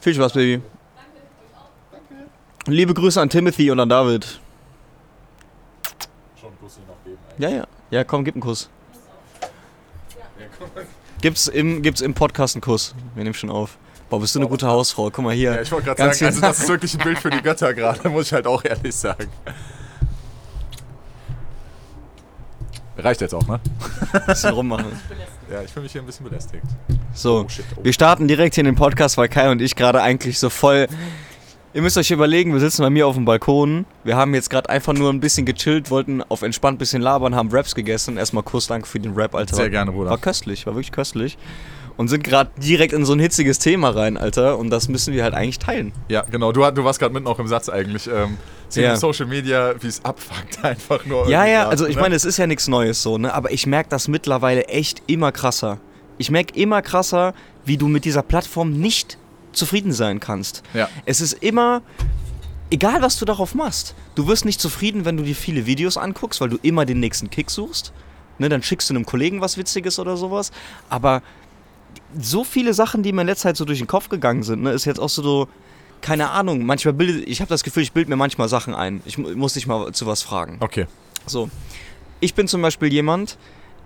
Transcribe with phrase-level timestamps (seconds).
[0.00, 0.62] Viel Spaß, Baby.
[2.66, 4.40] Liebe Grüße an Timothy und an David.
[6.40, 7.66] Schon Kuss noch geben Ja, ja.
[7.90, 8.68] Ja, komm, gib einen Kuss.
[11.20, 12.94] Gibt's im, gibt's im Podcast einen Kuss?
[13.14, 13.78] Wir nehmen schon auf.
[14.08, 15.10] Boah, bist du eine gute Hausfrau.
[15.10, 15.54] Guck mal hier.
[15.54, 18.08] Ja, ich wollte gerade sagen, also das ist wirklich ein Bild für die Götter gerade,
[18.10, 19.28] muss ich halt auch ehrlich sagen.
[22.98, 23.60] Reicht jetzt auch, ne?
[24.26, 24.86] bisschen rummachen.
[25.50, 26.64] Ja, ich fühle mich hier ein bisschen belästigt.
[27.14, 27.84] So, Oh, shit, oh.
[27.84, 30.88] wir starten direkt hier in den Podcast, weil Kai und ich gerade eigentlich so voll.
[31.74, 33.84] Ihr müsst euch überlegen, wir sitzen bei mir auf dem Balkon.
[34.02, 37.34] Wir haben jetzt gerade einfach nur ein bisschen gechillt, wollten auf entspannt ein bisschen labern,
[37.34, 38.16] haben Raps gegessen.
[38.16, 39.54] Erstmal Kuss, danke für den Rap, Alter.
[39.54, 40.10] Sehr gerne, Bruder.
[40.10, 41.38] War köstlich, war wirklich köstlich.
[41.98, 44.56] Und sind gerade direkt in so ein hitziges Thema rein, Alter.
[44.56, 45.92] Und das müssen wir halt eigentlich teilen.
[46.08, 46.52] Ja, genau.
[46.52, 48.06] Du, du warst gerade mitten auch im Satz eigentlich.
[48.06, 48.38] Ähm,
[48.74, 48.96] Ja.
[48.96, 51.28] Social Media, wie es abfuckt, einfach nur.
[51.28, 52.02] Ja, ja, gerade, also ich ne?
[52.02, 53.34] meine, es ist ja nichts Neues so, ne?
[53.34, 55.78] Aber ich merke das mittlerweile echt immer krasser.
[56.18, 57.34] Ich merke immer krasser,
[57.64, 59.18] wie du mit dieser Plattform nicht
[59.52, 60.62] zufrieden sein kannst.
[60.74, 60.88] Ja.
[61.04, 61.82] Es ist immer,
[62.70, 66.40] egal was du darauf machst, du wirst nicht zufrieden, wenn du dir viele Videos anguckst,
[66.40, 67.92] weil du immer den nächsten Kick suchst.
[68.38, 70.52] Ne, dann schickst du einem Kollegen was Witziges oder sowas.
[70.88, 71.22] Aber
[72.20, 74.70] so viele Sachen, die mir in letzter Zeit so durch den Kopf gegangen sind, ne,
[74.72, 75.48] ist jetzt auch so,
[76.00, 79.02] keine Ahnung, manchmal bilde ich habe das Gefühl, ich bilde mir manchmal Sachen ein.
[79.04, 80.56] Ich mu- muss dich mal zu was fragen.
[80.60, 80.86] Okay.
[81.26, 81.50] So,
[82.20, 83.36] ich bin zum Beispiel jemand,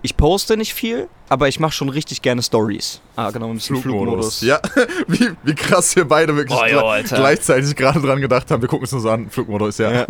[0.02, 3.00] ich poste nicht viel, aber ich mache schon richtig gerne Stories.
[3.16, 4.40] Ah, genau, im Flugmodus.
[4.42, 4.60] Ja,
[5.08, 8.60] wie, wie krass wir beide wirklich Oh, jo, gleichzeitig gerade dran gedacht haben.
[8.62, 9.30] Wir gucken es so an.
[9.30, 9.92] Flugmodus, ja.
[9.92, 10.06] Ja.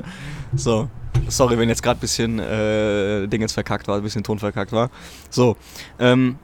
[0.57, 0.89] So,
[1.29, 4.91] sorry, wenn jetzt gerade ein bisschen äh, Dingens verkackt war, ein bisschen Ton verkackt war.
[5.31, 5.57] So,
[5.99, 6.37] ähm,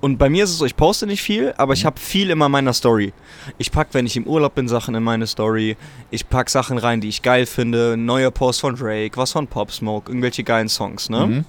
[0.00, 2.46] und bei mir ist es so, ich poste nicht viel, aber ich habe viel immer
[2.46, 3.12] in meiner Story.
[3.58, 5.76] Ich pack, wenn ich im Urlaub bin, Sachen in meine Story.
[6.10, 7.96] Ich pack Sachen rein, die ich geil finde.
[7.98, 11.26] Neue Post von Drake, was von Pop Smoke, irgendwelche geilen Songs, ne?
[11.26, 11.44] Mhm.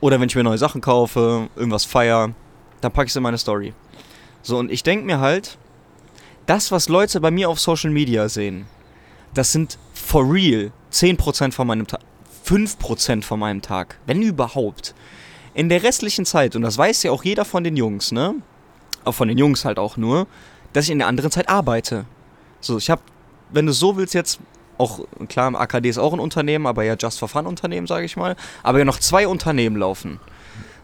[0.00, 2.34] Oder wenn ich mir neue Sachen kaufe, irgendwas feier,
[2.80, 3.72] dann packe ich es in meine Story.
[4.42, 5.58] So, und ich denke mir halt,
[6.46, 8.66] das, was Leute bei mir auf Social Media sehen,
[9.32, 12.00] das sind for real 10% von meinem Tag,
[12.46, 14.94] 5% von meinem Tag, wenn überhaupt.
[15.54, 18.34] In der restlichen Zeit, und das weiß ja auch jeder von den Jungs, ne?
[19.04, 20.26] Auch von den Jungs halt auch nur,
[20.72, 22.06] dass ich in der anderen Zeit arbeite.
[22.60, 23.02] So, ich habe,
[23.50, 24.40] wenn du so willst, jetzt
[24.78, 28.16] auch, klar, AKD ist auch ein Unternehmen, aber ja Just for Fun Unternehmen, sage ich
[28.16, 30.18] mal, aber ja noch zwei Unternehmen laufen.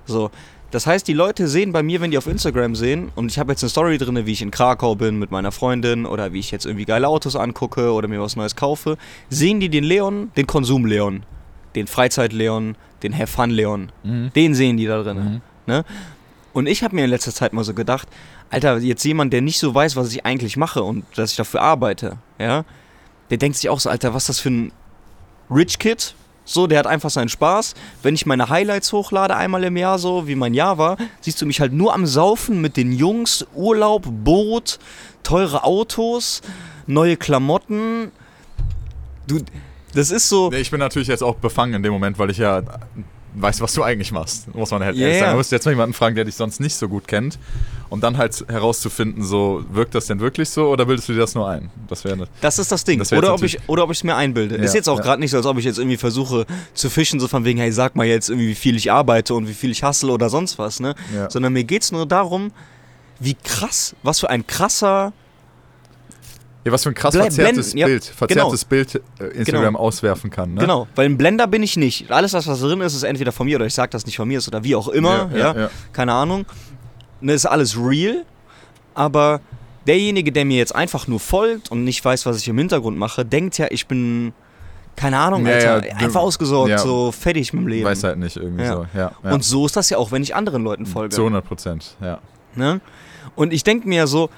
[0.07, 0.31] So,
[0.71, 3.51] das heißt, die Leute sehen bei mir, wenn die auf Instagram sehen, und ich habe
[3.51, 6.53] jetzt eine Story drin, wie ich in Krakau bin mit meiner Freundin oder wie ich
[6.53, 8.97] jetzt irgendwie geile Autos angucke oder mir was Neues kaufe,
[9.31, 11.25] sehen die den Leon, den Konsum-Leon,
[11.75, 13.93] den Freizeit-Leon, den Have Fun-Leon.
[14.03, 14.33] Mhm.
[14.35, 15.17] Den sehen die da drin.
[15.17, 15.41] Mhm.
[15.67, 15.85] Ne?
[16.53, 18.09] Und ich habe mir in letzter Zeit mal so gedacht,
[18.51, 21.63] Alter, jetzt jemand, der nicht so weiß, was ich eigentlich mache und dass ich dafür
[21.63, 22.65] arbeite, ja,
[23.31, 24.73] der denkt sich auch so, Alter, was ist das für ein
[25.49, 26.15] Rich Kid?
[26.45, 27.75] So, der hat einfach seinen Spaß.
[28.03, 31.47] Wenn ich meine Highlights hochlade einmal im Jahr, so wie mein Jahr war, siehst du
[31.47, 34.81] mich halt nur am Saufen mit den Jungs, Urlaub, Boot,
[35.23, 36.43] teure Autos,
[36.89, 38.11] neue Klamotten.
[39.29, 39.39] Du,
[39.95, 40.53] das ist so.
[40.53, 42.63] Ich bin natürlich jetzt auch befangen in dem Moment, weil ich ja
[43.35, 44.53] weiß, was du eigentlich machst.
[44.55, 45.33] Muss man halt Ja, ehrlich sagen.
[45.33, 47.39] Du musst jetzt mal jemanden fragen, der dich sonst nicht so gut kennt.
[47.89, 51.35] Und dann halt herauszufinden, so, wirkt das denn wirklich so oder bildest du dir das
[51.35, 51.71] nur ein?
[51.89, 52.29] Das wäre eine.
[52.41, 53.01] Das ist das Ding.
[53.01, 54.57] Das oder, ob ich, oder ob ich es mir einbilde.
[54.57, 55.03] Ja, ist jetzt auch ja.
[55.03, 57.73] gerade nicht so, als ob ich jetzt irgendwie versuche zu fischen, so von wegen, hey,
[57.73, 60.59] sag mal jetzt irgendwie, wie viel ich arbeite und wie viel ich hustle oder sonst
[60.59, 60.95] was, ne?
[61.15, 61.29] Ja.
[61.31, 62.53] Sondern mir geht es nur darum,
[63.19, 65.13] wie krass, was für ein krasser.
[66.65, 69.79] Ja, was für ein krass Ble- verzerrtes blenden, ja, Bild, verzerrtes Bild äh, Instagram Genau.
[69.79, 70.53] auswerfen kann.
[70.55, 70.61] Ne?
[70.61, 72.11] Genau, weil ein Blender bin ich nicht.
[72.11, 74.29] Alles, was, was drin ist, ist entweder von mir oder ich sag, das nicht von
[74.29, 76.45] mir ist oder wie auch immer, Ja, ja, keine Ahnung.
[77.23, 78.25] Ne, ist alles real,
[78.95, 79.41] aber
[79.87, 83.25] derjenige, der mir jetzt einfach nur folgt und nicht weiß, was ich im Hintergrund mache,
[83.25, 84.33] denkt ja, ich bin,
[84.97, 86.79] keine Ahnung, Ja, Alter, ja, einfach ausgesorgt, ja.
[86.79, 87.85] so fertig mit dem Leben.
[87.87, 88.87] Weiß halt nicht irgendwie so.
[89.23, 91.15] Und so ist das ja auch, wenn ich anderen Leuten folge.
[91.15, 92.19] zu 100 Prozent, ja.
[92.55, 92.81] Ne?
[93.35, 94.29] Und ich denke mir so,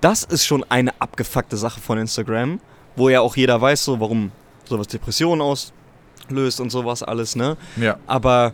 [0.00, 2.60] das ist schon eine abgefuckte Sache von Instagram,
[2.96, 4.30] wo ja auch jeder weiß, so warum
[4.64, 7.56] sowas Depressionen auslöst und sowas alles, ne?
[7.76, 7.98] ja.
[8.06, 8.52] Aber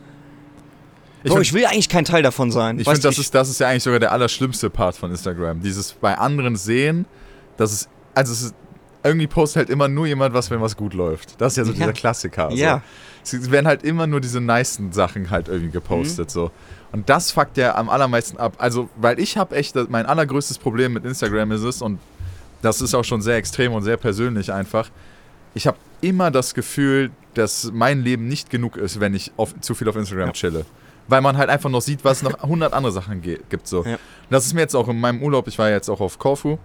[1.24, 2.78] Ich Bro, find- ich will eigentlich kein Teil davon sein.
[2.78, 5.60] Ich finde, das ist, das ist ja eigentlich sogar der allerschlimmste Part von Instagram.
[5.62, 7.06] Dieses bei anderen sehen,
[7.56, 8.54] dass es, also es ist,
[9.04, 11.40] irgendwie postet halt immer nur jemand was, wenn was gut läuft.
[11.40, 11.78] Das ist ja so Ja.
[11.78, 12.50] dieser Klassiker.
[12.50, 12.56] So.
[12.56, 12.82] Ja.
[13.24, 16.32] Es werden halt immer nur diese nicen Sachen halt irgendwie gepostet, Mhm.
[16.32, 16.50] so.
[16.92, 18.54] Und das fuckt ja am allermeisten ab.
[18.58, 21.98] Also, weil ich habe echt, mein allergrößtes Problem mit Instagram ist es, und
[22.60, 24.90] das ist auch schon sehr extrem und sehr persönlich einfach,
[25.54, 29.74] ich habe immer das Gefühl, dass mein Leben nicht genug ist, wenn ich auf, zu
[29.74, 30.32] viel auf Instagram Ja.
[30.32, 30.66] chille.
[31.08, 33.66] Weil man halt einfach noch sieht, was es noch 100 andere Sachen gibt.
[33.66, 33.84] So.
[33.84, 33.96] Ja.
[34.30, 36.58] Das ist mir jetzt auch in meinem Urlaub, ich war jetzt auch auf Korfu,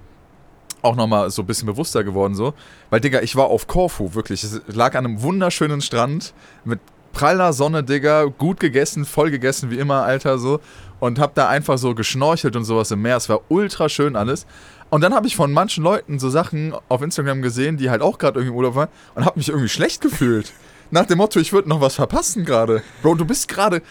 [0.87, 2.53] auch nochmal so ein bisschen bewusster geworden so.
[2.89, 4.43] Weil, Digga, ich war auf Korfu, wirklich.
[4.43, 6.33] Es lag an einem wunderschönen Strand
[6.65, 6.79] mit
[7.13, 10.59] praller Sonne, Digga, gut gegessen, voll gegessen wie immer, Alter, so.
[10.99, 13.17] Und hab da einfach so geschnorchelt und sowas im Meer.
[13.17, 14.47] Es war ultra schön alles.
[14.89, 18.17] Und dann habe ich von manchen Leuten so Sachen auf Instagram gesehen, die halt auch
[18.17, 20.53] gerade irgendwie im Urlaub waren und habe mich irgendwie schlecht gefühlt.
[20.89, 22.81] Nach dem Motto, ich würde noch was verpassen gerade.
[23.01, 23.81] Bro, du bist gerade.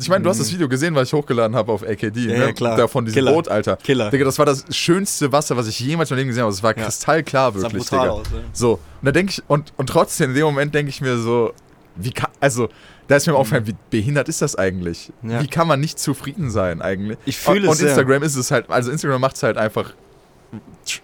[0.00, 2.20] Ich meine, du hast das Video gesehen, was ich hochgeladen habe auf AKD.
[2.20, 2.38] Ja, ne?
[2.46, 2.76] ja, klar.
[2.76, 3.32] Da von diesem Killer.
[3.32, 3.76] Boot, Alter.
[3.76, 4.10] Killer.
[4.10, 6.52] Digga, das war das schönste Wasser, was ich jemals in meinem Leben gesehen habe.
[6.52, 6.84] Es war Ja.
[6.84, 8.12] kristallklar, sah wirklich, brutal Digga.
[8.12, 8.38] aus, ja.
[8.52, 11.52] So, und da denke ich, und, und trotzdem, in dem Moment denke ich mir so,
[11.96, 12.68] wie kann, also,
[13.08, 15.12] da ist mir aufgefallen, wie behindert ist das eigentlich?
[15.22, 15.30] Mhm.
[15.30, 15.42] Ja.
[15.42, 17.18] Wie kann man nicht zufrieden sein eigentlich?
[17.26, 17.88] Ich fühle und, es Und.
[17.88, 19.92] Instagram ist es halt, also Instagram macht es halt einfach,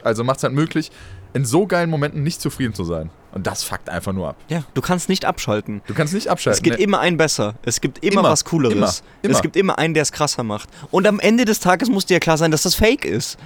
[0.02, 0.90] also macht es halt möglich,
[1.34, 3.10] in so geilen Momenten nicht zufrieden zu sein.
[3.32, 4.36] Und das fuckt einfach nur ab.
[4.48, 5.80] Ja, du kannst nicht abschalten.
[5.86, 6.58] Du kannst nicht abschalten.
[6.58, 6.84] Es gibt ne?
[6.84, 7.54] immer einen besser.
[7.64, 8.74] Es gibt immer, Immer, was Cooleres.
[8.76, 8.92] immer,
[9.22, 9.34] immer.
[9.34, 10.68] Es gibt immer einen, der es krasser macht.
[10.90, 13.38] Und am Ende des Tages muss dir ja klar sein, dass das Fake ist.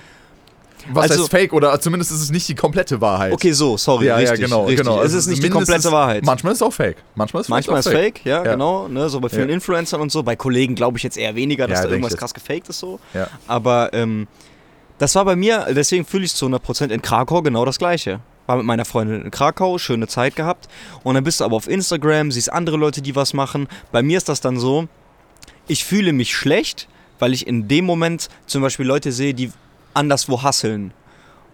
[0.93, 3.33] Was also- heißt Fake oder zumindest ist es nicht die komplette Wahrheit.
[3.33, 4.07] Okay, so, sorry.
[4.07, 4.79] ja, richtig, ja, genau, richtig.
[4.85, 4.97] genau.
[4.99, 6.25] Es Also ist nicht die komplette Wahrheit.
[6.25, 6.97] Manchmal ist es auch Fake.
[7.15, 8.53] Manchmal ist es Manchmal ist auch Fake, ja, Ja.
[8.53, 8.87] genau.
[8.89, 9.55] Ne, so bei vielen Ja.
[9.55, 10.23] Influencern und so.
[10.23, 13.01] Bei Kollegen glaube ich jetzt eher weniger, dass Ja, da irgendwas krass gefaked ist so.
[13.15, 13.29] Ja.
[13.49, 14.29] Aber ähm,
[14.99, 18.21] das war bei mir, deswegen fühle ich es zu 100% in Krakau genau das Gleiche.
[18.47, 20.69] War mit meiner Freundin in Krakau, schöne Zeit gehabt.
[21.03, 23.69] Und dann bist du aber auf Instagram, siehst andere Leute, die was machen.
[23.93, 24.89] Bei mir ist das dann so,
[25.69, 26.89] ich fühle mich schlecht,
[27.19, 29.51] weil ich in dem Moment zum Beispiel Leute sehe, die
[29.95, 30.93] anderswo hasseln.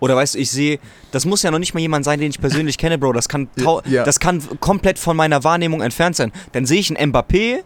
[0.01, 0.81] Oder weißt du, ich sehe,
[1.13, 3.13] das muss ja noch nicht mal jemand sein, den ich persönlich kenne, Bro.
[3.13, 3.49] Das kann,
[3.87, 4.03] Ja.
[4.03, 6.33] das kann komplett von meiner Wahrnehmung entfernt sein.
[6.51, 7.63] Dann sehe ich einen Mbappé,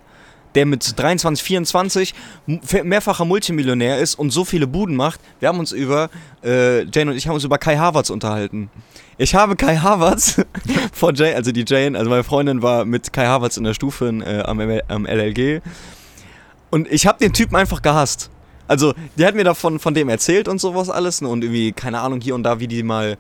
[0.57, 2.15] der mit 23, 24
[2.49, 5.21] m- mehrfacher Multimillionär ist und so viele Buden macht.
[5.39, 6.11] Wir haben uns über,
[6.43, 8.71] äh, Jane und ich haben uns über Kai Havertz unterhalten.
[9.19, 10.43] Ich habe Kai Havertz
[10.93, 14.09] vor Jane, also die Jane, also meine Freundin war mit Kai Havertz in der Stufe
[14.09, 14.59] äh, am,
[14.89, 15.61] am LLG.
[16.71, 18.31] Und ich habe den Typen einfach gehasst.
[18.69, 21.21] Also, die hat mir davon von dem erzählt und sowas alles.
[21.21, 21.29] Ne?
[21.29, 23.17] Und irgendwie, keine Ahnung, hier und da, wie die mal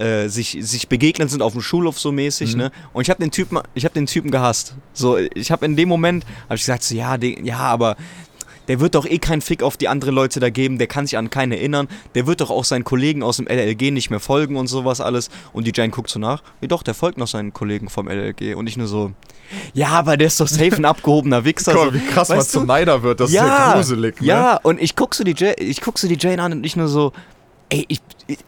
[0.00, 2.58] äh, sich, sich begegnet sind auf dem Schulhof so mäßig, Mhm.
[2.58, 2.72] ne?
[2.92, 4.74] Und ich habe den Typen, ich habe den Typen gehasst.
[4.92, 7.96] So, ich habe in dem Moment, habe ich gesagt, so, ja, den, ja, aber
[8.68, 11.18] der wird doch eh keinen Fick auf die anderen Leute da geben, der kann sich
[11.18, 14.56] an keinen erinnern, der wird doch auch seinen Kollegen aus dem LLG nicht mehr folgen
[14.56, 15.28] und sowas alles.
[15.52, 18.54] Und die Jane guckt so nach, ja doch, der folgt noch seinen Kollegen vom LLG.
[18.54, 19.10] Und ich nur so,
[19.74, 21.72] ja, aber der ist doch safe ein abgehobener Wichser.
[21.74, 21.90] Guck so.
[21.90, 22.66] mal, wie krass man Weißt zum du?
[22.68, 23.18] Neider wird.
[23.18, 24.20] Das ist ja gruselig.
[24.20, 24.26] Ne?
[24.28, 26.76] Ja, und ich guck so die Jane, ich guck so die Jane an und ich
[26.76, 27.12] nur so,
[27.70, 28.38] ey, ich, ich,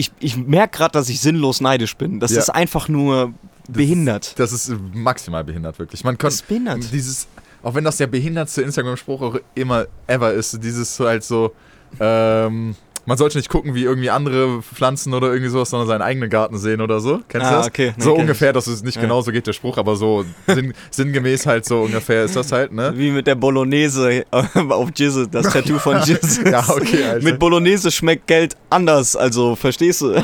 [0.00, 2.18] ich, ich merke gerade, dass ich sinnlos neidisch bin.
[2.20, 2.38] Das Ja.
[2.40, 3.32] ist einfach nur
[3.68, 4.38] behindert.
[4.38, 6.02] Das ist maximal behindert, wirklich.
[6.04, 6.92] Man kann Das ist behindert.
[6.92, 7.28] dieses,
[7.62, 11.52] auch wenn das der behindertste Instagram-Spruch auch immer ever ist, dieses so halt so,
[12.00, 12.74] ähm,
[13.10, 16.56] man sollte nicht gucken, wie irgendwie andere Pflanzen oder irgendwie sowas, sondern seinen eigenen Garten
[16.58, 17.20] sehen oder so.
[17.28, 17.66] Kennst du Ah, das?
[17.66, 17.92] okay.
[17.96, 19.02] Nee, so ungefähr, das ist nicht Ja.
[19.02, 22.72] genau so geht der Spruch, aber so sinn, sinngemäß halt so ungefähr ist das halt,
[22.72, 22.92] ne?
[22.94, 26.40] Wie mit der Bolognese auf Jizz, das Tattoo von Jizz.
[26.50, 27.24] Ja, okay, Alter.
[27.24, 30.22] Mit Bolognese schmeckt Geld anders, also verstehst du?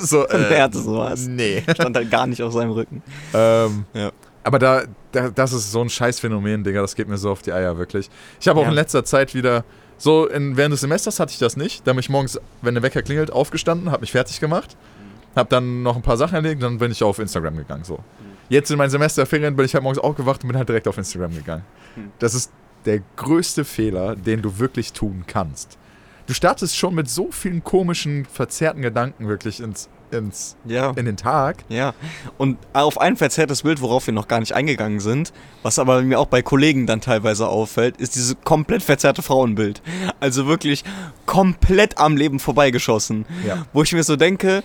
[0.00, 1.26] so, er äh, hatte sowas.
[1.26, 1.62] nee.
[1.74, 3.02] Stand halt gar nicht auf seinem Rücken.
[3.34, 4.10] Ähm, Ja.
[4.44, 4.82] Aber da,
[5.12, 8.10] da, das ist so ein Scheißphänomen, Digga, das geht mir so auf die Eier, wirklich.
[8.40, 8.70] Ich habe auch Ja.
[8.70, 9.64] in letzter Zeit wieder,
[10.02, 11.86] so in, während des Semesters hatte ich das nicht.
[11.86, 14.76] Da bin ich morgens, wenn der Wecker klingelt, aufgestanden, habe mich fertig gemacht,
[15.36, 18.00] habe dann noch ein paar Sachen erledigt, dann bin ich auf Instagram gegangen, so.
[18.48, 21.36] Jetzt in meinen Semesterferien bin ich halt morgens aufgewacht und bin halt direkt auf Instagram
[21.36, 21.64] gegangen.
[22.18, 22.50] Das ist
[22.84, 25.78] der größte Fehler, den du wirklich tun kannst.
[26.26, 30.90] Du startest schon mit so vielen komischen, verzerrten Gedanken wirklich ins, ins, Ja.
[30.96, 31.64] in den Tag.
[31.68, 31.94] Ja,
[32.38, 35.32] und auf ein verzerrtes Bild, worauf wir noch gar nicht eingegangen sind,
[35.62, 39.82] was aber mir auch bei Kollegen dann teilweise auffällt, ist dieses komplett verzerrte Frauenbild.
[40.20, 40.84] Also wirklich
[41.26, 43.24] komplett am Leben vorbeigeschossen.
[43.46, 43.66] Ja.
[43.72, 44.62] Wo ich mir so denke,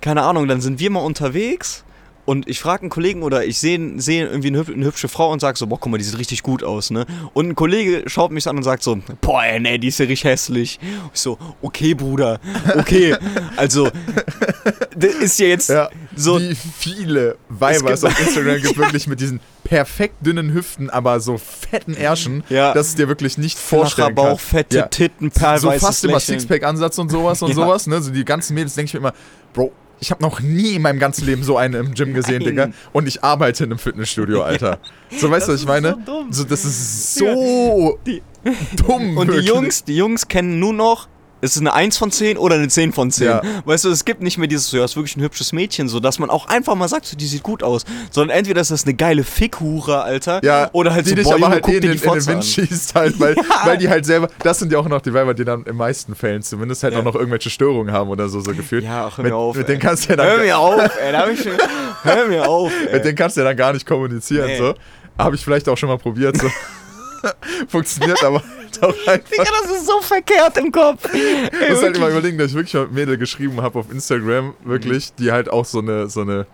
[0.00, 1.84] keine Ahnung, dann sind wir mal unterwegs
[2.30, 5.32] und ich frage einen Kollegen oder ich sehe seh irgendwie eine, hüb- eine hübsche Frau
[5.32, 7.04] und sage so, boah, guck mal, die sieht richtig gut aus, ne?
[7.34, 10.06] Und ein Kollege schaut mich an und sagt so, boah, ey, nee, die ist ja
[10.06, 10.78] richtig hässlich.
[10.80, 12.38] Und ich so, okay, Bruder,
[12.78, 13.16] okay.
[13.56, 13.90] also,
[14.96, 16.38] das ist ja jetzt Ja, so...
[16.38, 21.20] wie viele Weiber es gibt- auf Instagram gibt, wirklich mit diesen perfekt dünnen Hüften, aber
[21.20, 22.72] so fetten Ärschen, Ja.
[22.74, 24.86] dass du dir wirklich nicht vorstellen Bauch, fette Ja.
[24.86, 26.38] Titten, So perlweißes fast immer Lächeln.
[26.40, 27.54] Sixpack-Ansatz und sowas und Ja.
[27.56, 28.00] sowas, ne?
[28.00, 29.12] So die ganzen Mädels denke ich mir immer,
[29.52, 32.48] Bro, ich habe noch nie in meinem ganzen Leben so eine im Gym gesehen, Nein.
[32.48, 32.70] Digga.
[32.92, 34.78] Und ich arbeite in einem Fitnessstudio, Alter.
[35.10, 35.88] So, weißt du, was ich meine?
[35.90, 36.32] ist so dumm.
[36.32, 38.22] So, das ist so Die-
[38.76, 39.16] dumm.
[39.18, 39.46] Und die wirklich.
[39.46, 41.08] Jungs, die Jungs kennen nur noch,
[41.40, 43.26] ist es eine 1 von 10 oder eine 10 von 10.
[43.26, 43.42] Ja.
[43.64, 46.00] Weißt du, es gibt nicht mehr dieses, so, ja, ist wirklich ein hübsches Mädchen, so
[46.00, 47.84] dass man auch einfach mal sagt, so, die sieht gut aus.
[48.10, 51.32] Sondern entweder ist das eine geile Fickhure, Alter, Ja, oder halt die so, dich boah,
[51.34, 52.42] aber Junge, halt guck in dir die in den Wind an.
[52.42, 55.44] schießt halt, weil, weil die halt selber, das sind ja auch noch die Weiber, die
[55.44, 57.00] dann in meisten Fällen zumindest halt Ja.
[57.00, 58.84] auch noch irgendwelche Störungen haben oder so, so gefühlt.
[58.84, 59.72] Ja, ach, hör mit, mir auf, Mit ey.
[59.74, 61.52] denen kannst du ja dann Hör mir auf, ey, da hab ich schon,
[62.02, 63.02] hör mir auf, Mit ey.
[63.02, 64.46] denen kannst du ja dann gar nicht kommunizieren.
[64.46, 64.58] Nee.
[64.58, 64.74] So.
[65.18, 66.36] Habe ich vielleicht auch schon mal probiert.
[66.38, 66.46] So.
[67.68, 69.30] Funktioniert aber halt auch einfach.
[69.30, 71.08] Digga, das ist so verkehrt im Kopf.
[71.14, 71.96] Ich muss halt wirklich.
[71.96, 75.64] immer überlegen, dass ich wirklich mal Mädel geschrieben habe auf Instagram, wirklich, die halt auch
[75.64, 76.46] so eine, so eine,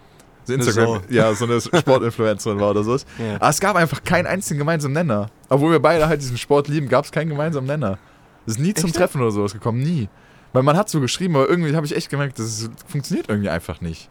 [0.45, 2.97] so Instagram, ja, so eine Sportinfluencerin war oder so.
[3.19, 3.37] Ja.
[3.37, 5.31] Aber es gab einfach keinen einzigen gemeinsamen Nenner.
[5.49, 7.99] Obwohl wir beide halt diesen Sport lieben, gab es keinen gemeinsamen Nenner.
[8.47, 8.97] Es ist nie zum Echt?
[8.97, 10.09] Treffen oder sowas gekommen, nie.
[10.53, 13.81] Weil man hat so geschrieben, aber irgendwie habe ich echt gemerkt, das funktioniert irgendwie einfach
[13.81, 14.09] nicht.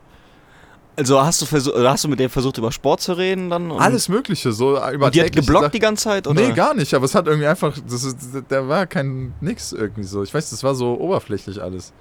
[0.97, 3.71] Also hast du, hast du mit dem versucht, über Sport zu reden dann?
[3.71, 6.27] Alles Mögliche, so über die hat geblockt die ganze Zeit?
[6.27, 6.41] Oder?
[6.41, 10.03] Nee, gar nicht, aber es hat irgendwie einfach, das ist, da war kein nix irgendwie
[10.03, 10.23] so.
[10.23, 11.91] Ich weiß, das war so oberflächlich alles.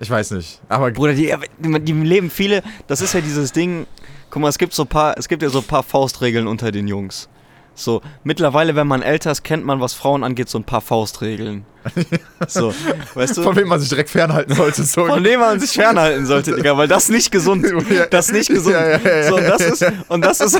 [0.00, 3.86] Ich weiß nicht, aber Bruder, die, die, die leben viele, das ist ja dieses Ding,
[4.30, 6.86] guck mal, es gibt so paar, es gibt ja so ein paar Faustregeln unter den
[6.86, 7.28] Jungs.
[7.78, 11.64] So, mittlerweile, wenn man älter ist, kennt man, was Frauen angeht, so ein paar Faustregeln.
[12.46, 12.72] So,
[13.14, 13.42] weißt du?
[13.42, 14.82] von wem man sich direkt fernhalten sollte.
[14.84, 15.06] So.
[15.06, 17.64] Von dem man sich fernhalten sollte, Digga, weil das nicht gesund.
[18.10, 18.74] Das nicht gesund.
[18.74, 20.58] Ja, ja, ja, so, und das ist, und das ist,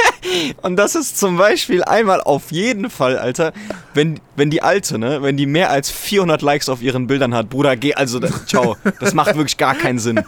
[0.62, 3.52] und das ist zum Beispiel einmal auf jeden Fall, Alter,
[3.94, 7.48] wenn, wenn die Alte, ne, wenn die mehr als 400 Likes auf ihren Bildern hat,
[7.48, 10.22] Bruder, geh, also, da- ciao, das macht wirklich gar keinen Sinn.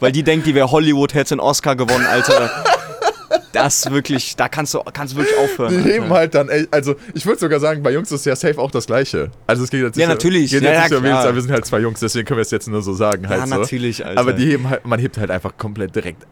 [0.00, 2.50] Weil die denkt, die wäre Hollywood, hätte einen Oscar gewonnen, Alter.
[3.52, 5.70] Das wirklich, da kannst du, kannst du wirklich aufhören.
[5.82, 8.58] Die leben halt dann, ey, also ich würde sogar sagen, bei Jungs ist ja safe
[8.60, 9.30] auch das Gleiche.
[9.46, 10.50] Also es geht jetzt Ja, nicht, natürlich.
[10.50, 12.42] Geht Ja, jetzt ja, nicht um aber wir sind halt zwei Jungs, deswegen können wir
[12.42, 13.54] es jetzt nur so sagen halt Ja, so.
[13.56, 14.20] natürlich, Alter.
[14.20, 16.26] Aber die heben halt, man hebt halt einfach komplett direkt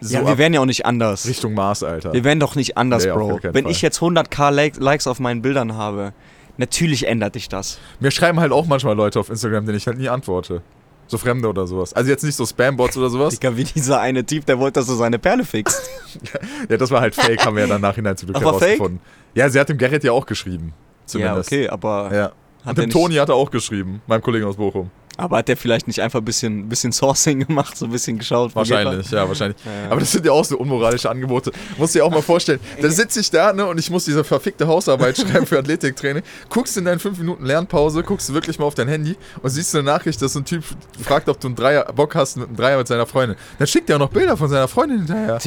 [0.00, 1.26] so ja, wir wären ja auch nicht anders.
[1.26, 2.12] Richtung Mars, Alter.
[2.12, 3.38] Wir wären doch nicht anders, Nee, Bro.
[3.42, 3.72] Wenn Fall.
[3.72, 6.12] ich jetzt 100k Like- Likes auf meinen Bildern habe,
[6.58, 7.78] natürlich ändert dich das.
[8.00, 10.60] Mir schreiben halt auch manchmal Leute auf Instagram, denen ich halt nie antworte.
[11.08, 11.92] So Fremde oder sowas.
[11.92, 13.34] Also jetzt nicht so Spambots oder sowas.
[13.34, 15.90] Digga, wie dieser eine Typ, der wollte, dass du seine Perle fixt.
[16.70, 18.62] Ja, das war halt fake, haben wir ja dann nachhinein zum Glück Ach, war fake?
[18.78, 19.00] herausgefunden.
[19.34, 20.68] Ja, sie hat dem Gerrit ja auch geschrieben.
[20.68, 21.52] ja, Zumindest.
[21.52, 22.32] okay, aber, Ja.
[22.64, 24.90] Hat Und dem Toni hat er auch geschrieben, meinem Kollegen aus Bochum.
[25.16, 28.54] Aber hat der vielleicht nicht einfach ein bisschen, bisschen Sourcing gemacht, so ein bisschen geschaut?
[28.54, 29.56] Wahrscheinlich, ja, wahrscheinlich.
[29.64, 29.90] Ja.
[29.90, 31.52] Aber das sind ja auch so unmoralische Angebote.
[31.78, 32.60] Musst dir auch mal vorstellen.
[32.80, 36.22] Da sitze ich da, ne, und ich muss diese verfickte Hausarbeit schreiben für Athletiktraining.
[36.50, 39.74] Guckst in deinen 5 Minuten Lernpause, guckst du wirklich mal auf dein Handy und siehst
[39.74, 40.62] eine Nachricht, dass so ein Typ
[41.02, 43.36] fragt, ob du einen Dreier, Bock hast mit einem Dreier mit seiner Freundin.
[43.58, 45.26] Dann schickt er auch noch Bilder von seiner Freundin hinterher.
[45.34, 45.42] das?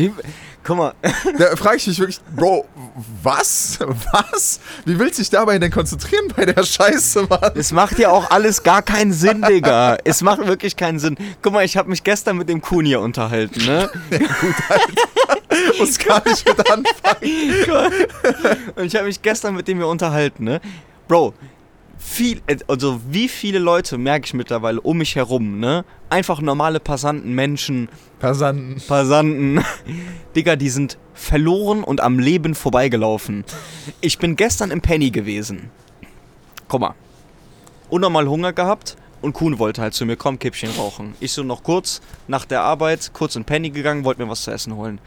[0.70, 0.94] Guck mal,
[1.40, 2.68] Da frage ich mich wirklich, Bro,
[3.24, 3.80] was?
[4.12, 4.60] Was?
[4.86, 7.54] Wie willst du dich dabei denn konzentrieren bei der Scheiße, Mann?
[7.56, 9.98] es macht ja auch alles gar keinen Sinn, Digga.
[10.04, 11.18] Es macht wirklich keinen Sinn.
[11.42, 13.90] Guck mal, ich habe mich gestern mit dem Kuhn hier unterhalten, ne?
[15.80, 17.92] Muss gar nicht mit anfangen.
[18.76, 20.62] Und ich habe mich gestern mit dem hier unterhalten, ne?
[21.08, 21.34] Bro,
[22.00, 25.86] viel, also wie viele Leute merke ich mittlerweile um mich herum, ne?
[26.10, 27.90] Einfach normale Passanten, Menschen,
[28.20, 28.82] Passanten.
[28.88, 29.64] Passanten.
[30.36, 33.44] Digga, die sind verloren und am Leben vorbeigelaufen.
[34.02, 35.70] Ich bin gestern im Penny gewesen.
[36.68, 36.96] Guck mal.
[37.90, 41.14] Unnormal Hunger gehabt und Kuhn wollte halt zu mir, komm, Kippchen rauchen.
[41.20, 44.52] Ich so noch kurz nach der Arbeit, kurz in Penny gegangen, wollte mir was zu
[44.52, 45.02] essen holen.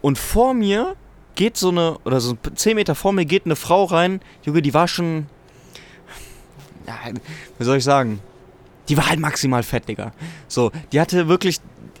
[0.00, 0.96] Und vor mir
[1.34, 4.74] geht so eine, oder so 10 Meter vor mir geht eine Frau rein, Junge, die
[4.74, 5.26] war schon,
[6.86, 6.94] ja,
[7.58, 8.20] wie soll ich sagen,
[8.88, 10.12] die war halt maximal fett, Digga.
[10.48, 11.58] So, die hatte wirklich,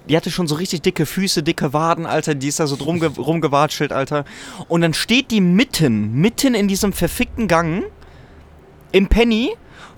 [0.08, 2.98] die hatte schon so richtig dicke Füße, dicke Waden, Alter, die ist da so drum
[3.00, 4.24] ge- rumgewatschelt, Alter.
[4.68, 7.84] Und dann steht die mitten, mitten in diesem verfickten Gang
[8.92, 9.50] im Penny,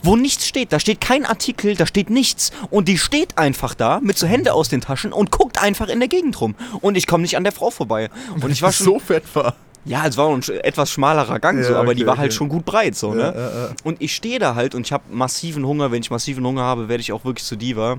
[0.03, 0.73] wo nichts steht.
[0.73, 2.51] Da steht kein Artikel, da steht nichts.
[2.71, 6.01] Und die steht einfach da mit so Hände aus den Taschen und guckt einfach in
[6.01, 6.57] der Gegend rum.
[6.81, 8.11] Und ich komme nicht an der Frau vorbei.
[8.41, 8.85] Und ich war schon.
[8.85, 9.55] so fett war.
[9.85, 12.37] Ja, es war ein etwas schmalerer Gang, Ja, so, aber die okay, war halt okay.
[12.37, 13.23] schon gut breit, so, ne?
[13.23, 13.71] Ja, ja, ja.
[13.83, 15.91] Und ich stehe da halt und ich habe massiven Hunger.
[15.91, 17.99] Wenn ich massiven Hunger habe, werde ich auch wirklich zu Diva.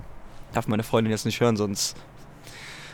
[0.54, 1.96] Darf meine Freundin jetzt nicht hören, sonst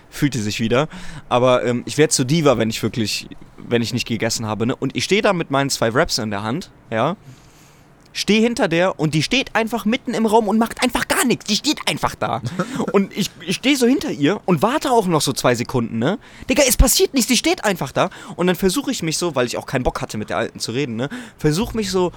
[0.09, 0.87] fühlt die sich wieder.
[1.27, 3.27] Aber ähm, ich werde zu Diva, wenn ich wirklich,
[3.57, 4.65] wenn ich nicht gegessen habe.
[4.65, 4.75] Ne?
[4.75, 7.15] Und ich stehe da mit meinen zwei Raps in der Hand, ja.
[8.13, 11.45] Stehe hinter der und die steht einfach mitten im Raum und macht einfach gar nichts.
[11.45, 12.41] Die steht einfach da.
[12.91, 16.19] und ich, ich stehe so hinter ihr und warte auch noch so zwei Sekunden, ne?
[16.49, 18.09] Digga, es passiert nichts, die steht einfach da.
[18.35, 20.59] Und dann versuche ich mich so, weil ich auch keinen Bock hatte mit der Alten
[20.59, 21.09] zu reden, ne?
[21.37, 22.11] Versuche mich so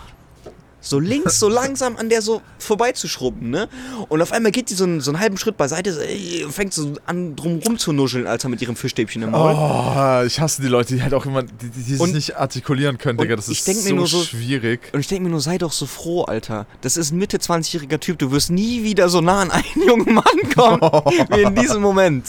[0.83, 3.69] so links, so langsam an der so vorbeizuschrubben, ne?
[4.09, 6.93] Und auf einmal geht die so einen, so einen halben Schritt beiseite, ey, fängt so
[7.07, 9.55] an, drum rumzunuscheln, Alter, mit ihrem Fischstäbchen im Maul.
[9.55, 12.37] Oh, ich hasse die Leute, die halt auch immer, die, die, die sich Und- nicht
[12.37, 13.37] artikulieren können, und Digga.
[13.37, 14.81] Das ich ist so, nur so- schwierig.
[14.93, 16.67] Und ich denke mir nur, sei doch so froh, Alter.
[16.81, 20.15] Das ist ein Mitte 20-jähriger Typ, du wirst nie wieder so nah an einen jungen
[20.15, 20.25] Mann
[20.55, 20.81] kommen,
[21.31, 22.27] wie in diesem Moment.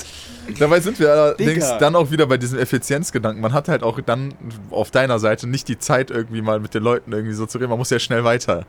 [0.59, 1.77] Dabei sind wir allerdings Digga.
[1.77, 3.41] dann auch wieder bei diesem Effizienzgedanken.
[3.41, 4.33] Man hat halt auch dann
[4.71, 7.69] auf deiner Seite nicht die Zeit, irgendwie mal mit den Leuten irgendwie so zu reden.
[7.69, 8.65] Man muss ja schnell weiter.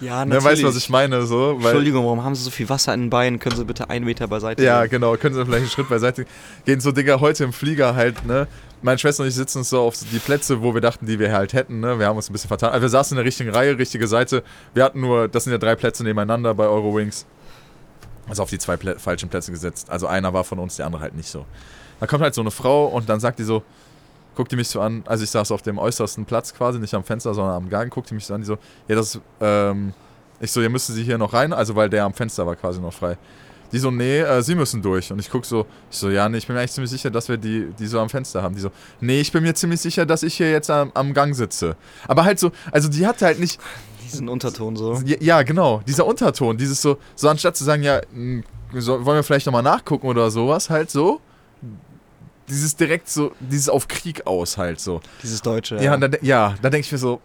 [0.00, 1.22] Ja, Ne, weißt du, was ich meine?
[1.26, 3.38] So, weil, Entschuldigung, warum haben Sie so viel Wasser in den Beinen?
[3.38, 4.90] Können Sie bitte einen Meter beiseite Ja, gehen?
[4.90, 5.16] genau.
[5.16, 6.26] Können Sie vielleicht einen Schritt beiseite
[6.64, 6.80] gehen?
[6.80, 8.46] So, Digga, heute im Flieger halt, ne?
[8.82, 11.32] Meine Schwester und ich sitzen uns so auf die Plätze, wo wir dachten, die wir
[11.32, 11.98] halt hätten, ne?
[11.98, 12.70] Wir haben uns ein bisschen vertan.
[12.70, 14.42] Also wir saßen in der richtigen Reihe, richtige Seite.
[14.74, 17.24] Wir hatten nur, das sind ja drei Plätze nebeneinander bei Eurowings.
[18.28, 19.90] Also auf die zwei Plä falschen Plätze gesetzt.
[19.90, 21.44] Also einer war von uns, der andere halt nicht so.
[22.00, 23.62] Da kommt halt so eine Frau und dann sagt die so,
[24.34, 27.04] guckt die mich so an, also ich saß auf dem äußersten Platz quasi, nicht am
[27.04, 29.92] Fenster, sondern am Gang, guckt die mich so an, die so, ja, das, ähm,
[30.40, 32.80] ich so, ja, müssen Sie hier noch rein, also weil der am Fenster war quasi
[32.80, 33.16] noch frei.
[33.72, 35.10] Die so, nee, äh, sie müssen durch.
[35.10, 37.28] Und ich guck so, ich so, ja, nee, ich bin mir eigentlich ziemlich sicher, dass
[37.28, 38.54] wir die, die so am Fenster haben.
[38.54, 41.34] Die so, nee, ich bin mir ziemlich sicher, dass ich hier jetzt am, am Gang
[41.34, 41.74] sitze.
[42.06, 43.60] Aber halt so, also die hatte halt nicht,
[44.04, 44.94] Diesen Unterton so.
[45.04, 48.00] ja, ja, genau, dieser Unterton, dieses so, so anstatt zu sagen, ja,
[48.72, 51.20] so, wollen wir vielleicht nochmal nachgucken oder sowas, halt so,
[52.48, 55.00] dieses direkt so, dieses auf Krieg aus halt so.
[55.22, 55.82] Dieses Deutsche.
[55.82, 57.20] Ja, und dann, ja, da denke ich mir so,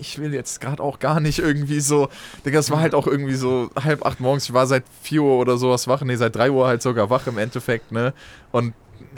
[0.00, 2.08] ich will jetzt gerade auch gar nicht irgendwie so,
[2.44, 5.38] Digga, es war halt auch irgendwie so halb acht morgens, ich war seit 4 Uhr
[5.38, 8.12] oder sowas wach, nee, seit 3 Uhr halt sogar wach im Endeffekt, ne,
[8.52, 8.74] und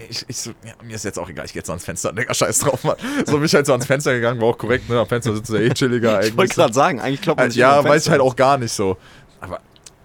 [0.09, 2.35] ich, ich so, ja, mir ist jetzt auch egal, ich gehe jetzt ans Fenster, Digga,
[2.35, 2.97] scheiß drauf, Mann.
[3.27, 5.51] So bin ich halt so ans Fenster gegangen, war auch korrekt, ne, am Fenster sitzt
[5.51, 6.31] ja eh chilliger eigentlich.
[6.31, 8.73] ich wollte gerade sagen, eigentlich klopft man sich ja, weiß ich halt auch gar nicht
[8.73, 8.97] so.
[9.41, 9.61] Aber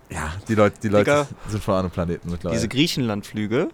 [0.10, 2.58] ja, die Leute, die Leute Digga, sind von anderen Planeten mittlerweile.
[2.58, 3.70] Diese Griechenlandflüge,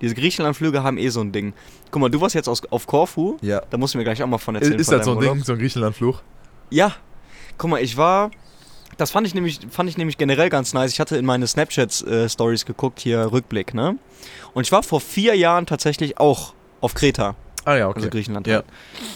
[0.00, 1.52] diese Griechenlandflüge haben eh so ein Ding.
[1.90, 3.62] Guck mal, du warst jetzt aus, auf Korfu, ja.
[3.70, 4.80] da musst du mir gleich auch mal von Ist, erzählen.
[4.80, 5.20] ist von das so ein.
[5.20, 6.22] Ding, so ein Griechenland-Fluch?
[6.70, 6.94] Ja.
[7.56, 8.30] Guck mal, ich war.
[8.96, 10.92] Das fand ich nämlich, fand ich nämlich generell ganz nice.
[10.92, 13.96] Ich hatte in meine Snapchat-Stories geguckt, hier Rückblick, ne?
[14.52, 17.34] Und ich war vor vier Jahren tatsächlich auch auf Kreta,
[17.64, 17.96] Ah ja, okay.
[17.98, 18.46] also Griechenland.
[18.46, 18.56] Ja.
[18.56, 18.64] halt.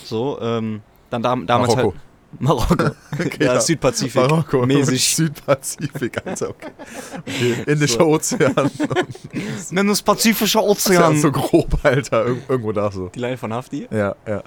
[0.05, 0.81] So, ähm,
[1.11, 1.93] dann da, damals Marokko.
[1.93, 2.03] halt.
[2.41, 2.91] Marokko.
[3.21, 3.61] Okay, ja, ja.
[3.61, 4.15] Südpazifik.
[4.21, 4.67] Marokko.
[4.67, 5.17] Mäßig.
[5.17, 6.71] Südpazifik, Alter, okay.
[7.19, 7.63] okay.
[7.67, 8.07] Indischer So.
[8.07, 8.71] Ozean.
[9.71, 11.17] Nenn das Pazifische Ja, Ozean.
[11.19, 12.27] so grob, Alter.
[12.27, 13.09] Ir irgendwo da so.
[13.09, 13.89] Die Line von Hafti.
[13.91, 14.43] Ja, ja.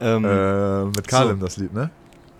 [0.00, 1.90] Ähm, Äh, mit Kalim das Lied, ne?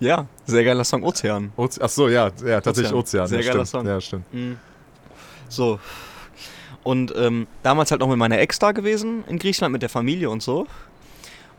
[0.03, 1.53] Ja, sehr geiler Song, Ozean.
[1.57, 3.25] Oze Ach so, ja, ja, tatsächlich Ozean.
[3.25, 3.27] Ozean.
[3.29, 3.85] Sehr ja, geiler stimmt.
[3.85, 3.87] Song.
[3.87, 4.35] Ja, stimmt.
[4.35, 4.59] Mhm.
[5.49, 5.79] So.
[6.83, 10.29] Und ähm, damals halt noch mit meiner Ex da gewesen in Griechenland mit der Familie
[10.31, 10.67] und so.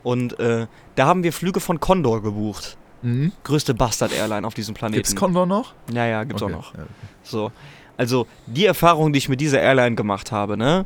[0.03, 2.75] Und äh, da haben wir Flüge von Condor gebucht.
[3.01, 3.31] Mhm.
[3.45, 4.97] Größte Bastard-Airline auf diesem Planeten.
[4.97, 5.73] Gibt's Condor noch?
[5.93, 6.73] Ja, ja, gibt's Okay, auch noch.
[6.73, 6.83] Ja.
[7.23, 7.51] So.
[7.95, 10.85] Also, die Erfahrung, die ich mit dieser Airline gemacht habe, ne?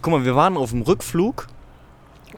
[0.00, 1.48] Guck mal, wir waren auf dem Rückflug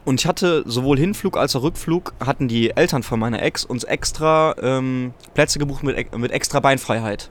[0.05, 3.83] und ich hatte sowohl Hinflug als auch Rückflug, hatten die Eltern von meiner Ex uns
[3.83, 7.29] extra ähm, Plätze gebucht mit, mit extra Beinfreiheit.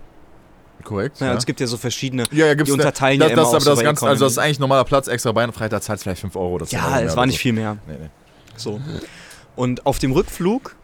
[0.84, 1.20] Korrekt.
[1.20, 2.24] Ja, Ja, Es gibt ja so verschiedene.
[2.32, 4.02] ja, ja gibt's die ne- unterteilen das, ja das, immer aber auch so das ganz,
[4.02, 6.66] also das ist eigentlich normaler Platz, extra Beinfreiheit, da zahlst du vielleicht 5 Euro oder
[6.66, 7.40] 10 Euro Ja, es war nicht so.
[7.42, 7.76] viel mehr.
[7.86, 8.08] Nee, nee.
[8.56, 8.80] So.
[9.56, 10.76] Und auf dem Rückflug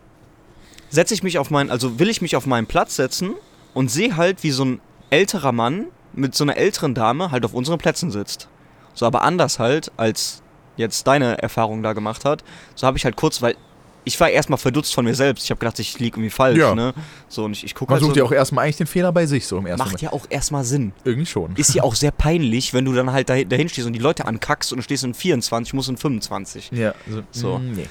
[0.91, 3.35] setze ich mich auf meinen, also will ich mich auf meinen Platz setzen
[3.75, 7.55] und sehe halt, wie so ein älterer Mann mit so einer älteren Dame halt auf
[7.55, 8.49] unseren Plätzen sitzt.
[8.95, 10.43] So, aber anders halt, als
[10.77, 12.45] jetzt deine Erfahrung da gemacht hat.
[12.75, 13.57] So habe ich halt kurz, weil
[14.05, 15.45] ich war erstmal verdutzt von mir selbst.
[15.45, 16.75] Ich habe gedacht, ich liege irgendwie falsch, Ja.
[16.77, 16.95] ne?
[17.29, 19.11] So, und ich, ich gucke Man halt sucht so, ja auch erstmal eigentlich den Fehler
[19.11, 20.03] bei sich so im ersten macht Moment.
[20.03, 20.93] ja auch erstmal Sinn.
[21.05, 21.57] Irgendwie schon.
[21.57, 24.25] Ist ja auch sehr peinlich, wenn du dann halt dahin, dahin stehst und die Leute
[24.27, 26.71] ankackst und du stehst in 24, muss in 25.
[26.73, 27.23] Ja, so.
[27.33, 27.59] So.
[27.59, 27.87] mm, nee.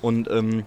[0.00, 0.64] Und ähm,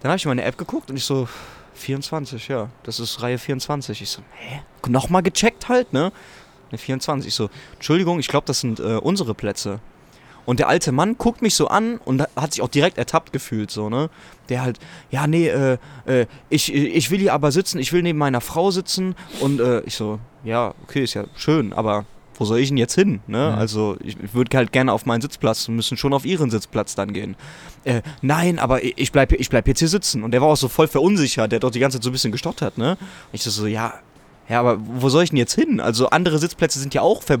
[0.00, 1.26] dann habe ich in meine App geguckt und ich so,
[1.74, 4.00] 24, ja, das ist Reihe 24.
[4.02, 4.60] Ich so, hä?
[4.88, 6.12] Nochmal gecheckt halt, ne?
[6.70, 7.26] Ne, 24.
[7.28, 9.80] Ich so, Entschuldigung, ich glaube, das sind äh, unsere Plätze.
[10.44, 13.70] Und der alte Mann guckt mich so an und hat sich auch direkt ertappt gefühlt,
[13.70, 14.10] so, ne?
[14.48, 14.78] Der halt,
[15.10, 18.70] ja, nee, äh, äh, ich, ich will hier aber sitzen, ich will neben meiner Frau
[18.70, 19.14] sitzen.
[19.40, 22.94] Und äh, ich so, ja, okay, ist ja schön, aber wo soll ich denn jetzt
[22.94, 23.52] hin, ne?
[23.52, 23.58] Mhm.
[23.58, 26.94] Also, ich, ich würde halt gerne auf meinen Sitzplatz, wir müssen schon auf ihren Sitzplatz
[26.96, 27.36] dann gehen.
[27.84, 30.24] Äh, nein, aber ich- ich bleib, ich bleib jetzt hier sitzen.
[30.24, 32.14] Und der war auch so voll verunsichert, der hat doch die ganze Zeit so ein
[32.14, 32.92] bisschen gestottert, ne?
[32.92, 32.98] Und
[33.32, 33.94] ich so, so, ja,
[34.48, 35.80] ja, aber wo soll ich denn jetzt hin?
[35.80, 37.38] Also, andere Sitzplätze sind ja auch ver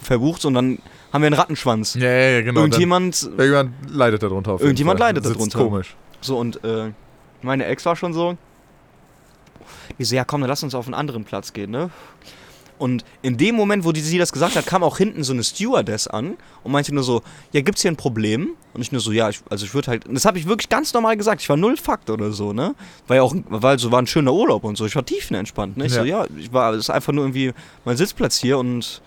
[0.00, 0.78] verbucht und dann
[1.12, 1.94] haben wir einen Rattenschwanz.
[1.94, 2.60] Ja, ja, ja, genau.
[2.60, 5.08] Irgendjemand, Dann, irgendjemand leidet darunter auf Irgendjemand Fall.
[5.08, 5.58] leidet darunter.
[5.58, 5.96] komisch.
[6.20, 6.92] so und äh,
[7.42, 8.36] meine Ex war schon so,
[9.98, 11.90] ich so, ja komm, dann lass uns auf einen anderen Platz gehen, ne?
[12.82, 15.44] Und in dem Moment, wo die, sie das gesagt hat, kam auch hinten so eine
[15.44, 18.50] Stewardess an und meinte nur so, ja, gibt's hier ein Problem?
[18.74, 20.68] Und ich nur so, ja, ich, also ich würde halt, und das habe ich wirklich
[20.68, 22.74] ganz normal gesagt, ich war null Fakt oder so, ne?
[23.06, 25.86] War ja auch, weil so war ein schöner Urlaub und so, ich war tiefenentspannt, ne?
[25.86, 27.52] Ich so, ja, ich war, das ist einfach nur irgendwie
[27.84, 29.00] mein Sitzplatz hier und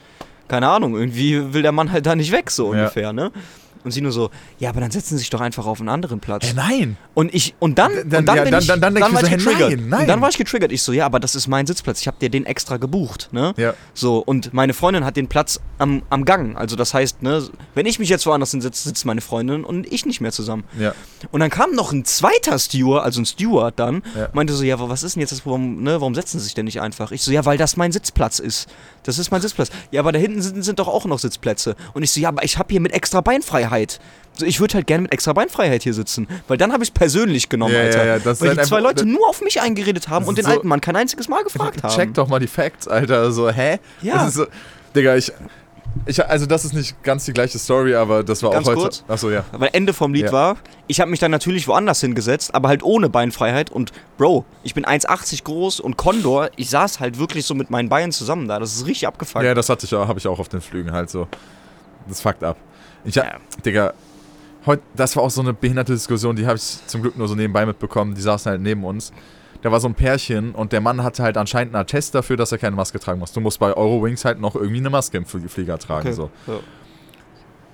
[0.48, 2.80] keine Ahnung, irgendwie will der Mann halt da nicht weg, so Ja.
[2.80, 3.32] ungefähr, ne?
[3.86, 6.20] Und sie nur so, ja, aber dann setzen Sie sich doch einfach auf einen anderen
[6.20, 6.46] Platz.
[6.48, 6.98] Hä, nein.
[7.14, 9.30] Und ich und dann, Dann- und dann, ja, bin dann- ich, dann- dann war ich
[9.30, 9.70] getriggert.
[9.72, 10.02] nein, nein.
[10.02, 10.72] Und dann war ich getriggert.
[10.72, 12.02] Ich so, ja, aber das ist mein Sitzplatz.
[12.02, 13.54] Ich habe dir den extra gebucht, ne?
[13.58, 13.74] Ja.
[13.94, 16.58] So und meine Freundin hat den Platz am, am Gang.
[16.58, 20.06] Also das heißt, ne, wenn ich mich jetzt woanders hinsetze, sitzt meine Freundin und ich
[20.06, 20.64] nicht mehr zusammen.
[20.80, 20.94] Ja.
[21.32, 24.30] Und dann kam noch ein zweiter Steward, also ein Steward dann, Ja.
[24.34, 26.56] meinte so, ja, aber was ist denn jetzt das Problem, ne, warum setzen sie sich
[26.56, 27.12] denn nicht einfach?
[27.12, 28.68] Ich so, ja, weil das mein Sitzplatz ist.
[29.04, 29.70] Das ist mein Sitzplatz.
[29.92, 31.76] Ja, aber da hinten sind, sind doch auch noch Sitzplätze.
[31.94, 33.75] Und ich so, ja, aber ich habe hier mit extra Beinfreiheit.
[34.38, 36.28] So, ich würde halt gerne mit extra Beinfreiheit hier sitzen.
[36.50, 38.06] Weil dann habe ich es persönlich genommen, Ja, ja, Alter.
[38.06, 40.44] ja, ist weil halt die zwei einfach- Leute nur auf mich eingeredet haben und den
[40.46, 41.96] so- alten Mann kein einziges Mal gefragt haben.
[41.96, 43.32] Check doch mal die Facts, Alter.
[43.32, 43.80] So, hä?
[44.02, 44.16] Ja.
[44.16, 44.46] Das ist so,
[44.94, 45.32] Digga, ich,
[46.06, 46.26] ich.
[46.28, 48.82] Also, das ist nicht ganz die gleiche Story, aber das war Ganz auch heute.
[48.82, 49.04] kurz?
[49.08, 49.46] Achso, ja.
[49.54, 50.32] Weil Ende vom Lied Ja.
[50.34, 50.58] war,
[50.88, 53.70] ich habe mich dann natürlich woanders hingesetzt, aber halt ohne Beinfreiheit.
[53.70, 57.88] Und Bro, ich bin 1,80 groß und Condor, ich saß halt wirklich so mit meinen
[57.88, 58.60] Beinen zusammen da.
[58.60, 59.46] Das ist richtig abgefuckt.
[59.46, 61.30] Ja, das hatte ich auch, habe ich auch auf den Flügen halt so.
[62.10, 62.58] Das fuckt ab.
[63.06, 63.38] Ich hab, Ja.
[63.66, 63.94] Digga,
[64.66, 67.36] heute, das war auch so eine behinderte Diskussion, die habe ich zum Glück nur so
[67.36, 68.16] nebenbei mitbekommen.
[68.16, 69.14] Die saßen halt neben uns.
[69.62, 72.52] Da war so ein Pärchen und der Mann hatte halt anscheinend einen Attest dafür, dass
[72.52, 73.32] er keine Maske tragen muss.
[73.32, 76.14] Du musst bei Eurowings halt noch irgendwie eine Maske im Flie- Flieger tragen.
[76.14, 76.30] So.
[76.46, 76.60] Ja.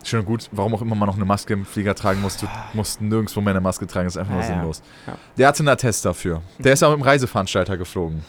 [0.04, 2.38] Schön und gut, warum auch immer man noch eine Maske im Flieger tragen muss.
[2.38, 4.48] Du musst nirgendwo mehr eine Maske tragen, das ist einfach nur ja.
[4.48, 4.82] sinnlos.
[5.06, 5.14] Ja.
[5.38, 6.42] Der hatte einen Attest dafür.
[6.60, 8.24] Der ist aber mit dem Reiseveranstalter geflogen.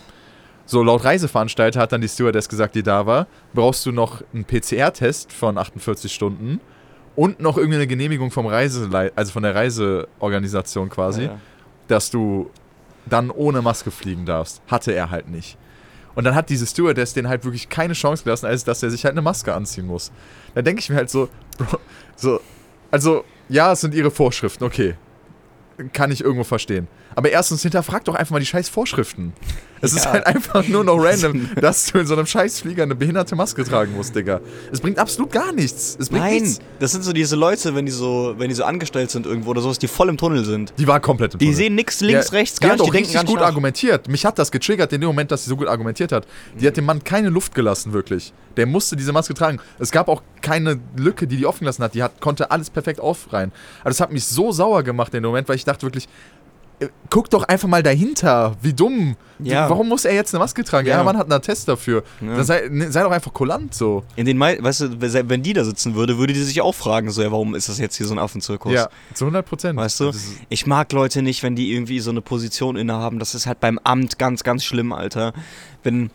[0.67, 4.45] So, laut Reiseveranstalter hat dann die Stewardess gesagt, die da war, brauchst du noch einen
[4.45, 6.61] PCR-Test von 48 Stunden
[7.17, 11.41] und noch irgendeine Genehmigung vom Reiseleit, also von der Reiseorganisation quasi, Ja, ja.
[11.89, 12.51] dass du
[13.07, 14.63] dann ohne Maske fliegen darfst.
[14.69, 15.59] Hatte er halt nicht.
[16.15, 19.05] Und dann hat diese Stewardess den halt wirklich keine Chance gelassen, als dass er sich
[19.05, 20.13] halt eine Maske anziehen muss.
[20.55, 21.79] Da denke ich mir halt so, Bro,
[22.17, 22.41] so,
[22.91, 24.95] also, ja, es sind ihre Vorschriften, okay.
[25.93, 26.87] Kann ich irgendwo verstehen.
[27.15, 29.33] Aber erstens hinterfrag doch einfach mal die scheiß Vorschriften.
[29.85, 30.13] Es ist Ja.
[30.13, 33.65] halt einfach nur noch random, dass du in so einem scheiß Flieger eine behinderte Maske
[33.65, 34.41] tragen musst, Digga.
[34.71, 35.99] Es bringt absolut gar nichts.
[36.11, 36.61] Nein, nichts.
[36.79, 39.61] das sind so diese Leute, wenn die so, wenn die so angestellt sind irgendwo oder
[39.61, 40.73] sowas, die voll im Tunnel sind.
[40.79, 41.57] Die war komplett im Die Tunnel.
[41.57, 43.47] sehen nichts links, Ja, rechts, die gar hat nicht, die auch denken richtig gut nach.
[43.47, 44.07] argumentiert.
[44.09, 46.27] Mich hat das getriggert in dem Moment, dass sie so gut argumentiert hat.
[46.61, 48.33] Die hat dem Mann keine Luft gelassen, wirklich.
[48.57, 49.59] Der musste diese Maske tragen.
[49.81, 51.95] Es gab auch keine Lücke, die die offen gelassen hat.
[51.95, 53.51] Die hat, konnte alles perfekt aufreihen.
[53.81, 56.09] Aber das hat mich so sauer gemacht in dem Moment, weil ich dachte wirklich,
[57.11, 58.57] guck doch einfach mal dahinter.
[58.63, 59.17] Wie dumm.
[59.39, 59.69] Ja.
[59.69, 60.87] Warum muss er jetzt eine Maske tragen?
[60.87, 61.05] Ja, Ja.
[61.05, 62.05] Mann hat einen Attest dafür.
[62.21, 62.43] Ja.
[62.45, 64.05] Sei, ne, sei doch einfach kulant so.
[64.17, 67.11] In den Mei weißt du, wenn die da sitzen würde, würde die sich auch fragen,
[67.11, 68.73] so, ja, warum ist das jetzt hier so ein Affenzirkus?
[68.73, 69.77] Ja, zu 100 Prozent.
[69.79, 70.13] Weißt du?
[70.49, 73.19] Ich mag Leute nicht, wenn die irgendwie so eine Position innehaben.
[73.19, 75.33] Das ist halt beim Amt ganz, ganz schlimm, Alter.
[75.83, 76.11] Wenn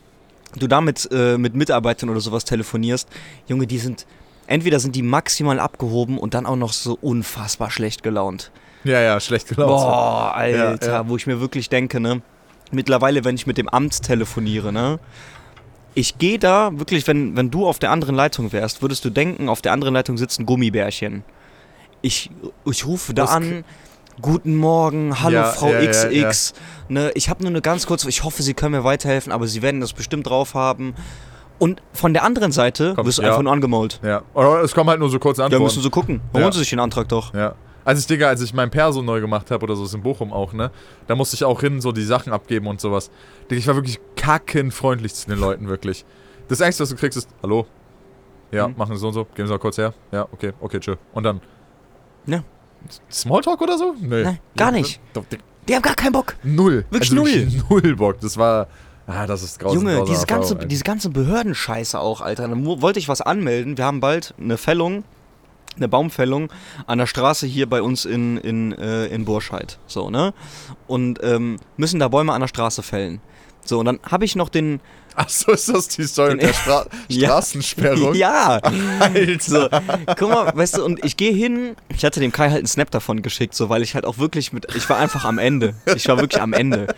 [0.58, 3.10] du damit äh, mit Mitarbeitern oder sowas telefonierst,
[3.48, 4.06] Junge, die sind,
[4.48, 8.52] entweder sind die maximal abgehoben und dann auch noch so unfassbar schlecht gelaunt.
[8.88, 9.74] Ja, ja, schlecht gelaufen.
[9.84, 11.10] Boah, Alter, Ja, ja.
[11.10, 12.22] wo ich mir wirklich denke, ne?
[12.72, 15.00] Mittlerweile, wenn ich mit dem Amt telefoniere, ne?
[15.94, 19.50] Ich gehe da wirklich, wenn, wenn du auf der anderen Leitung wärst, würdest du denken,
[19.50, 21.24] auf der anderen Leitung sitzt ein Gummibärchen.
[22.02, 22.30] Ich,
[22.66, 23.64] ich rufe da Das an.
[24.22, 25.90] Guten Morgen, hallo Ja, Frau ja, ja,
[26.30, 26.54] XX.
[26.90, 29.62] Ne, ich habe nur eine ganz kurze, ich hoffe, Sie können mir weiterhelfen, aber Sie
[29.62, 30.96] werden das bestimmt drauf haben.
[31.60, 33.30] Und von der anderen Seite Kommt, wirst du ja.
[33.30, 34.00] einfach nur angemault.
[34.04, 35.64] Ja, oder es kommen halt nur so kurze Ja, Antworten.
[35.66, 36.22] müssen Sie gucken.
[36.34, 36.52] Holen Ja.
[36.52, 37.34] Sie sich den Antrag doch.
[37.34, 37.54] Ja.
[37.88, 40.34] Als ich, Digga, als ich mein Perso neu gemacht habe oder so, ist in Bochum
[40.34, 40.72] auch, ne?
[41.08, 43.10] Da musste ich auch hin, so die Sachen abgeben und sowas.
[43.50, 46.04] Digga, ich war wirklich kackenfreundlich zu den Leuten, wirklich.
[46.50, 47.66] Das Einzige, was du kriegst, ist, hallo?
[48.52, 48.76] Ja, Mhm.
[48.78, 49.94] machen Sie so und so, geben Sie mal kurz her.
[50.12, 50.96] Ja, okay, okay, tschö.
[51.14, 51.40] Und dann.
[52.26, 52.44] Ja.
[53.10, 53.96] Smalltalk oder so?
[54.00, 54.24] Nee.
[54.24, 55.00] Nein, gar nicht.
[55.16, 56.36] Digga, Die haben gar keinen Bock.
[56.44, 56.86] null.
[56.90, 58.20] Wirklich also Wirklich null Bock.
[58.20, 58.68] Das war.
[59.08, 59.80] Ah, das ist grausam.
[59.80, 62.50] Junge, grausame diese ganze, diese ganze Behördenscheiße auch, Alter.
[62.50, 63.78] Da mu- wollte ich was anmelden.
[63.78, 65.06] Wir haben bald eine Fällung,
[65.78, 66.52] eine Baumfällung
[66.86, 69.80] an der Straße hier bei uns in, in, äh, in Burscheid.
[69.88, 70.34] So, ne?
[70.88, 73.22] Und ähm, müssen da Bäume an der Straße fällen.
[73.64, 74.80] So, und dann habe ich noch den.
[75.20, 77.30] Ach so, ist das die Story mit der Stra Ja.
[77.30, 78.14] Straßensperrung?
[78.14, 78.60] Ja!
[79.00, 79.40] Alter.
[79.40, 79.68] So,
[80.16, 82.92] guck mal, weißt du, und ich gehe hin, ich hatte dem Kai halt einen Snap
[82.92, 85.74] davon geschickt, so, weil ich halt auch wirklich mit, ich war einfach am Ende.
[85.96, 86.94] Ich war wirklich am Ende.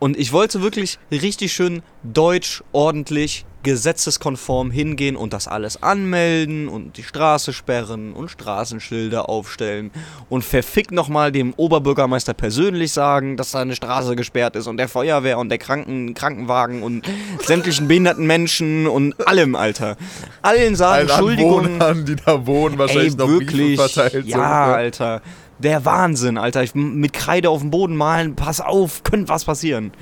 [0.00, 6.96] Und ich wollte wirklich richtig schön deutsch, ordentlich, gesetzeskonform hingehen und das alles anmelden und
[6.96, 9.90] die Straße sperren und Straßenschilder aufstellen
[10.30, 14.88] und verfickt nochmal dem Oberbürgermeister persönlich sagen, dass da eine Straße gesperrt ist und der
[14.88, 17.06] Feuerwehr und der Kranken Krankenwagen und
[17.46, 19.98] sämtlichen behinderten Menschen und allem, Alter.
[20.40, 21.64] Allen sagen, Allen Entschuldigung.
[21.64, 23.78] Anwohnern, die da wohnen, wahrscheinlich Ey, noch wirklich.
[23.78, 24.26] Verteilt.
[24.26, 24.72] ja, so.
[24.74, 25.22] Alter.
[25.62, 26.62] Der Wahnsinn, Alter.
[26.62, 29.92] Ich, mit Kreide auf dem Boden malen, pass auf, könnte was passieren.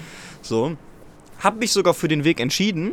[0.40, 0.76] So.
[1.40, 2.92] Hab mich sogar für den Weg entschieden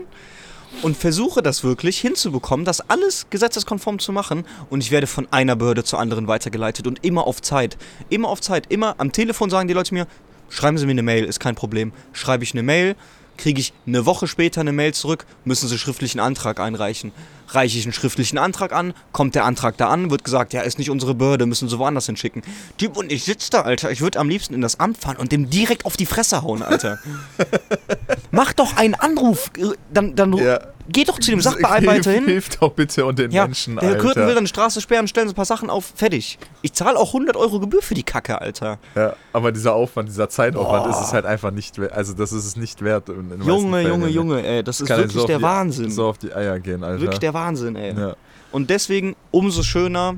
[0.82, 4.45] und versuche das wirklich hinzubekommen, das alles gesetzeskonform zu machen.
[4.69, 7.78] Und ich werde von einer Behörde zur anderen weitergeleitet und immer auf Zeit.
[8.10, 8.65] Immer auf Zeit.
[8.69, 10.08] Immer am Telefon sagen die Leute mir,
[10.49, 11.91] schreiben Sie mir eine Mail, ist kein Problem.
[12.13, 12.95] Schreibe ich eine Mail,
[13.38, 17.12] kriege ich eine Woche später eine Mail zurück, müssen Sie schriftlichen Antrag einreichen.
[17.50, 20.78] Reiche ich einen schriftlichen Antrag an, kommt der Antrag da an, wird gesagt, ja, ist
[20.80, 22.42] nicht unsere Behörde, müssen Sie woanders hinschicken.
[22.78, 25.32] Typ, und ich sitze da, Alter, ich würde am liebsten in das Amt fahren und
[25.32, 26.98] dem direkt auf die Fresse hauen, Alter.
[28.32, 30.60] Mach doch einen Anruf, äh, dann, dann Ja.
[30.90, 32.26] geh doch zu dem Sachbearbeiter hin.
[32.26, 34.00] Hilf doch bitte und den Ja, Menschen, der Alter.
[34.02, 36.38] Kürten will dann eine Straße sperren, stellen Sie ein paar Sachen auf, fertig.
[36.62, 38.80] Ich zahle auch 100 Euro Gebühr für die Kacke, Alter.
[38.96, 40.90] ja, aber dieser Aufwand, dieser Zeitaufwand Boah.
[40.92, 41.94] ist es halt einfach nicht wert.
[41.94, 43.08] Also das ist es nicht wert.
[43.46, 44.08] Junge, Junge?
[44.10, 45.92] Junge, ey, das ist Kann halt wirklich so der die, Wahnsinn.
[45.92, 47.02] So auf die Eier gehen, Alter.
[47.02, 47.93] Wirklich der Wahnsinn, ey.
[47.95, 48.15] ja.
[48.52, 50.17] Und deswegen umso schöner,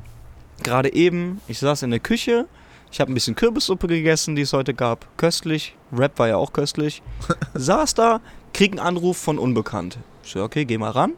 [0.64, 2.46] gerade eben, ich saß in der Küche,
[2.92, 5.06] ich habe ein bisschen Kürbissuppe gegessen, die es heute gab.
[5.18, 5.76] Köstlich.
[5.92, 7.02] Rap war ja auch köstlich.
[7.54, 8.22] saß da,
[8.54, 9.98] krieg einen Anruf von Unbekannt.
[10.24, 11.12] Ich so, okay, geh mal ran.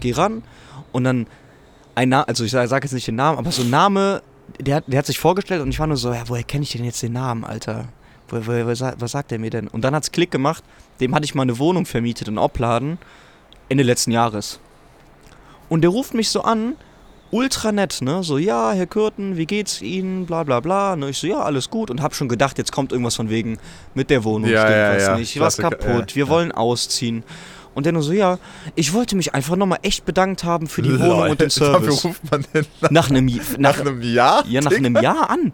[0.00, 0.42] Geh ran.
[0.92, 1.26] Und dann
[1.94, 4.20] ein Name, also ich sage sag jetzt nicht den Namen, aber so ein Name,
[4.60, 6.72] der, hat- der hat sich vorgestellt und ich war nur so, ja, woher kenne ich
[6.72, 7.88] denn jetzt den Namen, Alter?
[8.28, 9.68] Wo, wo, wo, sa- was sagt der mir denn?
[9.68, 10.64] Und dann hat's Klick gemacht,
[11.00, 12.98] dem hatte ich mal eine Wohnung vermietet in Opladen
[13.68, 14.58] Ende letzten Jahres.
[15.68, 16.74] Und der ruft mich so an
[17.30, 18.22] ultra nett, ne?
[18.22, 20.26] So, ja, Herr Kürten, wie geht's Ihnen?
[20.26, 20.96] Bla bla bla.
[20.96, 21.10] Ne?
[21.10, 21.90] Ich so, ja, alles gut.
[21.90, 23.58] Und hab schon gedacht, jetzt kommt irgendwas von wegen,
[23.94, 25.16] mit der Wohnung Ja, stimmt ja, was ja.
[25.18, 27.24] nicht, was kaputt, wir wollen ausziehen.
[27.74, 28.38] Und der nur so, ja,
[28.74, 32.04] ich wollte mich einfach nochmal echt bedankt haben für die Wohnung und den Dafür Service.
[32.04, 34.44] ruft man denn nach, Nach einem, nach nach, einem Jahr?
[34.46, 34.86] ja, nach Digga?
[34.86, 35.52] einem Jahr an.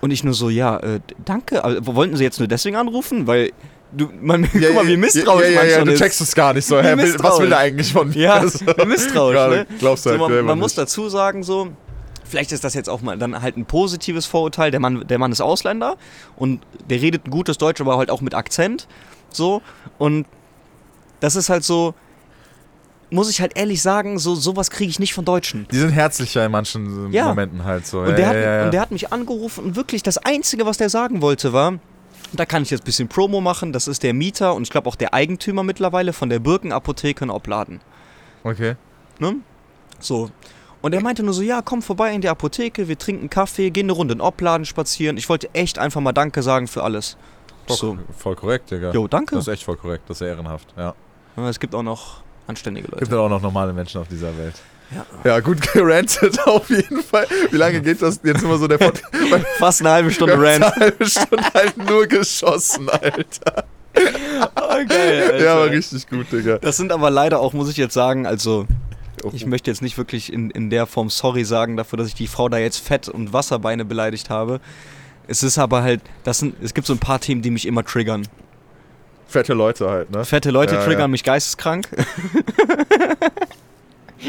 [0.00, 1.64] Und ich nur so, ja, äh, danke.
[1.64, 3.26] Aber wollten Sie jetzt nur deswegen anrufen?
[3.26, 3.50] Weil,
[3.96, 6.20] du, man, Ja, guck mal, wie ja, misstrauisch ja, ja, man ja, schon du checkst
[6.20, 6.76] es gar nicht so.
[6.76, 8.16] Will, was will er eigentlich von mir?
[8.16, 8.64] Ja, So.
[8.86, 9.66] misstrauisch, Gerade ne?
[9.78, 10.78] Glaubst du So, halt man selber man muss nicht.
[10.78, 11.68] dazu sagen, so,
[12.24, 14.70] vielleicht ist das jetzt auch mal dann halt ein positives Vorurteil.
[14.70, 15.96] Der Mann, der Mann ist Ausländer
[16.36, 18.86] und der redet ein gutes Deutsch, aber halt auch mit Akzent.
[19.30, 19.62] So.
[19.98, 20.26] Und
[21.20, 21.94] das ist halt so,
[23.10, 25.66] muss ich halt ehrlich sagen, so sowas kriege ich nicht von Deutschen.
[25.70, 27.26] Die sind herzlicher in manchen Ja.
[27.28, 28.00] Momenten halt so.
[28.00, 28.64] Und, ja, der hat, ja, ja, ja.
[28.64, 31.74] und der hat mich angerufen und wirklich das Einzige, was der sagen wollte, war,
[32.32, 34.88] da kann ich jetzt ein bisschen Promo machen, das ist der Mieter und ich glaube
[34.88, 37.80] auch der Eigentümer mittlerweile von der Birkenapotheke in Opladen.
[38.42, 38.76] Okay.
[39.18, 39.36] Ne?
[40.00, 40.30] So.
[40.82, 43.86] Und er meinte nur so, ja, komm vorbei in die Apotheke, wir trinken Kaffee, gehen
[43.86, 45.16] eine Runde in Opladen spazieren.
[45.16, 47.16] Ich wollte echt einfach mal Danke sagen für alles.
[47.66, 47.98] Voll, So.
[48.18, 48.92] voll korrekt, Digga.
[48.92, 49.36] Jo, danke.
[49.36, 50.94] Das ist echt voll korrekt, das ist ehrenhaft, ja.
[51.36, 53.14] Ja, Es gibt auch noch anständige Gibt Leute.
[53.14, 54.54] ja auch noch normale Menschen auf dieser Welt.
[54.92, 55.06] Ja.
[55.24, 57.26] Ja, gut gerantet auf jeden Fall.
[57.50, 59.12] Wie lange geht das jetzt immer so der Podcast?
[59.58, 60.64] Fast eine halbe Stunde Rant.
[60.64, 63.64] Eine halbe Stunde halt nur geschossen, Alter.
[63.96, 66.58] Oh, geil, Ja, war richtig gut, Digga.
[66.58, 68.66] Das sind aber leider auch, muss ich jetzt sagen, also
[69.22, 69.30] Oh.
[69.32, 72.26] ich möchte jetzt nicht wirklich in, in der Form sorry sagen dafür, dass ich die
[72.26, 74.60] Frau da jetzt Fett und Wasserbeine beleidigt habe.
[75.28, 77.84] Es ist aber halt, das sind, es gibt so ein paar Themen, die mich immer
[77.84, 78.26] triggern.
[79.26, 80.26] Fette Leute halt, ne?
[80.26, 81.08] Fette Leute Ja, triggern ja.
[81.08, 81.88] mich geisteskrank.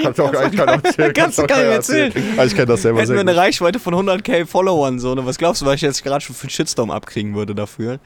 [0.04, 1.14] Kannst auch eigentlich keiner erzählen.
[1.14, 2.14] Kannst du auch keinem keiner erzählen.
[2.34, 3.36] Aber ich kenne das selber Hätten wir eine.
[3.36, 5.26] Reichweite von 100k Followern, so, ne?
[5.26, 8.00] was glaubst du, was ich jetzt gerade schon für einen Shitstorm abkriegen würde dafür?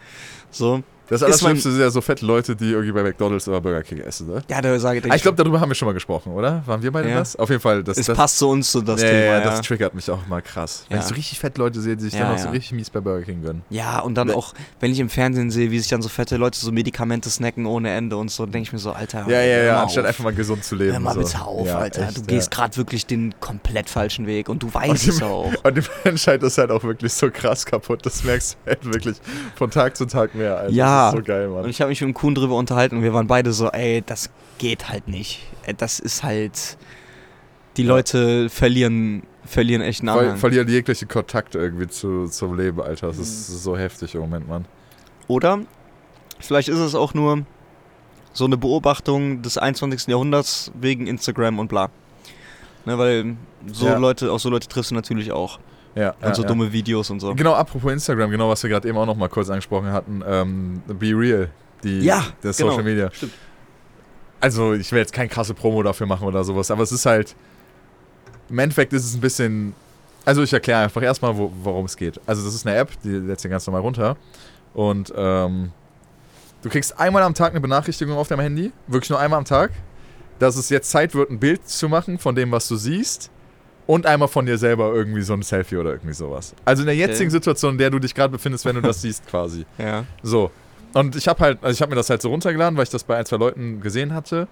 [0.52, 4.00] So, Das Allerschlimmste sind ja so fette Leute, die irgendwie bei McDonalds oder Burger King
[4.00, 4.44] essen, ne?
[4.50, 6.62] ja, da sage Ah, ich glaube, darüber haben wir schon mal gesprochen, oder?
[6.66, 7.20] Waren wir beide Ja.
[7.20, 7.36] das?
[7.36, 7.84] Auf jeden Fall.
[7.84, 9.20] Das, es das, passt zu uns so das ja, Thema.
[9.26, 10.86] ja, das triggert mich auch mal krass.
[10.90, 13.00] Wenn ich so richtig fette Leute sehe, die sich dann auch so richtig mies bei
[13.00, 13.62] Burger King gönnen.
[13.70, 14.36] ja, und dann Ne.
[14.36, 17.66] auch, wenn ich im Fernsehen sehe, wie sich dann so fette Leute so Medikamente snacken
[17.66, 19.26] ohne Ende und so, denke ich mir so, Alter.
[19.28, 20.92] Ja, ja, ja, anstatt einfach mal gesund zu leben.
[20.94, 21.22] Hör mal so.
[21.22, 22.04] bitte auf, Alter.
[22.08, 25.52] echt, du gehst gerade wirklich den komplett falschen Weg und du weißt Und es auch.
[25.64, 28.06] Und die Menschheit ist halt auch wirklich so krass kaputt.
[28.06, 29.18] Das merkst du halt wirklich
[29.56, 30.58] von Tag zu Tag mehr.
[30.58, 30.72] Alter.
[30.74, 30.99] Ja.
[31.08, 31.70] Ist so geil, Und Mann.
[31.70, 34.30] ich habe mich mit dem Kuhn drüber unterhalten und wir waren beide so, ey, das
[34.58, 35.42] geht halt nicht.
[35.78, 36.78] Das ist halt.
[37.78, 37.90] Die Ja.
[37.90, 43.08] Leute verlieren, verlieren echt einen Ver verlieren jegliche Kontakt irgendwie zu, zum Leben, Alter.
[43.08, 44.66] Das ist so heftig im Moment, Mann.
[45.28, 45.60] Oder
[46.40, 47.46] vielleicht ist es auch nur
[48.34, 50.08] so eine Beobachtung des 21.
[50.08, 51.90] Jahrhunderts wegen Instagram und bla.
[52.86, 53.36] Ne, weil
[53.72, 53.98] so Ja.
[53.98, 55.60] Leute, auch so Leute triffst du natürlich auch.
[56.00, 56.48] Ja, Und ja, so ja.
[56.48, 57.36] dumme Videos und so.
[57.36, 60.24] Genau, apropos Instagram, genau was wir gerade eben auch noch mal kurz angesprochen hatten.
[60.26, 61.50] Ähm, Be Real,
[61.84, 62.70] die, Ja, der genau.
[62.70, 63.12] Social Media.
[63.12, 63.34] Stimmt.
[64.40, 67.36] Also, ich will jetzt kein krasse Promo dafür machen oder sowas, aber es ist halt.
[68.50, 69.74] Im Endeffekt ist es ein bisschen.
[70.24, 72.20] Also, ich erkläre einfach erstmal, wo, worum es geht.
[72.26, 74.16] Also, das ist eine App, die lädst du ganz normal runter.
[74.74, 75.72] Und ähm,
[76.62, 79.72] du kriegst einmal am Tag eine Benachrichtigung auf deinem Handy, wirklich nur einmal am Tag,
[80.40, 83.30] dass es jetzt Zeit wird, ein Bild zu machen von dem, was du siehst.
[83.90, 86.54] Und einmal von dir selber irgendwie so ein Selfie oder irgendwie sowas.
[86.64, 87.38] Also in der jetzigen Okay.
[87.38, 89.66] Situation, in der du dich gerade befindest, wenn du das siehst, quasi.
[89.80, 90.06] Ja.
[90.22, 90.52] So.
[90.94, 93.04] Und ich habe halt, also ich habe mir das halt so runtergeladen, weil ich das
[93.04, 94.48] bei ein, zwei Leuten gesehen hatte.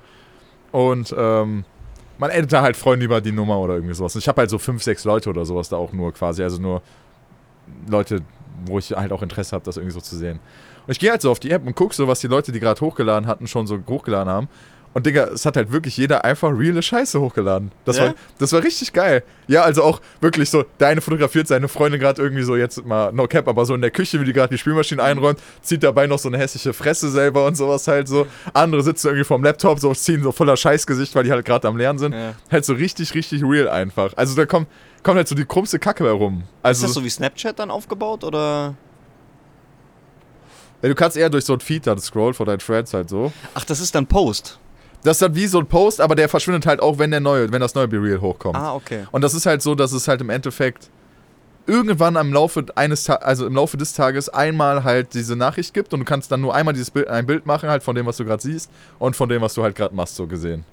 [0.71, 1.65] Und ähm,
[2.17, 4.15] man addet da halt Freunde über die Nummer oder irgendwie sowas.
[4.15, 6.41] Und ich habe halt so fünf, sechs Leute oder sowas da auch nur quasi.
[6.41, 6.81] Also nur
[7.87, 8.23] Leute,
[8.65, 10.39] wo ich halt auch Interesse habe, das irgendwie so zu sehen.
[10.87, 12.59] Und ich gehe halt so auf die App und gucke so, was die Leute, die
[12.59, 14.49] gerade hochgeladen hatten, schon so hochgeladen haben.
[14.97, 17.71] Und Digga, es hat halt wirklich jeder einfach reale Scheiße hochgeladen.
[17.85, 18.05] Das, Ja?
[18.07, 19.21] war, das war richtig geil.
[19.45, 23.11] Ja, also auch wirklich so, der eine fotografiert seine Freundin gerade irgendwie so, jetzt mal
[23.13, 26.07] no cap, aber so in der Küche, wie die gerade die Spülmaschine einräumt, zieht dabei
[26.07, 28.25] noch so eine hässliche Fresse selber und sowas halt so.
[28.55, 31.77] Andere sitzen irgendwie vorm Laptop, so ziehen so voller Scheißgesicht, weil die halt gerade am
[31.77, 32.13] Lernen sind.
[32.13, 32.33] ja.
[32.49, 34.13] Halt so richtig, richtig real einfach.
[34.15, 34.67] Also da kommt,
[35.03, 36.39] kommt halt so die krummste Kacke bei rum.
[36.39, 38.73] Ist Also das so wie Snapchat dann aufgebaut oder?
[40.81, 43.31] ja, du kannst eher durch so ein Feed dann scrollen von deinen Friends halt so.
[43.53, 44.59] Ach, das ist dann Post.
[45.03, 47.51] Das ist dann wie so ein Post, aber der verschwindet halt auch, wenn der neue,
[47.51, 48.55] wenn das neue Be Real hochkommt.
[48.55, 49.05] Ah, okay.
[49.11, 50.89] Und das ist halt so, dass es halt im Endeffekt
[51.67, 55.99] irgendwann im Laufe eines also im Laufe des Tages einmal halt diese Nachricht gibt und
[55.99, 58.25] du kannst dann nur einmal dieses Bild, ein Bild machen halt von dem, was du
[58.25, 60.63] gerade siehst und von dem, was du halt gerade machst, so gesehen.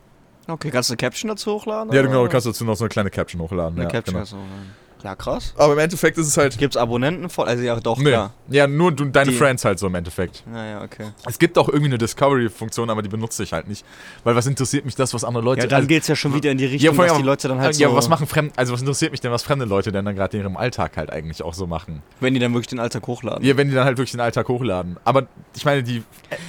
[0.47, 1.93] Okay, kannst du eine Caption dazu hochladen?
[1.93, 2.09] Ja, oder?
[2.09, 3.79] genau, du kannst dazu noch so eine kleine Caption hochladen.
[3.79, 4.25] eine ja, Caption genau.
[4.25, 4.84] dazu hochladen.
[5.05, 5.53] Ja, krass.
[5.59, 6.57] Aber im Endeffekt ist es halt.
[6.57, 7.47] Gibt's Abonnenten voll?
[7.47, 8.05] Also ja, doch, Nee.
[8.11, 8.33] klar.
[8.49, 10.43] Ja, nur du, deine Die- Friends halt so im Endeffekt.
[10.51, 11.11] Naja, okay.
[11.27, 13.85] Es gibt auch irgendwie eine Discovery-Funktion, aber die benutze ich halt nicht.
[14.25, 15.61] Weil was interessiert mich das, was andere Leute.
[15.61, 17.49] Ja, dann also, geht's ja schon wieder in die Ja, Richtung, allem- dass die Leute
[17.49, 17.91] dann halt ja, so...
[17.93, 20.37] aber was machen fremd, also was interessiert mich denn, was fremde Leute denn dann gerade
[20.39, 22.03] in ihrem Alltag halt eigentlich auch so machen?
[22.21, 23.45] Wenn die dann wirklich den Alltag hochladen.
[23.45, 24.97] Ja, wenn die dann halt wirklich den Alltag hochladen.
[25.05, 26.03] Aber ich meine, die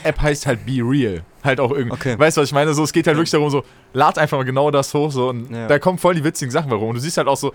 [0.04, 1.24] App heißt halt Be Real.
[1.46, 1.94] Halt auch irgendwie.
[1.94, 2.20] Okay.
[2.20, 2.74] Weißt du, was ich meine?
[2.74, 5.52] So, es geht halt wirklich darum, so, lad einfach mal genau das hoch, so, und
[5.52, 5.68] Ja.
[5.68, 6.90] da kommen voll die witzigen Sachen warum.
[6.90, 7.54] Und du siehst halt auch so,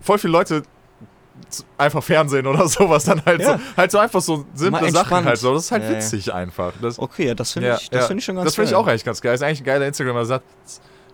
[0.00, 0.62] voll viele Leute
[1.78, 3.56] einfach Fernsehen oder sowas dann halt Ja.
[3.58, 5.54] so, halt so einfach so simple Sachen halt so.
[5.54, 5.96] Das ist halt Ja, ja.
[5.96, 6.72] witzig einfach.
[6.80, 8.06] Das, Okay, ja, das finde ja, ich, das ja.
[8.06, 9.34] finde ich schon ganz Das finde ich auch eigentlich ganz geil.
[9.34, 10.42] Ist eigentlich ein geiler Instagram-Ersatz,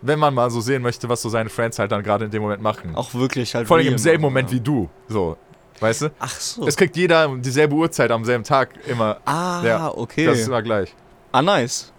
[0.02, 2.42] wenn man mal so sehen möchte, was so seine Friends halt dann gerade in dem
[2.42, 2.94] Moment machen.
[2.96, 3.66] Auch wirklich halt.
[3.68, 4.56] Vor allem im selben machen, Moment ja.
[4.56, 4.88] wie du.
[5.08, 5.36] So.
[5.80, 6.10] Weißt du?
[6.18, 6.66] Ach so.
[6.66, 9.18] Es kriegt jeder dieselbe Uhrzeit am selben Tag immer.
[9.26, 10.26] ah, Ja, okay.
[10.26, 10.94] Das ist immer gleich.
[11.32, 11.92] ah, nice.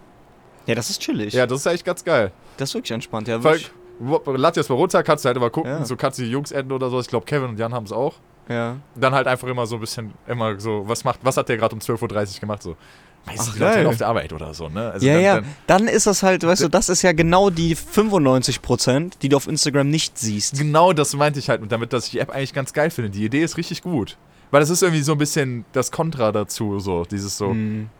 [0.68, 1.32] Ja, das ist chillig.
[1.34, 2.30] Ja, das ist eigentlich ganz geil.
[2.58, 3.26] Das ist wirklich entspannt.
[3.26, 3.70] Ja, wirklich.
[3.98, 5.84] dir das mal runter, kannst du halt immer gucken, Ja.
[5.84, 7.00] so kannst du die Jungs enden oder so.
[7.00, 8.14] Ich glaube, Kevin und Jan haben es auch.
[8.48, 8.76] Ja.
[8.94, 11.74] Dann halt einfach immer so ein bisschen, immer so, was macht, was hat der gerade
[11.74, 12.62] um 12.30 Uhr gemacht?
[12.62, 12.76] So,
[13.26, 14.90] weiß Ach, nicht, Leute auf der Arbeit oder so, ne?
[14.90, 15.34] Also ja, dann, ja.
[15.36, 19.36] Dann, Dann ist das halt, weißt du, das ist ja genau die 95%, die du
[19.36, 20.58] auf Instagram nicht siehst.
[20.58, 23.10] genau das meinte ich halt und damit, dass ich die App eigentlich ganz geil finde.
[23.10, 24.16] Die Idee ist richtig gut.
[24.50, 27.90] Weil das ist irgendwie so ein bisschen das Kontra dazu, so, dieses so, Hm.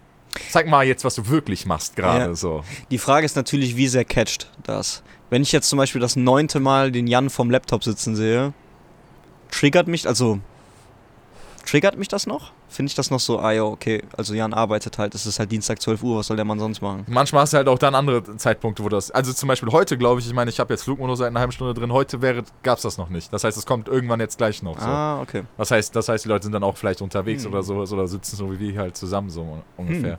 [0.50, 2.34] Zeig mal jetzt, was du wirklich machst gerade, Ja.
[2.34, 2.62] so.
[2.90, 5.02] Die Frage ist natürlich, wie sehr catcht das.
[5.30, 8.52] Wenn ich jetzt zum Beispiel das neunte Mal den Jan vom Laptop sitzen sehe,
[9.50, 10.38] triggert mich, also
[11.66, 12.52] triggert mich das noch?
[12.70, 15.50] Finde ich das noch so, ah ja, okay, also Jan arbeitet halt, es ist halt
[15.50, 17.04] Dienstag 12 Uhr, was soll der Mann sonst machen?
[17.08, 19.10] Manchmal hast du halt auch dann andere Zeitpunkte, wo das.
[19.10, 21.52] Also zum Beispiel heute, glaube ich, ich meine, ich habe jetzt Flugmodus seit einer halben
[21.52, 21.92] Stunde drin.
[21.92, 23.32] Heute wäre, gab's das noch nicht.
[23.32, 24.78] Das heißt, es kommt irgendwann jetzt gleich noch.
[24.78, 24.86] So.
[24.86, 25.44] Ah, okay.
[25.56, 27.52] Das heißt, das heißt, die Leute sind dann auch vielleicht unterwegs Hm.
[27.52, 30.18] oder sowas oder sitzen so wie wir halt zusammen so ungefähr.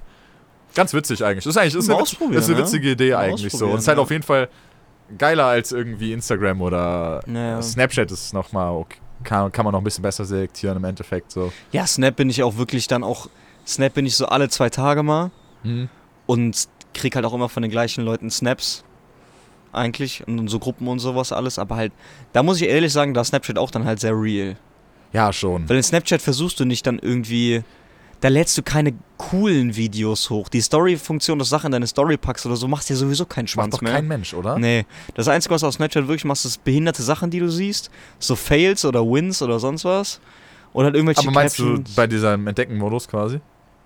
[0.75, 1.43] Ganz witzig eigentlich.
[1.43, 2.63] Das ist eigentlich ist eine, das ist eine ne?
[2.63, 3.65] witzige Idee eigentlich so.
[3.67, 4.03] Und es ist halt ja.
[4.03, 4.49] auf jeden Fall
[5.17, 7.61] geiler als irgendwie Instagram oder Naja.
[7.61, 8.97] Snapchat ist nochmal okay.
[9.23, 11.51] Kann, kann man noch ein bisschen besser selektieren im Endeffekt so.
[11.71, 13.29] Ja, Snap bin ich auch wirklich dann auch,
[13.67, 15.31] Snap bin ich so alle zwei Tage mal
[16.25, 18.83] und krieg halt auch immer von den gleichen Leuten Snaps.
[19.71, 21.91] Eigentlich und so Gruppen und sowas alles, aber halt,
[22.33, 24.55] da muss ich ehrlich sagen, da ist Snapchat auch dann halt sehr real.
[25.13, 25.69] Ja, schon.
[25.69, 27.63] Weil in Snapchat versuchst du nicht dann irgendwie,
[28.21, 30.49] da lädst du keine coolen Videos hoch.
[30.49, 33.51] Die Story-Funktion, das Sachen in deine Story packst oder so, machst dir sowieso keinen Macht
[33.53, 33.93] Schwanz doch mehr.
[33.93, 34.57] kein Mensch, oder?
[34.57, 37.89] Nee, das Einzige, was du auf Snapchat wirklich machst, ist behinderte Sachen, die du siehst.
[38.19, 40.19] So Fails oder Wins oder sonst was.
[40.73, 41.89] Oder halt irgendwelche Aber meinst Captions.
[41.89, 43.39] du bei diesem Entdecken-Modus quasi?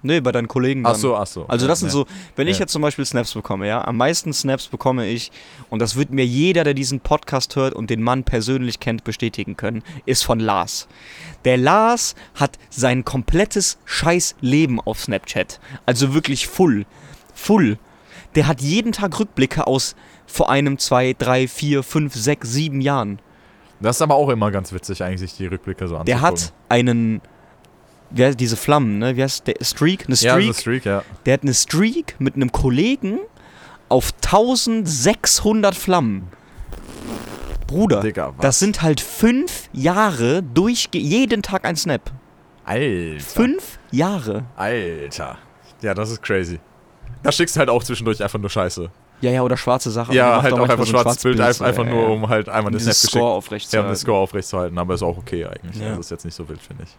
[0.06, 0.92] Nee, bei deinen Kollegen dann.
[0.94, 1.46] Ach so, ach so.
[1.48, 1.94] Also Ja, das sind ja.
[1.94, 2.64] so, wenn ich Ja.
[2.64, 5.32] jetzt zum Beispiel Snaps bekomme, ja, am meisten Snaps bekomme ich,
[5.70, 9.56] und das wird mir jeder, der diesen Podcast hört und den Mann persönlich kennt, bestätigen
[9.56, 10.88] können, ist von Lars.
[11.46, 15.60] Der Lars hat sein komplettes scheiß Leben auf Snapchat.
[15.86, 16.86] Also wirklich full.
[17.34, 17.78] Full.
[18.36, 23.20] Der hat jeden Tag Rückblicke aus vor einem, zwei, drei, vier, fünf, sechs, sieben Jahren.
[23.80, 26.06] Das ist aber auch immer ganz witzig, eigentlich, sich die Rückblicke so anzugucken.
[26.08, 27.22] Der hat einen,
[28.14, 29.16] wie heißt diese Flammen, ne?
[29.18, 29.56] Wie heißt der?
[29.62, 30.06] Streak?
[30.08, 30.54] Eine Ja, Streak?
[30.56, 31.04] The Streak, ja.
[31.26, 33.20] Der hat eine Streak mit einem Kollegen
[33.90, 36.28] auf 1600 Flammen.
[37.68, 38.42] Bruder, Digga, was?
[38.42, 42.12] das sind halt fünf Jahre durch jeden Tag ein Snap.
[42.66, 43.20] Alter.
[43.20, 44.44] Fünf Jahre.
[44.56, 45.38] Alter.
[45.82, 46.60] Ja, das ist crazy.
[47.24, 48.90] Da schickst du halt auch zwischendurch einfach nur Scheiße.
[49.22, 50.14] Ja, ja, oder schwarze Sachen.
[50.14, 52.14] ja, halt auch einfach so ein schwarzes Bild, Schwarzbild, einfach, einfach ja, nur, ja.
[52.16, 53.22] um halt einmal den Snap dieses geschickt.
[53.22, 53.96] Score aufrecht zu Ja, um den.
[53.96, 55.78] Score aufrechtzuerhalten, aber ist auch okay eigentlich.
[55.82, 55.90] Ja.
[55.90, 56.90] Also ist jetzt nicht so wild, finde ich.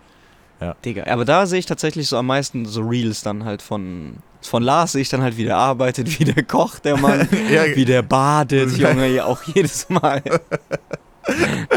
[0.85, 4.63] Digga, aber da sehe ich tatsächlich so am meisten so Reels dann halt von von
[4.63, 7.65] Lars sehe ich dann halt, wie der arbeitet, wie der kocht, der Mann, Ja.
[7.75, 10.23] wie der badet, Junge, ja auch jedes Mal.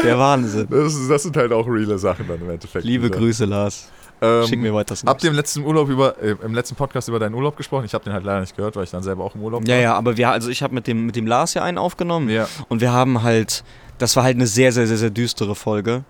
[0.04, 0.66] Der Wahnsinn.
[0.70, 2.84] Das, das sind halt auch reale Sachen dann im Endeffekt.
[2.84, 3.88] Liebe Dieser- Grüße, Lars.
[4.20, 4.94] Ähm, Schick mir weiter.
[5.06, 7.84] Habt ihr im letzten Urlaub über, äh, im letzten Podcast über deinen Urlaub gesprochen?
[7.86, 9.76] Ich habe den halt leider nicht gehört, weil ich dann selber auch im Urlaub Ja,
[9.76, 9.80] war.
[9.82, 12.46] ja, aber wir, also ich habe mit dem, mit dem Lars ja einen aufgenommen Ja.
[12.68, 13.64] und wir haben halt,
[13.98, 16.02] das war halt eine sehr, sehr, sehr, sehr düstere Folge.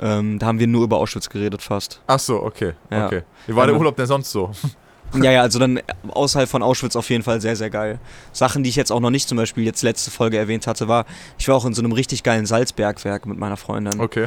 [0.00, 2.00] Ähm, da haben wir nur über Auschwitz geredet fast.
[2.06, 2.74] Ach so, okay.
[2.90, 3.06] Ja.
[3.06, 3.22] okay.
[3.46, 4.50] Wie war Ja, der man- Urlaub denn sonst so?
[5.14, 8.00] Ja, ja, also dann außerhalb von Auschwitz auf jeden Fall sehr, sehr geil.
[8.32, 11.06] Sachen, die ich jetzt auch noch nicht zum Beispiel jetzt letzte Folge erwähnt hatte, war,
[11.38, 14.00] ich war auch in so einem richtig geilen Salzbergwerk mit meiner Freundin.
[14.00, 14.26] Okay.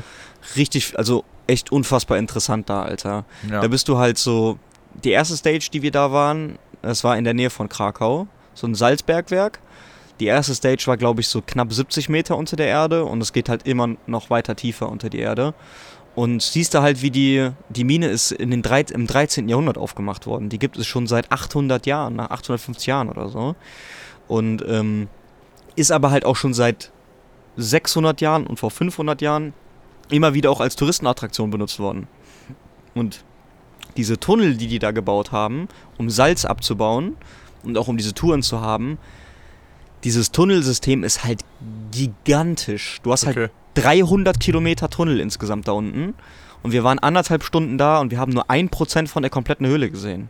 [0.56, 3.26] Richtig, also echt unfassbar interessant da, Alter.
[3.52, 3.60] Ja.
[3.60, 4.58] Da bist du halt so,
[5.04, 8.66] die erste Stage, die wir da waren, das war in der Nähe von Krakau, so
[8.66, 9.60] ein Salzbergwerk.
[10.20, 13.32] Die erste Stage war, glaube ich, so knapp 70 Meter unter der Erde und es
[13.32, 15.54] geht halt immer noch weiter tiefer unter die Erde.
[16.16, 19.48] Und siehst da halt, wie die, die Mine ist in den drei, im 13.
[19.48, 20.50] Jahrhundert aufgemacht worden.
[20.50, 23.56] Die gibt es schon seit 800 Jahren, nach 850 Jahren oder so.
[24.28, 25.08] Und ähm,
[25.76, 26.92] ist aber halt auch schon seit
[27.56, 29.54] 600 Jahren und vor 500 Jahren
[30.10, 32.08] immer wieder auch als Touristenattraktion benutzt worden.
[32.94, 33.24] Und
[33.96, 37.16] diese Tunnel, die die da gebaut haben, um Salz abzubauen
[37.64, 38.98] und auch um diese Touren zu haben,
[40.04, 41.42] dieses Tunnelsystem ist halt
[41.92, 43.00] gigantisch.
[43.04, 43.50] Du hast halt Okay.
[43.76, 46.14] 300 Kilometer Tunnel insgesamt da unten.
[46.64, 49.66] Und wir waren anderthalb Stunden da und wir haben nur ein Prozent von der kompletten
[49.68, 50.30] Höhle gesehen.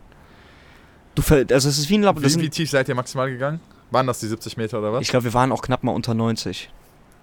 [1.16, 2.22] Du also es ist wie ein Labor.
[2.22, 3.60] Wie, wie tief seid ihr maximal gegangen?
[3.90, 5.02] Waren das die 70 Meter oder was?
[5.02, 6.70] Ich glaube, wir waren auch knapp mal unter 90.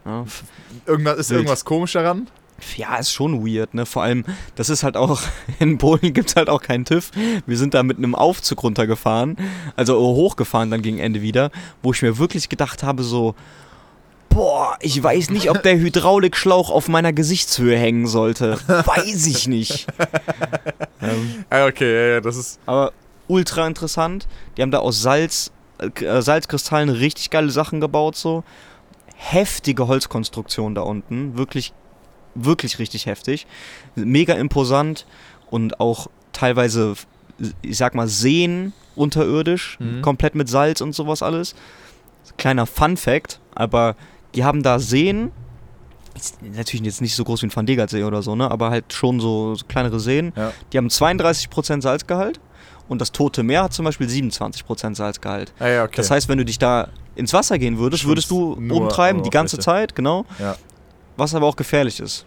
[0.06, 0.26] Ja,
[0.86, 1.38] Irgendwas, ist Wild.
[1.39, 2.28] irgendwas komisch daran?
[2.76, 3.86] Ja, ist schon weird, ne?
[3.86, 5.22] Vor allem, das ist halt auch,
[5.60, 7.12] in Polen gibt es halt auch keinen TÜV.
[7.45, 9.38] Wir sind da mit einem Aufzug runtergefahren,
[9.76, 11.51] also hochgefahren dann gegen Ende wieder,
[11.84, 13.36] wo ich mir wirklich gedacht habe, so,
[14.30, 18.60] boah, ich weiß nicht, ob der Hydraulikschlauch auf meiner Gesichtshöhe hängen sollte.
[18.68, 19.88] Weiß ich nicht.
[21.01, 22.60] ähm, Ah, okay, ja, ja, das ist.
[22.66, 22.91] aber
[23.28, 24.28] ultra interessant.
[24.58, 28.43] Die haben da aus Salz, äh, Salzkristallen richtig geile Sachen gebaut, so.
[29.16, 31.38] Heftige Holzkonstruktion da unten.
[31.38, 31.74] Wirklich,
[32.46, 33.48] wirklich richtig heftig.
[33.96, 35.06] Mega imposant
[35.50, 36.96] und auch teilweise,
[37.62, 39.78] ich sag mal, Seen unterirdisch.
[39.80, 40.02] Mhm.
[40.02, 41.56] Komplett mit Salz und sowas alles.
[42.38, 43.96] Kleiner Fun Fact, aber
[44.36, 45.32] die haben da Seen.
[46.42, 48.50] Natürlich jetzt nicht so groß wie ein Van Degert-See oder so, ne?
[48.50, 50.34] Aber halt schon so, so kleinere Seen.
[50.36, 50.52] Ja.
[50.74, 52.40] Die haben 32% Salzgehalt
[52.88, 55.54] und das Tote Meer hat zum Beispiel 27% Salzgehalt.
[55.60, 55.98] Ah, ja, okay.
[55.98, 59.58] Das heißt, wenn du dich da ins Wasser gehen würdest, würdest du rumtreiben die ganze
[59.58, 59.90] Oberfläche.
[59.90, 60.26] Zeit, genau.
[60.40, 60.56] Ja.
[61.18, 62.26] Was aber auch gefährlich ist.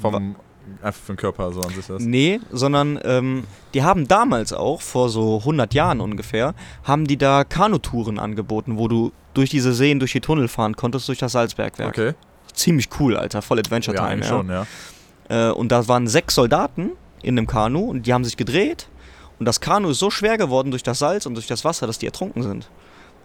[0.00, 0.36] Vom,
[0.82, 2.00] einfach für den Körper so an sich ist.
[2.00, 7.44] Nee, sondern ähm, die haben damals auch, vor so 100 Jahren ungefähr, haben die da
[7.44, 11.90] Kanutouren angeboten, wo du durch diese Seen, durch die Tunnel fahren konntest, durch das Salzbergwerk.
[11.90, 12.14] Okay.
[12.54, 14.66] Ziemlich cool, Alter, voll Adventure Ja, Ja, schon, ja.
[15.28, 18.88] Äh, und da waren sechs Soldaten in einem Kanu und die haben sich gedreht.
[19.38, 21.98] Und das Kanu ist so schwer geworden durch das Salz und durch das Wasser, dass
[21.98, 22.68] die ertrunken sind.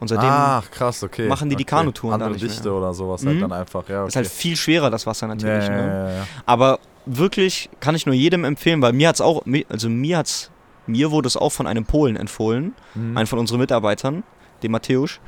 [0.04, 1.30] Und seitdem Ach, krass, okay.
[1.30, 1.76] machen die die okay.
[1.78, 2.78] Kanutouren da Andere nicht Dichte mehr.
[2.78, 3.40] oder sowas halt Mhm.
[3.40, 4.00] dann einfach, ja.
[4.02, 4.10] Okay.
[4.10, 5.66] ist halt viel schwerer, das Wasser natürlich.
[5.66, 6.16] ja, ne?
[6.18, 6.28] ja.
[6.46, 10.52] Aber wirklich kann ich nur jedem empfehlen, weil mir hat's auch, also mir hat's,
[10.88, 13.16] mir wurde es auch von einem Polen empfohlen, Mhm.
[13.16, 14.24] einem von unseren Mitarbeitern,
[14.62, 15.22] dem Matthäus.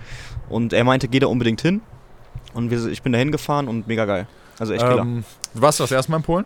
[0.49, 1.79] Und er meinte, geh da unbedingt hin.
[2.53, 4.27] Und wir, ich bin da hingefahren und mega geil.
[4.59, 5.03] Also echt killer.
[5.03, 5.23] Ähm,
[5.53, 6.45] du warst das erste Mal in Polen?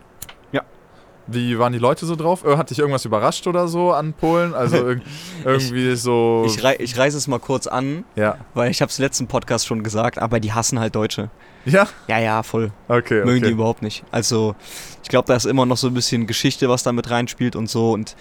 [1.30, 1.34] Ja.
[1.34, 2.44] Wie waren die Leute so drauf?
[2.44, 4.54] Äh, Hat dich irgendwas überrascht oder so an Polen?
[4.54, 5.02] Also irg
[5.44, 6.44] irgendwie so.
[6.46, 8.36] Ich, rei ich reiße es mal kurz an, ja.
[8.54, 11.30] weil ich habe es letzten Podcast schon gesagt, aber die hassen halt Deutsche.
[11.64, 11.86] Ja?
[12.08, 12.72] Ja, ja, voll.
[12.88, 13.24] Okay.
[13.24, 13.52] Mögen die okay.
[13.52, 14.04] überhaupt nicht.
[14.10, 14.54] Also,
[15.02, 17.68] ich glaube, da ist immer noch so ein bisschen Geschichte, was da mit reinspielt und
[17.68, 17.92] so.
[17.92, 18.16] Und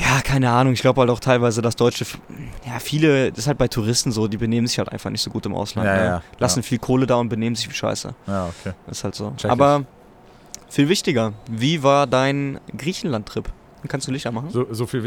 [0.00, 0.72] ja, keine Ahnung.
[0.72, 2.06] Ich glaube halt auch teilweise, dass Deutsche,
[2.66, 5.30] ja, viele, das ist halt bei Touristen so, die benehmen sich halt einfach nicht so
[5.30, 5.86] gut im Ausland.
[5.86, 6.04] Ja, ne?
[6.04, 8.14] ja, Lassen viel Kohle da und benehmen sich wie Scheiße.
[8.26, 8.74] Ja, okay.
[8.86, 9.32] Das ist halt so.
[9.36, 9.84] Check Aber
[10.70, 13.44] viel wichtiger, wie war dein Griechenland-Trip?
[13.88, 14.50] Kannst du Lichter machen?
[14.50, 15.02] So, so, viel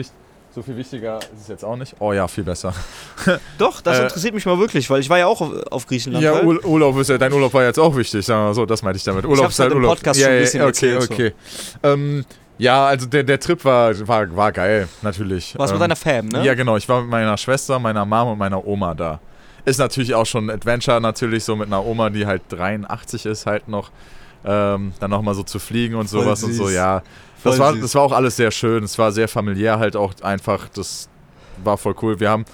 [0.53, 1.95] so viel wichtiger ist es jetzt auch nicht.
[1.99, 2.73] Oh ja, viel besser.
[3.57, 6.23] Doch, das Äh, interessiert mich mal wirklich, weil ich war ja auch auf, auf Griechenland.
[6.23, 8.65] Ja, Ur Urlaub ist ja, dein Urlaub war jetzt auch wichtig, sagen wir mal so,
[8.65, 9.25] das meinte ich damit.
[9.25, 11.13] Urlaub hab's halt im Podcast ja, schon ein ja, bisschen okay, erzählt, so.
[11.13, 11.33] okay.
[11.81, 12.25] Ähm,
[12.59, 15.57] ja, also der, der Trip war, war, war geil, natürlich.
[15.57, 16.45] warst ähm, mit deiner Fam, ne?
[16.45, 16.77] Ja, genau.
[16.77, 19.19] Ich war mit meiner Schwester, meiner Mom und meiner Oma da.
[19.65, 23.45] Ist natürlich auch schon ein Adventure, natürlich so mit einer Oma, die halt 83 ist,
[23.45, 23.89] halt noch.
[24.45, 27.01] Ähm, dann nochmal so zu fliegen und sowas und so, ja.
[27.43, 28.83] Das war, das war auch alles sehr schön.
[28.83, 30.69] Es war sehr familiär halt auch einfach.
[30.69, 31.09] Das
[31.63, 32.19] war voll cool.
[32.19, 32.45] Wir haben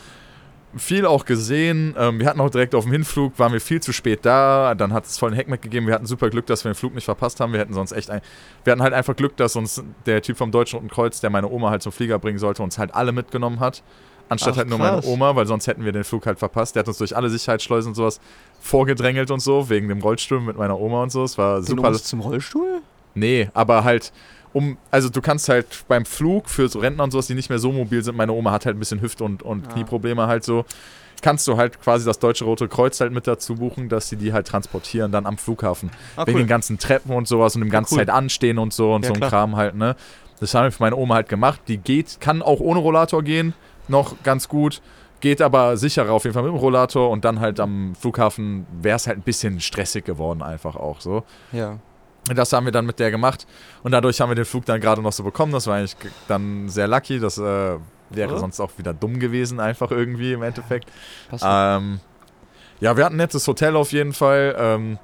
[0.75, 1.95] viel auch gesehen.
[1.97, 4.75] Ähm, wir hatten auch direkt auf dem Hinflug, waren wir viel zu spät da.
[4.75, 5.87] Dann hat es voll einen Heckmeck gegeben.
[5.87, 7.53] Wir hatten super Glück, dass wir den Flug nicht verpasst haben.
[7.53, 8.21] Wir hätten sonst echt ein.
[8.63, 11.49] Wir hatten halt einfach Glück, dass uns der Typ vom Deutschen Roten Kreuz, der meine
[11.49, 13.83] Oma halt zum Flieger bringen sollte, uns halt alle mitgenommen hat.
[14.29, 15.07] Anstatt Ach, halt nur meine krass.
[15.07, 16.75] Oma, weil sonst hätten wir den Flug halt verpasst.
[16.75, 18.19] Der hat uns durch alle Sicherheitsschleusen und sowas
[18.61, 21.23] vorgedrängelt und so, wegen dem Rollstuhl mit meiner Oma und so.
[21.23, 21.87] Es war Den super.
[21.89, 22.81] Omas zum Rollstuhl?
[23.15, 24.11] Nee, aber halt
[24.53, 27.59] um, also du kannst halt beim Flug für so Rentner und sowas, die nicht mehr
[27.59, 29.73] so mobil sind, meine Oma hat halt ein bisschen Hüft- und, und Ah.
[29.73, 30.65] Knieprobleme halt so,
[31.21, 34.33] kannst du halt quasi das Deutsche Rote Kreuz halt mit dazu buchen, dass sie die
[34.33, 35.91] halt transportieren dann am Flughafen.
[36.15, 36.43] Ah, Wegen cool.
[36.43, 37.99] den ganzen Treppen und sowas und dem ganzen cool.
[37.99, 39.19] Zeit anstehen und so und Ja, so ein.
[39.29, 39.95] Kram halt, ne.
[40.39, 41.61] Das haben wir für meine Oma halt gemacht.
[41.67, 43.53] Die geht, kann auch ohne Rollator gehen,
[43.89, 44.81] noch ganz gut.
[45.21, 48.95] Geht aber sicherer auf jeden Fall mit dem Rollator und dann halt am Flughafen wäre
[48.95, 51.23] es halt ein bisschen stressig geworden, einfach auch so.
[51.51, 51.77] Ja.
[52.33, 53.45] Das haben wir dann mit der gemacht
[53.83, 55.51] und dadurch haben wir den Flug dann gerade noch so bekommen.
[55.51, 55.95] Das war eigentlich
[56.27, 57.19] dann sehr lucky.
[57.19, 57.79] Das äh, wäre
[58.33, 58.37] Ja.
[58.37, 60.89] sonst auch wieder dumm gewesen, einfach irgendwie im Endeffekt.
[61.29, 61.99] Passt Ähm,
[62.79, 64.55] ja, wir hatten ein nettes Hotel auf jeden Fall.
[64.57, 64.99] Ähm,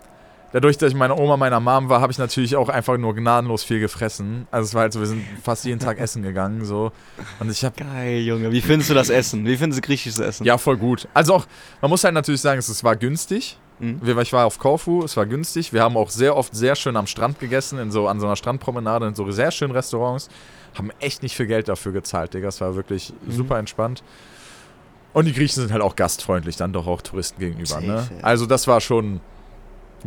[0.55, 3.63] dadurch, dass ich meine Oma meiner Mom war, habe ich natürlich auch einfach nur gnadenlos
[3.63, 4.47] viel gefressen.
[4.51, 6.91] Also es war halt so, wir sind fast jeden Tag essen gegangen so.
[7.39, 8.51] Und ich habe Geil, Junge.
[8.53, 9.45] Wie findest du das Essen?
[9.45, 10.45] Wie findest du griechisches Essen?
[10.45, 11.07] ja voll gut.
[11.13, 11.45] Also auch,
[11.81, 13.57] man muss halt natürlich sagen, es, es war günstig.
[13.79, 13.99] Mhm.
[14.01, 15.73] Wir, ich war auf Korfu, es war günstig.
[15.73, 18.37] Wir haben auch sehr oft sehr schön am Strand gegessen, in so, an so einer
[18.37, 20.29] Strandpromenade, in so sehr schönen Restaurants.
[20.75, 22.47] Haben echt nicht viel Geld dafür gezahlt, Digga.
[22.47, 23.31] Es war wirklich Mhm.
[23.31, 24.03] super entspannt.
[25.11, 27.79] Und die Griechen sind halt auch gastfreundlich, dann doch auch Touristen gegenüber.
[27.79, 28.05] Ne?
[28.21, 29.21] Also das war schon,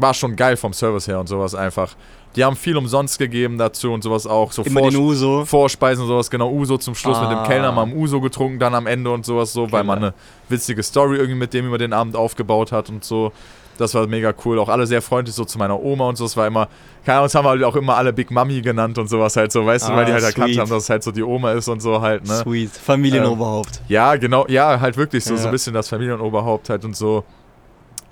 [0.00, 1.94] war schon geil vom Service her und sowas einfach.
[2.36, 4.52] Die haben viel umsonst gegeben dazu und sowas auch.
[4.52, 5.44] So Immer Vor- den Uso.
[5.44, 7.46] Vorspeisen und sowas, genau, Uso zum Schluss mit dem Ah.
[7.46, 10.12] Kellner, mal am Uso getrunken, dann am Ende und sowas so, weil man Killer.
[10.12, 13.32] eine witzige Story irgendwie mit dem über den Abend aufgebaut hat und so.
[13.78, 14.58] Das war mega cool.
[14.58, 16.24] Auch alle sehr freundlich so zu meiner Oma und so.
[16.24, 16.68] Es war immer,
[17.04, 19.50] keine Ahnung, uns haben wir halt auch immer alle Big Mummy genannt und sowas halt
[19.52, 20.58] so, weißt du, weil die Ah, halt erkannt sweet.
[20.60, 22.34] haben, dass es halt so die Oma ist und so halt, ne?
[22.42, 22.70] Sweet.
[22.72, 23.80] Familienoberhaupt.
[23.88, 25.48] Ja, genau, ja, halt wirklich so, so Ja.
[25.48, 27.22] ein bisschen das Familienoberhaupt halt und so.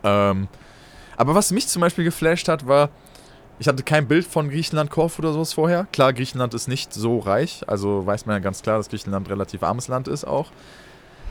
[0.05, 0.47] Ähm,
[1.17, 2.91] aber was mich zum Beispiel geflasht hat, war,
[3.59, 5.87] ich hatte kein Bild von Griechenland, Korfu oder sowas vorher.
[5.93, 9.31] Klar, Griechenland ist nicht so reich, also weiß man ja ganz klar, dass Griechenland ein
[9.33, 10.51] relativ armes Land ist auch.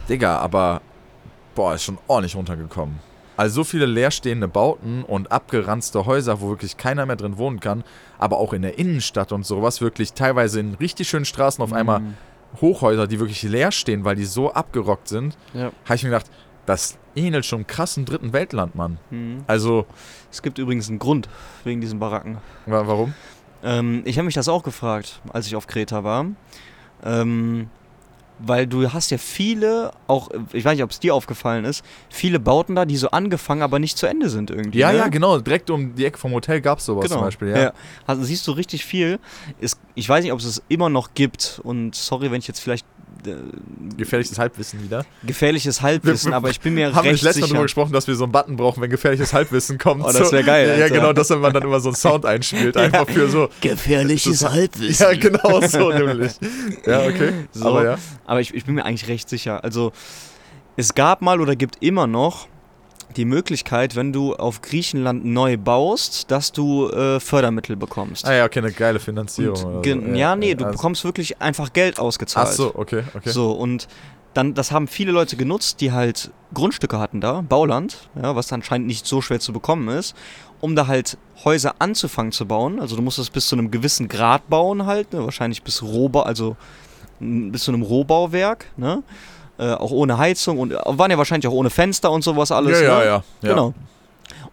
[0.09, 0.81] Digga, aber
[1.55, 2.99] boah, ist schon ordentlich runtergekommen.
[3.37, 7.83] Also so viele leerstehende Bauten und abgeranzte Häuser, wo wirklich keiner mehr drin wohnen kann,
[8.17, 11.99] aber auch in der Innenstadt und sowas, wirklich teilweise in richtig schönen Straßen auf einmal
[11.99, 12.13] Mhm.
[12.61, 15.71] Hochhäuser, die wirklich leer stehen, weil die so abgerockt sind, Ja.
[15.83, 16.31] habe ich mir gedacht,
[16.65, 18.97] das ähnelt schon krassen dritten Weltland, Mann.
[19.09, 19.43] Mhm.
[19.47, 19.85] Also,
[20.31, 21.29] Es gibt übrigens einen Grund
[21.63, 22.37] wegen diesen Baracken.
[22.65, 23.13] wa warum?
[23.63, 26.25] Ähm, ich habe mich das auch gefragt, als ich auf Kreta war.
[27.03, 27.69] Ähm,
[28.37, 32.37] weil du hast ja viele, auch, ich weiß nicht, ob es dir aufgefallen ist, viele
[32.37, 34.79] Bauten da, die so angefangen, aber nicht zu Ende sind irgendwie.
[34.79, 34.97] Ja, ne?
[34.97, 35.39] ja, genau.
[35.39, 37.15] Direkt um die Ecke vom Hotel gab es sowas Genau.
[37.15, 37.71] zum Beispiel, ja.
[38.05, 39.19] Also siehst du richtig viel.
[39.61, 41.61] Ist, ich weiß nicht, ob es es immer noch gibt.
[41.63, 42.85] Und sorry, wenn ich jetzt vielleicht
[43.97, 45.05] Gefährliches Halbwissen wieder.
[45.23, 47.91] gefährliches Halbwissen, Wir- aber ich bin mir Haben wir recht nicht letztes Mal darüber gesprochen,
[47.93, 50.03] dass wir so einen Button brauchen, wenn gefährliches Halbwissen kommt.
[50.03, 50.31] Oh, das so.
[50.31, 50.95] wär geil, Ja, Alter.
[50.95, 53.49] genau, dass man dann immer so einen Sound einspielt, einfach für so.
[53.61, 55.05] Gefährliches Das- Halbwissen.
[55.05, 56.33] Ja, genau so nämlich.
[56.85, 57.31] Ja, okay.
[57.51, 57.65] So.
[57.67, 57.97] Aber ja.
[58.25, 59.63] Aber ich, ich bin mir eigentlich recht sicher.
[59.63, 59.91] Also,
[60.77, 62.47] es gab mal oder gibt immer noch
[63.17, 68.25] die Möglichkeit, wenn du auf Griechenland neu baust, dass du äh, Fördermittel bekommst.
[68.27, 69.63] Ah ja, okay, eine geile Finanzierung.
[69.77, 69.91] Und so.
[70.15, 72.47] ja, nee, du also- bekommst wirklich einfach Geld ausgezahlt.
[72.49, 73.29] Ach so, okay, okay.
[73.29, 73.87] So, und
[74.33, 78.87] dann, das haben viele Leute genutzt, die halt Grundstücke hatten da, Bauland, ja, was anscheinend
[78.87, 80.15] nicht so schwer zu bekommen ist,
[80.59, 82.79] um da halt Häuser anzufangen zu bauen.
[82.79, 86.23] Also du musst es bis zu einem gewissen Grad bauen halt, ne, wahrscheinlich bis Rohbau,
[86.23, 86.57] also
[87.19, 89.03] bis zu einem Rohbauwerk, ne?
[89.57, 92.81] Äh, auch ohne Heizung und äh, waren ja wahrscheinlich auch ohne Fenster und sowas alles.
[92.81, 93.05] ja, ja, ne?
[93.05, 93.23] ja, ja.
[93.41, 93.73] Genau.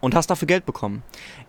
[0.01, 1.03] Und hast dafür Geld bekommen.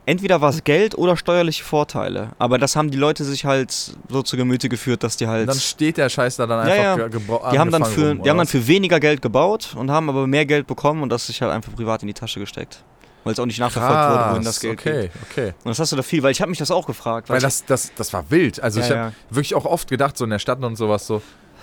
[0.06, 2.30] Entweder war es Geld oder steuerliche Vorteile.
[2.40, 5.48] Aber das haben die Leute sich halt so zu Gemüte geführt, dass die halt.
[5.50, 7.06] Dann steht der Scheiß da dann Ja, einfach ja.
[7.08, 10.10] gebra- Die haben, dann für, rum, die haben dann für weniger Geld gebaut und haben
[10.10, 12.84] aber mehr Geld bekommen und das sich halt einfach privat in die Tasche gesteckt.
[13.24, 15.12] Weil es auch nicht nachverfolgt wurde, wohin Krass, das Geld okay, geht.
[15.32, 15.48] okay.
[15.64, 17.30] Und das hast du da viel, weil ich habe mich das auch gefragt.
[17.30, 18.62] Weil ich- das, das, das war wild.
[18.62, 19.14] Also Ja, ich habe ja.
[19.30, 21.22] wirklich auch oft gedacht, so in der Stadt und sowas, so,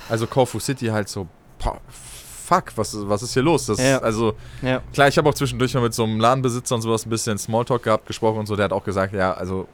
[0.09, 1.27] also Corfu City halt so,
[1.63, 3.67] boah, fuck, was, was ist hier los?
[3.67, 3.99] Das, Ja.
[3.99, 4.81] Also ja.
[4.93, 7.83] klar, ich habe auch zwischendurch mal mit so einem Ladenbesitzer und sowas ein bisschen Smalltalk
[7.85, 9.69] gehabt, gesprochen und so, der hat auch gesagt, ja, also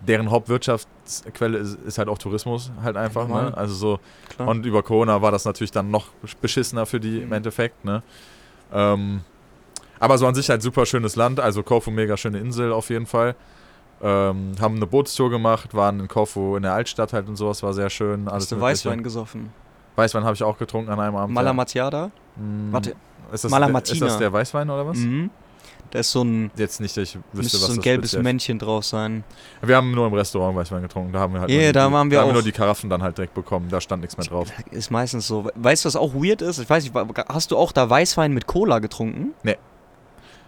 [0.00, 3.50] deren Hauptwirtschaftsquelle ist, ist halt auch Tourismus halt einfach, Normal.
[3.50, 3.56] ne?
[3.56, 4.48] Also so, Klar.
[4.48, 6.08] und über Corona war das natürlich dann noch
[6.40, 7.32] beschissener für die im Mhm.
[7.32, 8.02] Endeffekt, ne?
[8.72, 9.20] Ähm,
[10.00, 13.06] aber so an sich halt super schönes Land, also Korfu mega schöne Insel auf jeden
[13.06, 13.34] Fall.
[14.02, 17.72] Ähm, haben eine Bootstour gemacht, waren in Korfu in der Altstadt halt und sowas, war
[17.72, 18.28] sehr schön.
[18.28, 18.60] Alles hast du.
[18.60, 19.50] Weißwein gesoffen?
[19.96, 21.30] Weißwein habe ich auch getrunken an einem Abend.
[21.30, 21.42] ja.
[21.42, 22.10] Malamatiada?
[22.36, 22.94] Mm, Warte.
[23.32, 24.06] ist das, Malamatina.
[24.06, 24.98] ist das der Weißwein oder was?
[24.98, 25.30] Mhm.
[25.90, 28.84] Da ist so ein, Jetzt nicht, ich wüsste, was so ein gelbes speziell- Männchen drauf
[28.84, 29.22] sein.
[29.62, 31.92] Wir haben nur im Restaurant Weißwein getrunken, da haben wir halt Ja, nur, die, da
[31.92, 34.26] waren wir da haben nur die Karaffen dann halt direkt bekommen, da stand nichts mehr
[34.26, 34.48] drauf.
[34.72, 35.48] Ist meistens so.
[35.54, 36.58] Weißt du, was auch weird ist?
[36.58, 36.94] Ich weiß nicht,
[37.28, 39.34] hast du auch da Weißwein mit Cola getrunken?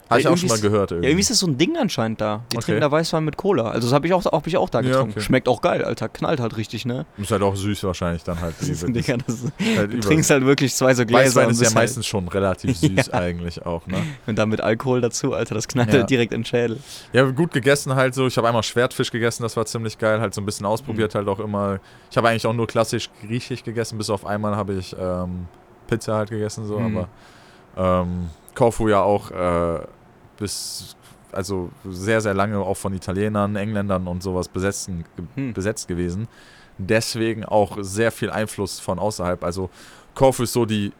[0.08, 2.20] Habe ich auch schon irgendwie mal gehört Ja, irgendwie ist das so ein Ding anscheinend
[2.20, 2.44] da.
[2.52, 2.64] Die Okay.
[2.66, 3.70] trinken da Weißwein mit Cola.
[3.70, 5.10] Also das habe ich auch, hab ich auch da Ja, getrunken.
[5.12, 5.20] okay.
[5.20, 6.08] Schmeckt auch geil, Alter.
[6.08, 7.06] Knallt halt richtig, ne?
[7.18, 8.54] Ist halt auch süß wahrscheinlich dann halt.
[8.60, 11.60] Das ist Digga, das ist, halt du trinkst halt wirklich zwei so Gläser Weißwein ist
[11.60, 14.02] ja halt, meistens schon relativ süß eigentlich auch, ne?
[14.26, 15.98] und dann mit Alkohol dazu, Alter, das knallt Ja.
[16.00, 16.78] halt direkt in den Schädel.
[17.12, 18.26] Ja, gut gegessen halt so.
[18.28, 20.20] Ich habe einmal Schwertfisch gegessen, das war ziemlich geil.
[20.20, 21.18] Halt so ein bisschen ausprobiert Mhm.
[21.18, 21.80] halt auch immer.
[22.10, 25.46] Ich habe eigentlich auch nur klassisch griechisch gegessen, bis auf einmal habe ich ähm,
[25.88, 26.78] Pizza halt gegessen so.
[26.78, 26.96] Mhm.
[26.96, 27.08] Aber
[28.02, 29.80] ähm, Korfu ja auch äh,
[30.38, 30.96] bis,
[31.32, 35.52] also sehr, sehr lange auch von Italienern, Engländern und sowas besetzen, Hm.
[35.52, 36.28] besetzt gewesen.
[36.78, 39.42] Deswegen auch sehr viel Einfluss von außerhalb.
[39.44, 39.70] Also
[40.14, 40.92] Korfu ist so die,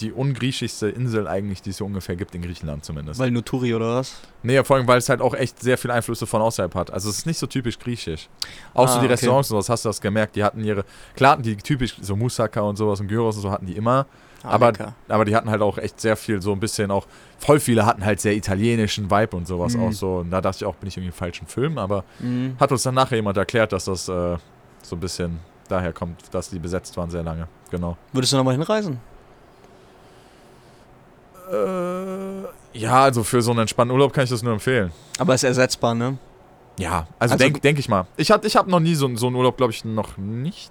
[0.00, 3.18] die ungriechischste Insel eigentlich, die es so ungefähr gibt in Griechenland zumindest.
[3.20, 4.16] Weil Nuturi oder was?
[4.42, 6.90] Nee, vor allem, weil es halt auch echt sehr viele Einflüsse von außerhalb hat.
[6.92, 8.28] Also es ist nicht so typisch griechisch.
[8.74, 9.12] Auch Ah, so die okay.
[9.14, 10.84] Restaurants und sowas, hast du das gemerkt, die hatten ihre,
[11.16, 14.04] klar hatten die typisch so Moussaka und sowas und Gyros und so hatten die immer,
[14.42, 14.94] Ah, Aber- lecker.
[15.08, 17.06] aber die hatten halt auch echt sehr viel, so ein bisschen auch,
[17.38, 19.82] voll viele hatten halt sehr italienischen Vibe und sowas Mhm.
[19.84, 20.16] auch so.
[20.18, 22.56] Und da dachte ich auch, bin ich irgendwie im falschen Film, aber Mhm.
[22.60, 24.36] hat uns dann nachher jemand erklärt, dass das äh,
[24.82, 27.48] so ein bisschen daher kommt, dass die besetzt waren sehr lange.
[27.70, 27.96] Genau.
[28.12, 29.00] Würdest du nochmal hinreisen?
[31.52, 34.92] Äh, ja, also für so einen entspannten Urlaub kann ich das nur empfehlen.
[35.18, 36.18] Aber ist ersetzbar, ne?
[36.78, 38.06] Ja, also, Also- denk, denk ich mal.
[38.16, 40.70] Ich, hat, ich habe noch nie so, so einen Urlaub, glaube ich, noch nicht.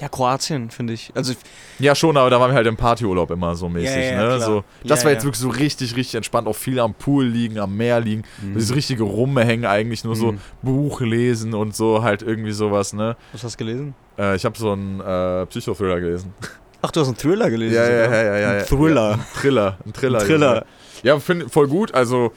[0.00, 1.12] Ja, Kroatien, finde ich.
[1.14, 1.34] Also,
[1.78, 4.40] Ja, schon, aber da waren wir halt im Partyurlaub immer so mäßig, Ja, ja, ne?
[4.40, 6.48] So, das Ja, war jetzt wirklich so richtig, richtig entspannt.
[6.48, 8.22] Auch viel am Pool liegen, am Meer liegen.
[8.42, 8.54] Mhm.
[8.54, 10.38] Dieses richtige Rumhängen eigentlich, nur so Mhm.
[10.62, 13.16] Buch lesen und so, halt irgendwie sowas, ne?
[13.32, 13.94] was hast du gelesen?
[14.18, 16.34] Äh, ich habe so einen äh, Psychothriller gelesen.
[16.82, 17.76] Ach, du hast einen Thriller gelesen.
[17.76, 18.50] Ja, ja, ja, ja, ja.
[18.60, 19.10] Ein Thriller.
[19.10, 19.78] Ja, ein Thriller.
[19.86, 20.18] Ein Thriller.
[20.20, 20.64] Ein Thriller.
[21.04, 21.94] Ja, finde voll gut.
[21.94, 22.32] Also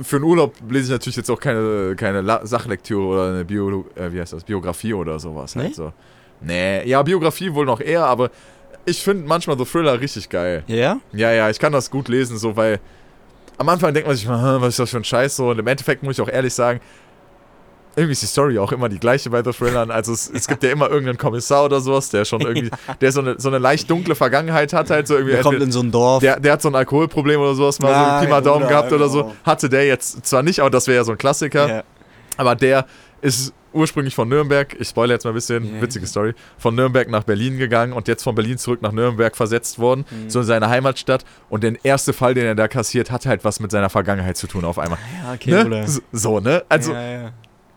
[0.00, 3.84] für einen Urlaub lese ich natürlich jetzt auch keine, keine La Sachlektüre oder eine Bio,
[3.96, 4.44] äh, wie heißt das?
[4.44, 5.56] Biografie oder sowas.
[5.56, 5.64] Nee?
[5.64, 5.92] Halt so.
[6.40, 8.30] Nee, ja, Biografie wohl noch eher, aber
[8.86, 10.64] ich finde manchmal so Thriller richtig geil.
[10.66, 10.98] Ja?
[11.12, 12.80] Ja, ja, ich kann das gut lesen, so, weil
[13.58, 15.50] am Anfang denkt man sich mal, "Hä, was ist das für ein Scheiß so?
[15.50, 16.80] Und im Endeffekt muss ich auch ehrlich sagen,
[17.96, 19.90] irgendwie ist die Story auch immer die gleiche bei The Thrillern.
[19.90, 22.70] Also es, es gibt ja immer irgendeinen Kommissar oder sowas, der schon irgendwie,
[23.00, 25.34] der so eine, so eine leicht dunkle Vergangenheit hat, halt so irgendwie.
[25.34, 26.20] Der kommt in so ein Dorf.
[26.20, 28.60] Der, der hat so ein Alkoholproblem oder sowas, mal so Ja, ein Pi mal Daumen
[28.62, 29.12] oder, gehabt oder genau.
[29.28, 29.34] so.
[29.44, 31.68] Hatte der jetzt zwar nicht, aber das wäre ja so ein Klassiker.
[31.68, 31.82] ja.
[32.36, 32.86] Aber der
[33.20, 35.82] ist ursprünglich von Nürnberg, ich spoilere jetzt mal ein bisschen, Ja.
[35.82, 39.78] witzige Story, von Nürnberg nach Berlin gegangen und jetzt von Berlin zurück nach Nürnberg versetzt
[39.78, 40.30] worden, Mhm.
[40.30, 41.24] so in seine Heimatstadt.
[41.48, 44.46] Und der erste Fall, den er da kassiert, hat halt was mit seiner Vergangenheit zu
[44.46, 44.98] tun auf einmal.
[45.24, 45.86] ja, okay, Ne?
[45.88, 46.64] So- So, ne?
[46.68, 47.30] Also, ja, ja.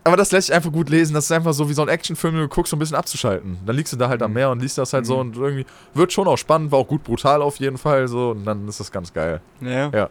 [0.04, 1.14] aber das lässt sich einfach gut lesen.
[1.14, 3.58] Das ist einfach so wie so ein Actionfilm, du guckst, um ein bisschen abzuschalten.
[3.64, 5.20] Dann liegst du da halt am Meer und liest das halt so Mhm.
[5.20, 8.44] und irgendwie wird schon auch spannend, war auch gut brutal auf jeden Fall so und
[8.44, 9.40] dann ist das ganz geil.
[9.60, 9.90] Ja.
[9.90, 10.10] Ja.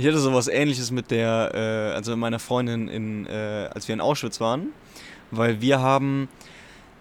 [0.00, 4.00] Ich hatte sowas ähnliches mit der, äh, also meiner Freundin in, äh, als wir in
[4.00, 4.68] Auschwitz waren,
[5.30, 6.28] weil wir haben,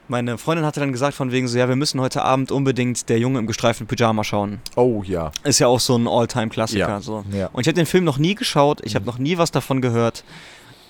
[0.07, 3.19] meine Freundin hatte dann gesagt von wegen so, ja, wir müssen heute Abend unbedingt der
[3.19, 4.59] Junge im gestreiften Pyjama schauen.
[4.75, 5.31] Oh ja.
[5.43, 6.89] Ist ja auch so ein All-Time-Klassiker.
[6.89, 7.01] Ja.
[7.01, 7.23] So.
[7.31, 7.47] Ja.
[7.47, 10.23] Und ich habe den Film noch nie geschaut, ich habe noch nie was davon gehört.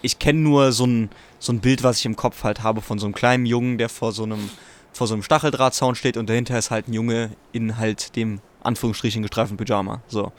[0.01, 1.09] Ich kenne nur so ein,
[1.39, 3.89] so ein Bild, was ich im Kopf halt habe von so einem kleinen Jungen, der
[3.89, 4.49] vor so einem,
[4.93, 9.21] vor so einem Stacheldrahtzaun steht und dahinter ist halt ein Junge in halt dem Anführungsstrichen
[9.21, 10.01] gestreiften Pyjama.
[10.07, 10.31] So.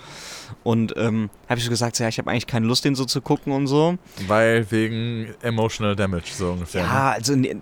[0.69, 3.23] Und ähm, habe ich so gesagt, ja, ich habe eigentlich keine Lust, den so zu
[3.23, 3.97] gucken und so.
[4.27, 6.83] Weil wegen Emotional Damage so ungefähr.
[6.83, 6.89] ne?
[6.89, 7.57] Ja, also nee,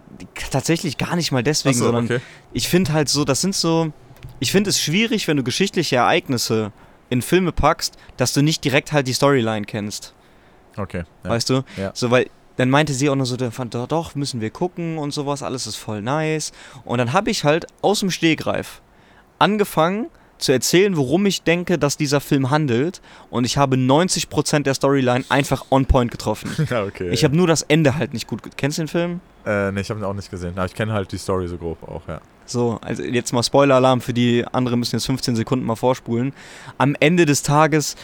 [0.50, 2.18] tatsächlich gar nicht mal deswegen, so, sondern okay.
[2.52, 3.92] ich finde halt so, das sind so,
[4.40, 6.72] ich finde es schwierig, wenn du geschichtliche Ereignisse
[7.09, 10.12] in Filme packst, dass du nicht direkt halt die Storyline kennst.
[10.76, 11.04] Okay.
[11.22, 11.30] Ja.
[11.30, 11.62] Weißt du?
[11.76, 11.92] Ja.
[11.94, 15.44] So, weil dann meinte sie auch noch so, doch, doch, müssen wir gucken und sowas,
[15.44, 16.50] alles ist voll nice.
[16.84, 18.82] Und dann habe ich halt aus dem Stegreif
[19.38, 20.09] angefangen
[20.39, 23.01] zu erzählen, worum ich denke, dass dieser Film handelt.
[23.30, 26.51] Und ich habe 90% der Storyline einfach on point getroffen.
[26.70, 27.11] ja, okay.
[27.11, 28.43] Ich habe nur das Ende halt nicht gut.
[28.57, 29.20] Kennst du den Film?
[29.47, 30.53] äh, nee, ich habe ihn auch nicht gesehen.
[30.57, 32.20] Aber ich kenne halt die Story so grob auch, ja.
[32.45, 36.32] So, also jetzt mal Spoiler-Alarm für die anderen müssen jetzt 15 Sekunden mal vorspulen.
[36.78, 37.97] Am Ende des Tages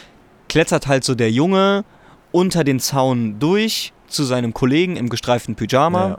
[0.49, 1.85] klettert halt so der Junge
[2.31, 6.17] unter den Zaun durch zu seinem Kollegen im gestreiften Pyjama Ja.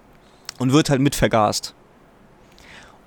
[0.59, 1.75] und wird halt mit vergast.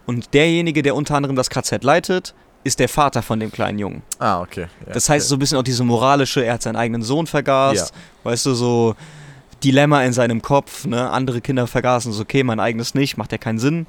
[0.06, 2.34] Und derjenige, der unter anderem das KZ leitet,
[2.64, 4.02] ist der Vater von dem kleinen Jungen.
[4.20, 4.68] Ah, okay.
[4.86, 7.94] Ja, Das heißt so ein bisschen auch diese moralische, er hat seinen eigenen Sohn vergast,
[8.24, 8.96] weißt du, so
[9.64, 11.10] Dilemma in seinem Kopf, ne?
[11.10, 13.88] Andere Kinder vergaßen, so okay, mein eigenes nicht, macht ja keinen Sinn.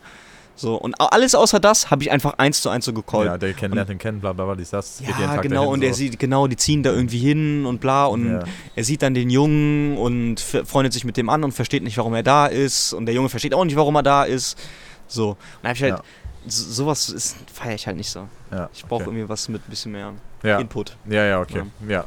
[0.54, 3.26] So, und alles außer das habe ich einfach eins zu eins so gecallt.
[3.26, 5.00] Ja, der kennt, lernt den kennen, bla bla bla, dies, das.
[5.06, 5.98] Ja, genau, dahin, und er so.
[5.98, 8.44] sieht, genau, die ziehen da irgendwie hin und bla und Ja.
[8.74, 12.12] er sieht dann den Jungen und freundet sich mit dem an und versteht nicht, warum
[12.14, 14.58] er da ist und der Junge versteht auch nicht, warum er da ist.
[15.06, 16.02] So, und da hab ich halt, Ja.
[16.48, 18.28] So, sowas ist- feiere ich halt nicht so.
[18.50, 19.10] Ja, Ich brauche okay.
[19.10, 20.58] irgendwie was mit ein bisschen mehr ja.
[20.58, 20.96] Input.
[21.08, 21.62] ja, ja, okay.
[21.88, 22.04] Ja.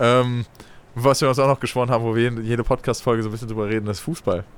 [0.00, 0.44] Ähm,
[0.94, 3.68] was wir uns auch noch geschworen haben, wo wir jede- Podcast-Folge so ein bisschen drüber
[3.68, 4.44] reden, ist Fußball.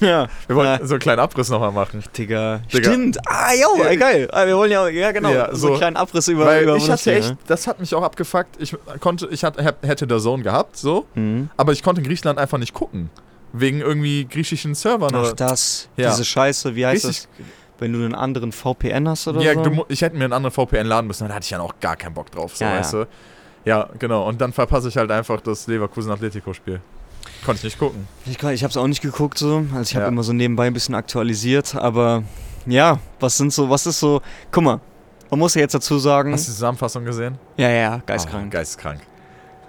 [0.00, 0.86] Ja, Wir wollten Ja.
[0.86, 2.02] so einen kleinen Abriss nochmal machen.
[2.18, 2.60] Digga.
[2.72, 2.90] Digga.
[2.90, 3.18] Stimmt.
[3.24, 4.28] Ah, jo, ey, geil.
[4.32, 5.66] Ah, wir wollen ja, ja genau, Ja, so, so.
[5.68, 8.60] einen kleinen Abriss über, Weil über ich hatte echt, das hat mich auch abgefuckt.
[8.60, 11.50] Ich konnte, ich hatte, hätte der Zone gehabt, so, Mhm.
[11.56, 13.10] aber ich konnte in Griechenland einfach nicht gucken.
[13.52, 15.34] Wegen irgendwie griechischen Servern Ach, oder.
[15.34, 15.88] das.
[15.96, 16.10] Ja.
[16.10, 17.46] Diese Scheiße, wie heißt Richtig, das?
[17.78, 19.70] Wenn du einen anderen VPN hast oder ja, so?
[19.70, 21.96] mu- ich hätte mir einen anderen VPN laden müssen, dann hatte ich ja auch gar
[21.96, 22.78] keinen Bock drauf, so, Ja, ja.
[22.80, 23.06] weißt du.
[23.64, 24.26] Ja, genau.
[24.28, 26.80] Und dann verpasse ich halt einfach das Leverkusen-Atletico-Spiel.
[27.44, 28.06] Konnte ich nicht gucken.
[28.24, 29.64] Ich, ich habe es auch nicht geguckt so.
[29.74, 30.08] Also ich habe Ja.
[30.08, 32.22] immer so nebenbei ein bisschen aktualisiert, aber
[32.64, 34.22] ja, was sind so, was ist so,
[34.52, 34.80] guck mal,
[35.30, 37.36] man muss ja jetzt dazu sagen, Hast du die Zusammenfassung gesehen?
[37.56, 38.52] ja, ja, Ah, geisteskrank.
[38.52, 39.00] geisteskrank.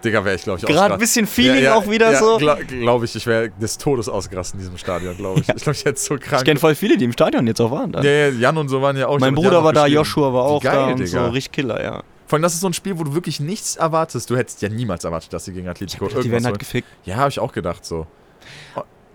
[0.03, 2.37] Digga, wäre ich, glaube ich, Gerade ein bisschen Feeling Ja, ja, auch wieder ja, so.
[2.37, 5.49] Glaube glaub ich, ich wäre des Todes ausgerastet in diesem Stadion, glaube ich.
[5.49, 6.41] Ich glaube, ich hätte so krank.
[6.41, 7.91] Ich kenne voll viele, die im Stadion jetzt auch waren.
[7.91, 8.03] Dann.
[8.03, 9.87] ja, ja, Jan und so waren ja auch mein Bruder war auch da.
[9.87, 11.25] Joshua war auch geil, da und Digga.
[11.25, 12.03] so, richtig Killer, ja.
[12.27, 14.29] Vor allem, das ist so ein Spiel, wo du wirklich nichts erwartest.
[14.29, 16.87] Du hättest ja niemals erwartet, dass sie gegen Atletico Die werden halt gefickt.
[17.05, 18.05] Ja, habe ich auch gedacht so.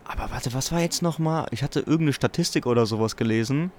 [0.05, 1.47] Aber warte, was war jetzt nochmal?
[1.51, 3.71] Ich hatte irgendeine Statistik oder sowas gelesen.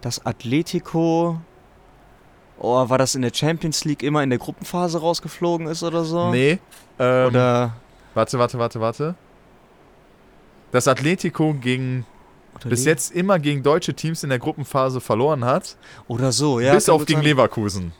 [0.00, 1.40] Dass Atletico.
[2.60, 6.30] Oh, war das in der Champions League immer in der Gruppenphase rausgeflogen ist oder so?
[6.30, 6.58] Nee.
[6.98, 7.76] Ähm, Oder.
[8.14, 9.14] Warte, warte, warte, warte.
[10.72, 12.04] Das Atletico gegen
[12.56, 15.76] oder bis jetzt immer gegen deutsche Teams in der Gruppenphase verloren hat.
[16.08, 16.74] Oder so, ja.
[16.74, 17.24] bis auf gegen sein.
[17.28, 17.92] Leverkusen.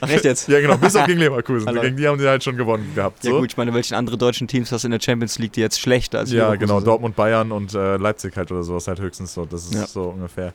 [0.00, 0.48] Ach, echt jetzt?
[0.48, 1.66] Ja, genau, bis auf gegen Leverkusen.
[1.80, 3.22] Gegen die haben sie halt schon gewonnen gehabt.
[3.24, 3.40] Ja So.
[3.40, 5.78] gut, ich meine, welchen anderen deutschen Teams hast du in der Champions League, die jetzt
[5.78, 6.86] schlechter als Ja, Leverkusen genau, sind?
[6.86, 9.44] Dortmund, Bayern und äh, Leipzig halt oder sowas halt höchstens so.
[9.44, 9.86] Das ist Ja.
[9.86, 10.54] so ungefähr.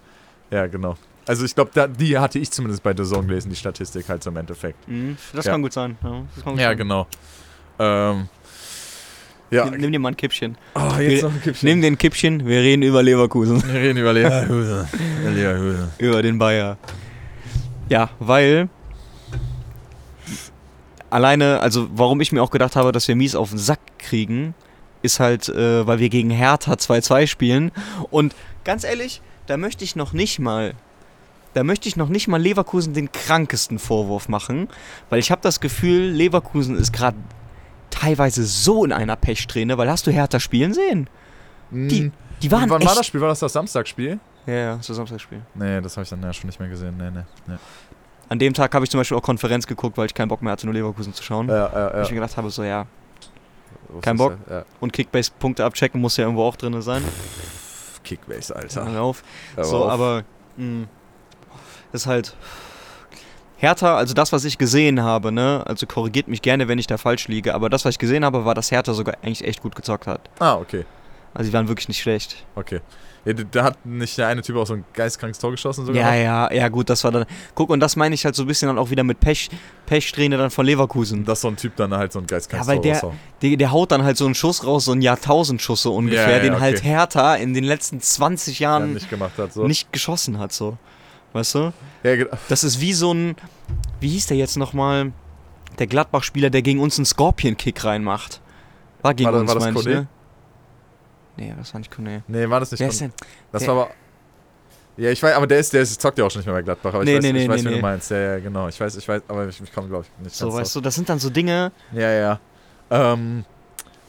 [0.49, 0.97] Ja, genau.
[1.25, 4.29] Also ich glaube, die hatte ich zumindest bei The Zone gelesen, die Statistik halt so
[4.29, 4.87] im Endeffekt.
[4.87, 5.51] Mhm, das Ja.
[5.53, 5.97] kann gut sein.
[6.03, 6.77] Ja, das kann gut Ja, sein.
[6.77, 7.07] genau.
[7.79, 8.27] Ähm,
[9.49, 10.57] ja, Nimm, nimm dir mal ein Kippchen.
[10.75, 11.69] oh, Wir- noch ein Kippchen.
[11.69, 13.63] Nimm den Kippchen, wir reden über Leverkusen.
[13.65, 14.87] Wir reden über Leverkusen.
[15.33, 15.89] Leverkusen.
[15.99, 16.77] über den Bayer.
[17.89, 18.67] Ja, weil
[21.09, 24.55] alleine, also warum ich mir auch gedacht habe, dass wir mies auf den Sack kriegen,
[25.01, 27.71] ist halt, äh, weil wir gegen Hertha 2-2 spielen.
[28.09, 30.73] Und ganz ehrlich, da möchte ich noch nicht mal,
[31.53, 34.67] da möchte ich noch nicht mal Leverkusen den krankesten Vorwurf machen,
[35.09, 37.17] weil ich habe das Gefühl, Leverkusen ist gerade
[37.89, 41.09] teilweise so in einer Pechsträhne, weil hast du Hertha spielen sehen?
[41.71, 42.11] Die, Hm.
[42.41, 43.21] die waren Wann war das Spiel?
[43.21, 44.19] War das das Samstagsspiel?
[44.45, 45.41] Ja, ja, das ist Samstagsspiel.
[45.55, 46.95] Nee, das habe ich dann ja schon nicht mehr gesehen.
[46.97, 47.23] Nee, nee.
[47.47, 47.55] nee.
[48.29, 50.51] An dem Tag habe ich zum Beispiel auch Konferenz geguckt, weil ich keinen Bock mehr
[50.51, 51.47] hatte, nur Leverkusen zu schauen.
[51.47, 52.01] Ja, ja, Weil ja.
[52.01, 52.85] ich mir gedacht habe, so ja,
[54.01, 54.37] kein Bock.
[54.49, 54.65] Ja.
[54.79, 57.03] und Kickbase-Punkte abchecken muss ja irgendwo auch drin sein.
[58.03, 58.91] Kickbase, Alter.
[58.91, 59.23] Hör auf.
[59.55, 59.91] Hör so, auf.
[59.91, 60.23] aber
[60.57, 60.87] mh,
[61.93, 62.35] ist halt
[63.57, 66.97] Hertha, also das, was ich gesehen habe, ne, also korrigiert mich gerne, wenn ich da
[66.97, 69.75] falsch liege, aber das, was ich gesehen habe, war, dass Hertha sogar eigentlich echt gut
[69.75, 70.29] gezockt hat.
[70.39, 70.85] Ah, okay.
[71.33, 72.43] Also die waren wirklich nicht schlecht.
[72.55, 72.81] Okay.
[73.25, 76.01] Ja, da- hat nicht der eine Typ auch so ein geistkrankes Tor geschossen sogar?
[76.01, 76.09] Ja,
[76.43, 76.51] noch?
[76.51, 77.25] ja, ja, gut, das war dann.
[77.55, 79.49] Guck, und das meine ich halt so ein bisschen dann auch wieder mit Pech,
[79.85, 81.23] Pechsträhne dann von Leverkusen.
[81.23, 83.13] Dass so ein Typ dann halt so ein geistkrankes Ja, weil Tor der- raushaut.
[83.41, 86.35] Der, der haut dann halt so einen Schuss raus, so einen Jahrtausendschuss so ungefähr, Ja,
[86.37, 86.61] ja, den okay.
[86.61, 89.53] halt Hertha in den letzten 20 Ja, Jahren nicht gemacht hat.
[89.53, 89.65] So.
[89.65, 90.77] nicht geschossen hat, so.
[91.33, 91.73] Weißt du?
[92.03, 93.35] Ja, ge- Das ist wie so ein,
[93.99, 95.11] wie hieß der jetzt nochmal?
[95.79, 98.39] Der Gladbach-Spieler, der gegen uns einen Scorpion-Kick reinmacht.
[99.01, 99.95] War gegen War das- uns, war das meine ich, Kone?
[99.95, 100.07] ne?
[101.35, 102.23] Nee, das war nicht Kone.
[102.27, 102.79] nee, war das nicht.
[102.79, 103.13] Wer Kon- ist denn?
[103.51, 103.91] das der- war aber.
[104.95, 106.61] Ja, ich weiß, aber der ist, der ist, zockt ja auch schon nicht mehr bei
[106.61, 106.93] Gladbach.
[106.93, 107.75] Aber Nee, ich weiß, nee, ich nee, weiß nee, wie nee.
[107.77, 108.11] du meinst.
[108.11, 108.67] Ja, ja, genau.
[108.67, 110.93] Ich weiß, ich weiß, aber ich, ich komme, glaube ich, nicht So, weißt du, das
[110.93, 111.71] sind dann so Dinge.
[111.91, 111.99] drauf.
[111.99, 112.39] Ja, ja.
[112.91, 113.43] Ähm,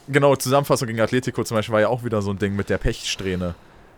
[0.06, 2.76] genau, Zusammenfassung gegen Atletico zum Beispiel war ja auch wieder so ein Ding mit der
[2.76, 3.54] Pechsträhne.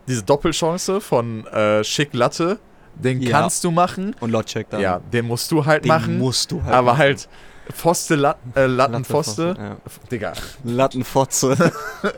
[0.07, 2.61] Diese Doppelchance von äh, Schick Latte,
[2.97, 3.31] den Ja.
[3.31, 4.15] kannst du machen.
[4.21, 4.81] Und Lotcheck dann.
[4.81, 6.19] Ja, den musst du halt den machen.
[6.19, 6.75] musst du halt.
[6.75, 6.99] aber machen.
[6.99, 7.29] halt
[7.73, 9.57] Pfoste, Lat äh, Lattenpfoste.
[9.59, 9.77] Ja.
[10.11, 10.33] Digga,
[10.63, 11.57] Lattenfotze.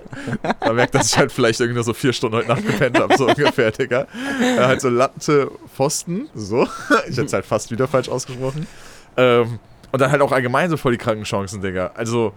[0.61, 3.17] man merkt, dass ich halt vielleicht irgendwie nur so vier Stunden heute Nacht gepennt habe,
[3.17, 4.07] so ungefähr, Digga.
[4.43, 6.69] Äh, halt so Latte Pfosten, so.
[7.09, 8.67] Ich hätte es halt fast wieder falsch ausgesprochen.
[9.17, 9.59] Ähm,
[9.91, 11.93] und dann halt auch allgemein so voll die kranken Chancen, Digga.
[11.95, 12.35] Also,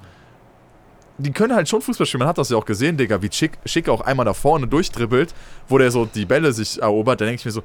[1.17, 2.19] die können halt schon Fußball spielen.
[2.19, 5.33] Man hat das ja auch gesehen, Digga, wie Schick, Schick auch einmal da vorne durchdribbelt,
[5.67, 7.19] wo der so die Bälle sich erobert.
[7.19, 7.61] Da denke ich mir so,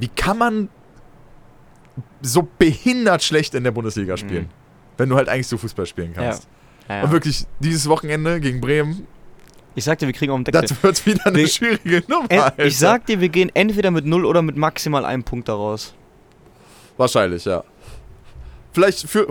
[0.00, 0.68] wie kann man
[2.22, 4.44] so behindert schlecht in der Bundesliga spielen?
[4.44, 4.48] Mhm.
[4.98, 6.46] Wenn du halt eigentlich so Fußball spielen kannst.
[6.88, 7.12] Ja, Und ja.
[7.12, 9.06] wirklich, dieses Wochenende gegen Bremen,
[9.76, 10.62] Ich sag dir, wir kriegen auch einen Deckel.
[10.62, 12.28] das wird wieder eine Wir- schwierige Nummer.
[12.30, 12.64] Alter.
[12.64, 15.94] ich sag dir, wir gehen entweder mit 0 oder mit maximal einem Punkt daraus.
[16.96, 17.62] Wahrscheinlich, ja.
[18.72, 19.28] Vielleicht für.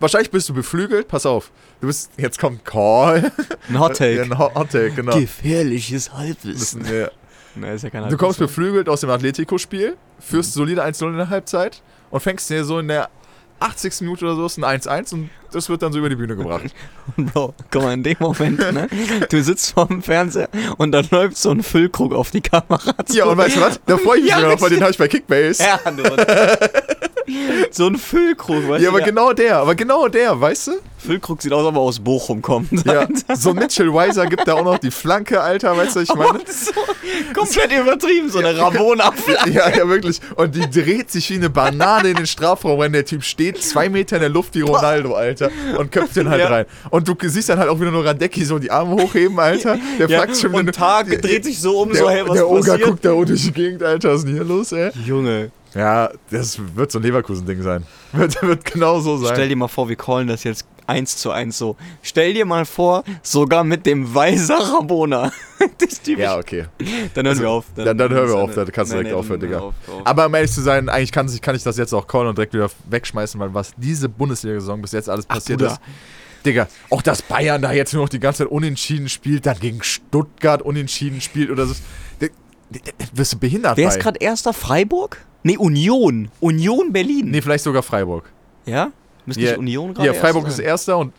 [0.00, 1.06] Wahrscheinlich bist du beflügelt.
[1.06, 1.52] Pass auf.
[1.80, 2.10] Du bist.
[2.16, 3.30] Jetzt kommt Call.
[3.68, 4.14] Ein Hot Take.
[4.16, 5.16] Ja, ein Hot Take, genau.
[5.16, 6.84] Gefährliches Halbwissen.
[6.92, 7.08] Ja.
[7.54, 11.28] Nee, ist ja kein Du kommst beflügelt aus dem Atletico-Spiel, führst solide 1-0 in der
[11.30, 13.08] Halbzeit und fängst dir so in der
[13.60, 14.00] 80.
[14.00, 16.74] Minute oder so ist ein 1-1 und das wird dann so über die Bühne gebracht.
[17.16, 18.88] Bro, guck mal, in dem Moment, ne?
[19.30, 20.48] Du sitzt vorm Fernseher
[20.78, 23.16] und dann läuft so ein Füllkrug auf die Kamera zu.
[23.16, 23.80] ja, und weißt du was?
[23.86, 25.62] Da freue ich mich Ja, noch, weil den habe ich bei Kickbase.
[25.62, 25.98] Ja, Mann.
[27.70, 28.96] So ein Füllkrug, weißt Ja, du?
[28.96, 30.72] aber der genau der, aber genau der, weißt du?
[30.98, 32.68] Füllkrug sieht aus, ob er aus Bochum kommt.
[32.86, 36.40] Ja, so Mitchell Weiser gibt da auch noch die Flanke, Alter, weißt du, ich meine?
[36.46, 36.70] so
[37.34, 39.50] komplett übertrieben, so eine Rabona-Flanke.
[39.50, 40.20] Ja, ja, wirklich.
[40.36, 42.92] Und die dreht sich wie eine Banane in den Strafraum rein.
[42.92, 46.40] Der Typ steht zwei Meter in der Luft wie Ronaldo, Alter, und köpft den halt
[46.40, 46.48] Ja.
[46.48, 46.66] rein.
[46.90, 49.78] Und du siehst dann halt auch wieder nur Radecki so die Arme hochheben, Alter.
[49.98, 52.48] Der Ja, fragt schon und Tag dreht sich so um, der, so, hey, was der
[52.48, 52.82] Oga passiert?
[52.88, 54.90] guckt da durch die Gegend, Alter, was ist denn hier los, ey?
[55.04, 57.84] Junge, Ja, das wird so ein Leverkusen-Ding sein.
[58.12, 59.30] Wird, wird genau so sein.
[59.32, 61.76] stell dir mal vor, wir callen das jetzt eins zu eins so.
[62.02, 65.32] Stell dir mal vor, sogar mit dem Weiser Rabona.
[66.06, 66.66] ja, okay.
[67.14, 67.64] Dann hören wir auf.
[67.74, 69.72] Dann, dann hören wir auf, dann kannst du direkt aufhören, Digga.
[70.04, 72.52] Aber um ehrlich zu sein, eigentlich kann, kann ich das jetzt auch callen und direkt
[72.52, 75.80] wieder wegschmeißen, weil was diese Bundesliga-Saison bis jetzt alles Ach, passiert ist.
[76.44, 79.82] Digga, auch dass Bayern da jetzt nur noch die ganze Zeit unentschieden spielt, dann gegen
[79.82, 81.74] Stuttgart unentschieden spielt oder so.
[83.14, 84.52] Wirst du behindert Wer ist gerade erster?
[84.52, 85.18] Freiburg?
[85.42, 86.30] Nee, Union.
[86.40, 87.30] Union Berlin.
[87.30, 88.30] Nee, vielleicht sogar Freiburg.
[88.64, 88.92] Ja?
[89.26, 91.12] Müsste nicht Union gerade Ja, Freiburg ist erster und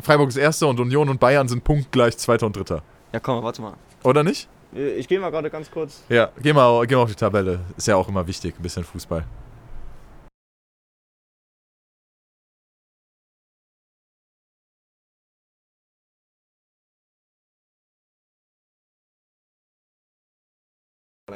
[0.00, 2.82] Freiburg ist erster und Union und Bayern sind punktgleich zweiter und dritter.
[3.12, 3.74] Ja, komm, warte mal.
[4.02, 4.48] Oder nicht?
[4.72, 6.02] Ich gehe mal gerade ganz kurz.
[6.08, 7.60] Ja, geh mal, geh mal auf die Tabelle.
[7.76, 9.24] Ist ja auch immer wichtig, ein bisschen Fußball.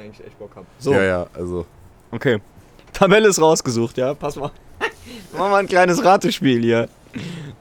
[0.08, 0.64] Eigentlich echt Bock hab.
[0.78, 1.66] So, Ja, ja, also.
[2.10, 2.40] okay.
[2.92, 4.14] Tabelle ist rausgesucht, ja?
[4.14, 4.50] Pass mal.
[5.36, 6.88] Machen wir ein kleines Ratespiel hier.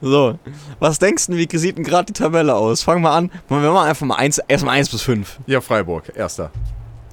[0.00, 0.38] So,
[0.78, 2.82] was denkst du, wie sieht denn gerade die Tabelle aus?
[2.82, 3.30] Fangen wir an.
[3.48, 5.40] Wir machen einfach mal eins, erstmal 1 bis 5.
[5.46, 6.50] Ja, Freiburg, erster.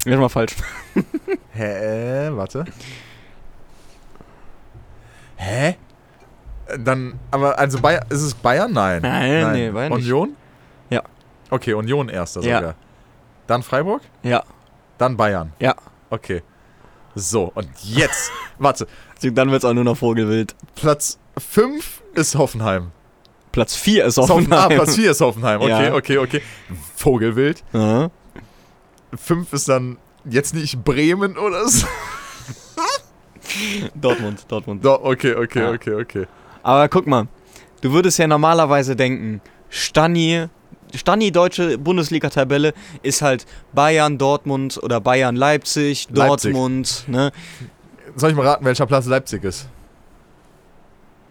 [0.05, 0.55] Erstmal falsch.
[1.53, 2.29] Hä?
[2.31, 2.65] Warte.
[5.37, 5.75] Hä?
[6.79, 8.71] Dann, aber, also Bayern, ist es Bayern?
[8.73, 9.01] Nein.
[9.01, 10.03] Nein, nee, Bayern nicht.
[10.03, 10.35] Union?
[10.89, 11.01] Ja.
[11.49, 12.57] Okay, Union erster Ja.
[12.59, 12.75] sogar.
[13.47, 14.01] Dann Freiburg?
[14.23, 14.43] Ja,
[14.97, 15.53] Dann Bayern.
[15.59, 15.75] ja.
[16.09, 16.41] Okay.
[17.15, 18.29] So, und jetzt,
[18.59, 18.87] warte,
[19.21, 20.53] Dann wird's auch nur noch Vogelwild.
[20.75, 22.91] Platz 5 ist Hoffenheim.
[23.53, 24.77] Platz 4 ist Hoffen- Ah, Hoffenheim.
[24.77, 25.61] Platz 4 ist Hoffenheim.
[25.61, 25.93] Okay, Ja.
[25.95, 26.41] okay, okay.
[26.95, 27.63] Vogelwild.
[27.73, 28.09] Ja.
[29.15, 31.87] 5 ist dann jetzt nicht Bremen oder so.
[33.95, 34.83] Dortmund, Dortmund.
[34.83, 35.71] Do, okay, okay, Ja.
[35.71, 36.27] okay, okay.
[36.63, 37.27] Aber guck mal,
[37.81, 40.47] du würdest ja normalerweise denken, Stani,
[40.93, 46.53] Stani deutsche Bundesliga-Tabelle ist halt Bayern, Dortmund oder Bayern, Leipzig, Leipzig.
[46.53, 47.31] Dortmund, ne?
[48.15, 49.67] Soll ich mal raten, welcher Platz Leipzig ist?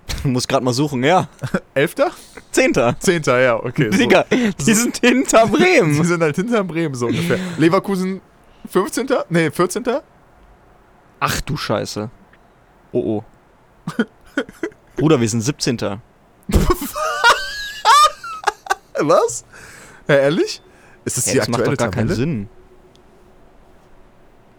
[0.22, 1.28] Du musst gerade mal suchen, ja.
[1.74, 2.10] Elfter?
[2.50, 2.96] Zehnter.
[2.98, 3.90] Zehnter, ja, okay.
[3.90, 3.98] So.
[3.98, 6.02] Digga, die sind hinter Die Bremen.
[6.04, 7.38] sind halt hinter Bremen so ungefähr.
[7.58, 8.20] Leverkusen
[8.70, 9.06] 15.
[9.28, 9.84] Nee, 14.
[11.20, 12.10] Ach du Scheiße.
[12.92, 13.24] Oh oh.
[14.96, 15.78] Bruder, wir sind 17.
[19.00, 19.44] Was?
[20.08, 20.62] Ja, ehrlich?
[21.04, 22.08] Ist das ja, die das aktuelle macht doch gar Tabelle?
[22.08, 22.48] keinen Sinn.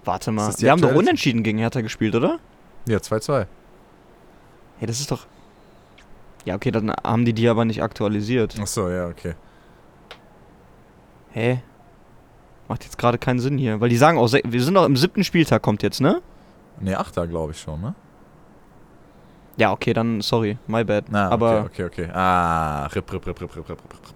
[0.03, 0.53] Warte mal.
[0.57, 2.39] Wir haben doch unentschieden gegen Hertha gespielt, oder?
[2.88, 3.47] Ja, 2-2.
[4.77, 5.25] Hey, das ist doch.
[6.43, 8.55] Ja, okay, dann haben die die aber nicht aktualisiert.
[8.61, 9.33] Ach so, ja, okay.
[11.31, 11.53] Hä?
[11.53, 11.63] Hey?
[12.67, 13.79] Macht jetzt gerade keinen Sinn hier.
[13.79, 16.21] Weil die sagen auch, wir sind doch im siebten Spieltag, kommt jetzt, ne?
[16.79, 17.95] Ne, achter, glaube ich schon, ne?
[19.57, 21.05] Ja, okay, dann sorry, my bad.
[21.13, 22.11] Ah, aber okay, okay, okay.
[22.13, 24.14] Ah, rip, rip, rip, rip, rip, rip, rip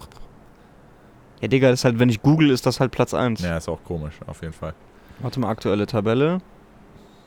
[1.41, 3.41] ja, Digga, ist halt, wenn ich google, ist das halt Platz 1.
[3.41, 4.73] Ja, ist auch komisch, auf jeden Fall.
[5.19, 6.39] Warte mal, aktuelle Tabelle.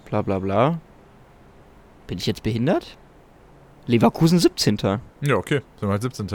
[0.06, 0.78] Bla bla bla.
[2.06, 2.96] Bin ich jetzt behindert?
[3.86, 4.78] Leverkusen 17.
[5.22, 6.28] Ja, okay, sind wir halt 17.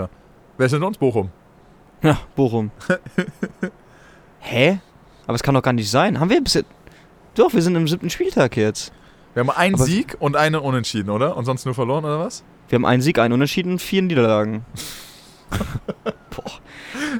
[0.57, 0.97] Wer ist denn uns?
[0.97, 1.29] Bochum.
[2.01, 2.71] Ja, Bochum.
[4.39, 4.79] Hä?
[5.25, 6.19] Aber es kann doch gar nicht sein.
[6.19, 6.69] Haben wir bis jetzt.
[7.35, 8.91] Doch, wir sind im siebten Spieltag jetzt.
[9.33, 11.37] Wir haben einen Aber- Sieg und einen Unentschieden, oder?
[11.37, 12.43] Und sonst nur verloren, oder was?
[12.69, 14.65] Wir haben einen Sieg, einen Unentschieden vier Niederlagen.
[16.35, 16.51] Boah.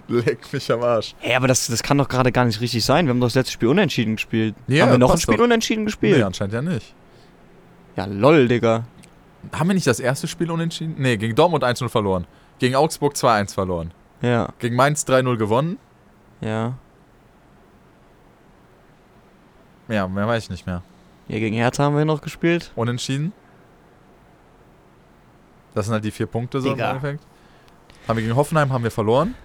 [0.25, 1.15] Leck mich am Arsch.
[1.19, 3.05] Hä, aber das, das kann doch gerade gar nicht richtig sein.
[3.05, 4.55] Wir haben doch das letzte Spiel unentschieden gespielt.
[4.67, 5.43] Ja, haben wir noch ein Spiel doch.
[5.43, 6.17] unentschieden gespielt?
[6.17, 6.93] Nee, anscheinend ja nicht.
[7.95, 8.85] Ja, lol, Digga.
[9.53, 10.95] Haben wir nicht das erste Spiel unentschieden?
[10.97, 12.25] Nee, gegen Dortmund 1-0 verloren.
[12.59, 13.91] Gegen Augsburg 2-1 verloren.
[14.21, 15.77] Ja, Gegen Mainz 3-0 gewonnen.
[16.41, 16.73] ja.
[19.89, 20.83] Ja, mehr weiß ich nicht mehr.
[21.29, 22.71] Ja, gegen Hertha haben wir noch gespielt.
[22.75, 23.31] Unentschieden.
[25.73, 26.89] Das sind halt die vier Punkte so Digga.
[26.91, 27.23] im Endeffekt.
[28.07, 29.35] Haben wir gegen Hoffenheim haben wir verloren.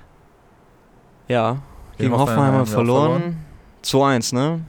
[1.32, 1.62] Ja.
[1.98, 3.36] Gegen, Hoffenheim haben wir auch verloren.
[3.84, 4.60] 2-1, ne?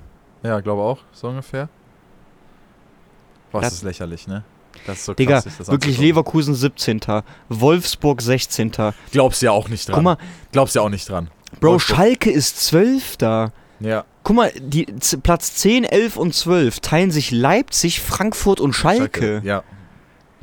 [0.44, 1.68] Ja, glaube auch, so ungefähr.
[3.52, 4.44] Boah, das Das- ist lächerlich, ne?
[4.88, 5.98] Das ist so Digga, krass, das wirklich.
[6.00, 7.02] Leverkusen 17.
[7.48, 8.72] Wolfsburg 16.
[9.12, 9.96] Glaubst ja auch nicht dran.
[9.96, 10.18] Guck mal,
[10.52, 11.30] Glaubst ja auch nicht dran.
[11.60, 11.98] Bro, Wolfsburg.
[11.98, 13.18] Schalke ist 12.
[13.80, 14.06] Ja.
[14.24, 14.86] Guck mal, die,
[15.22, 19.42] Platz 10, 11 und 12 teilen sich Leipzig, Frankfurt und Schalke.
[19.44, 19.64] Ja.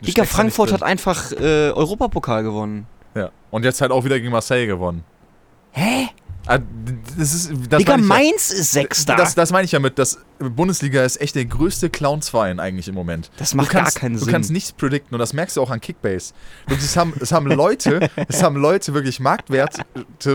[0.01, 2.87] Du Digga, Frankfurt hat einfach äh, Europapokal gewonnen.
[3.15, 3.31] Ja.
[3.51, 5.05] Und jetzt halt auch wieder gegen Marseille gewonnen.
[5.73, 6.09] Hä?
[6.47, 6.59] Ah,
[7.19, 8.07] Das ist, das Digga, ich ja.
[8.07, 9.15] Mainz ist Sechster.
[9.15, 12.95] Das, das meine ich ja mit, dass Bundesliga ist echt der größte Clownsverein eigentlich im
[12.95, 13.31] Moment.
[13.37, 14.33] Das macht du kannst, gar keinen du Sinn.
[14.33, 16.33] kannst nichts predikten und das merkst du auch an Kickbase.
[16.69, 19.85] Es haben, es haben Leute, es haben Leute wirklich Marktwerte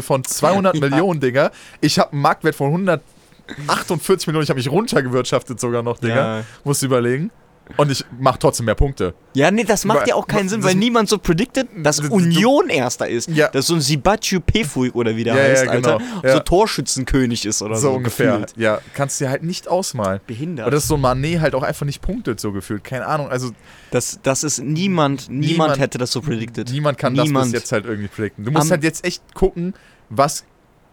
[0.01, 0.81] von 200 Ja.
[0.81, 1.51] Millionen, Digga.
[1.81, 6.37] Ich habe einen Marktwert von 148 Millionen, ich habe mich runtergewirtschaftet sogar noch, Digga.
[6.39, 6.43] Ja.
[6.63, 7.31] Musst du überlegen.
[7.77, 9.15] Und ich mache trotzdem mehr Punkte.
[9.33, 12.09] Ja, nee, das macht ja auch keinen Sinn, das- weil niemand so predicted, dass das-
[12.09, 13.27] Union Erster ist.
[13.29, 13.47] Ja.
[13.49, 16.21] Dass so ein Sibachu Pefuig oder wie der Ja, ja, heißt, Alter, genau.
[16.23, 16.33] Ja.
[16.33, 17.89] so Torschützenkönig ist oder so.
[17.89, 18.31] so ungefähr.
[18.33, 18.53] gefühlt.
[18.57, 20.19] Ja, kannst du dir halt nicht ausmalen.
[20.27, 20.67] Behindert.
[20.67, 22.83] Aber dass so ein Manet halt auch einfach nicht punktet, so gefühlt.
[22.83, 23.29] Keine Ahnung.
[23.29, 23.49] Also
[23.91, 26.69] Das, das ist niemand, niemand, Niemand- hätte das so predicted.
[26.71, 27.45] niemand kann das Niemand.
[27.51, 28.43] bis jetzt halt irgendwie predikten.
[28.45, 29.73] Du musst Am- halt jetzt echt gucken,
[30.09, 30.43] was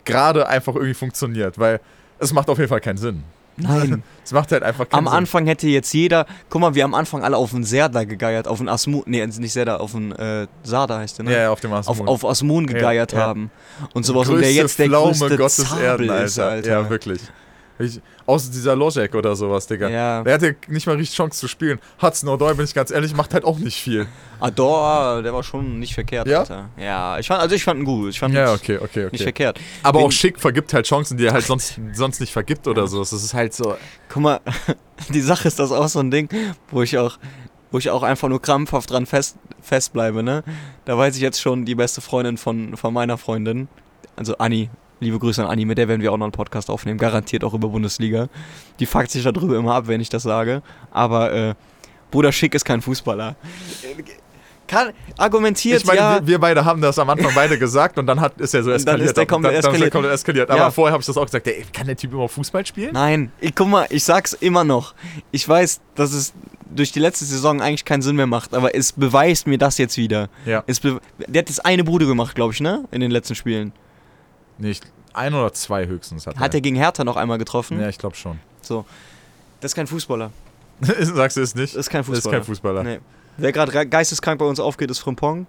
[0.04, 1.80] gerade einfach irgendwie funktioniert, weil
[2.18, 3.24] es macht auf jeden Fall keinen Sinn.
[3.56, 4.02] Nein.
[4.24, 5.14] Es macht halt einfach keinen Am Sinn.
[5.14, 8.58] Anfang hätte jetzt jeder, guck mal, wir am Anfang alle auf den Serda gegeiert, auf
[8.58, 11.32] den Asmun, nee, nicht Serda, auf den äh, Sada heißt der, ne?
[11.32, 12.06] Ja, ja, auf dem auf, Asmun.
[12.06, 13.26] auf Asmun gegeiert Ja, ja.
[13.26, 13.50] haben.
[13.94, 14.28] Und sowas.
[14.28, 16.24] Und der jetzt der größte Gottes Zabel Erden, Alter.
[16.24, 16.70] ist, Alter.
[16.70, 17.20] Ja, wirklich.
[17.78, 19.88] Ich, außer dieser Lojek oder sowas, Digga.
[19.88, 20.22] Ja.
[20.22, 21.78] Der hatte nicht mal richtig Chance zu spielen.
[22.00, 24.06] Hudson O'Doy, bin ich ganz ehrlich, macht halt auch nicht viel.
[24.40, 26.40] Ador, der war schon nicht verkehrt, Ja?
[26.40, 26.68] Alter.
[26.76, 28.10] Ja, ich fand, also ich fand ihn gut.
[28.10, 29.22] Ich fand Ja, ihn okay, okay, nicht okay.
[29.22, 29.60] verkehrt.
[29.82, 32.86] Aber Bin- auch Schick vergibt halt Chancen, die er halt sonst, sonst nicht vergibt oder
[32.86, 32.98] so.
[33.00, 33.76] Das ist halt so.
[34.08, 34.40] Guck mal,
[35.08, 36.28] die Sache ist das auch so ein Ding,
[36.70, 37.18] wo ich auch,
[37.70, 40.44] wo ich auch einfach nur krampfhaft dran fest, festbleibe, ne?
[40.84, 43.68] Da weiß ich jetzt schon die beste Freundin von, von meiner Freundin,
[44.16, 44.68] also Anni,
[45.02, 47.54] liebe Grüße an Anni, mit der werden wir auch noch einen Podcast aufnehmen, garantiert auch
[47.54, 48.28] über Bundesliga.
[48.78, 50.62] Die fuckt sich darüber immer ab, wenn ich das sage.
[50.90, 51.54] Aber äh,
[52.10, 53.36] Bruder Schick ist kein Fußballer.
[54.68, 56.14] Kann, argumentiert, Ich meine, ja.
[56.20, 58.70] wir, wir beide haben das am Anfang beide gesagt und dann hat, ist er so
[58.70, 59.06] dann eskaliert.
[59.08, 59.92] ist der komplett dann, dann ist er eskaliert.
[59.92, 60.50] komplett eskaliert.
[60.50, 60.70] Aber Ja.
[60.70, 61.46] vorher habe ich das auch gesagt.
[61.46, 62.90] Ey, kann der Typ überhaupt Fußball spielen?
[62.94, 64.94] Nein, ich, guck mal, ich sag's immer noch.
[65.30, 66.32] Ich weiß, dass es
[66.74, 69.98] durch die letzte Saison eigentlich keinen Sinn mehr macht, aber es beweist mir das jetzt
[69.98, 70.30] wieder.
[70.46, 70.62] Ja.
[70.66, 72.84] Der hat jetzt eine Bude gemacht, glaube ich, ne?
[72.92, 73.72] In den letzten Spielen.
[74.58, 74.84] Nicht
[75.14, 77.80] ein oder zwei höchstens hat, Hat er gegen Hertha noch einmal getroffen?
[77.80, 78.38] Ja, ich glaube schon.
[78.62, 78.84] So.
[79.60, 80.30] Das ist kein Fußballer.
[80.80, 81.74] Sagst du es nicht?
[81.74, 82.36] Das ist kein Das ist Fußballer.
[82.38, 82.82] kein Fußballer.
[82.82, 82.98] Nee.
[83.36, 85.46] Wer gerade geisteskrank bei uns aufgeht, ist Frimpong.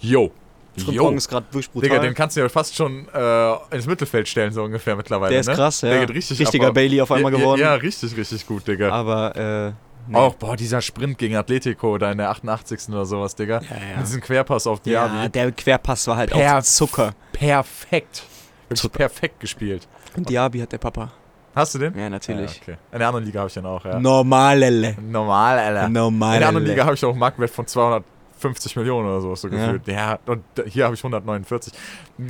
[0.00, 0.32] Yo.
[0.76, 1.88] Frimpong ist gerade wirklich brutal.
[1.88, 5.30] Digga, den kannst du ja fast schon äh, ins Mittelfeld stellen, so ungefähr mittlerweile.
[5.30, 5.54] Der ist ne?
[5.54, 5.90] krass, ja.
[5.90, 6.74] Der geht richtig Richtiger ab.
[6.74, 7.60] Bailey auf einmal ja, geworden.
[7.60, 8.90] Ja, richtig, richtig gut, Digga.
[8.90, 9.72] Aber, äh,
[10.06, 10.16] Nee.
[10.16, 12.90] Auch, boah, dieser Sprint gegen Atletico da in der 88.
[12.90, 13.62] oder sowas, Digga.
[13.62, 13.96] Ja, ja.
[13.96, 15.14] Mit diesem Querpass auf Diaby.
[15.14, 17.14] Ja, der Querpass war halt Per- auch Zucker.
[17.32, 18.24] Perfekt.
[18.76, 18.98] Zucker.
[18.98, 19.86] perfekt gespielt.
[20.16, 21.10] Und Diaby hat der Papa.
[21.54, 21.96] Hast du den?
[21.96, 22.56] Ja, natürlich.
[22.56, 22.76] Ja, okay.
[22.92, 23.98] In der anderen Liga habe ich den auch, ja.
[24.00, 24.96] Normalelle.
[25.00, 25.88] Normal, Alter.
[25.88, 26.34] Normal.
[26.34, 29.48] In der anderen Liga habe ich auch einen Marktwert von 250 Millionen oder so, so
[29.48, 29.66] Ja.
[29.66, 29.86] gefühlt.
[29.86, 31.72] Ja, und hier habe ich 149.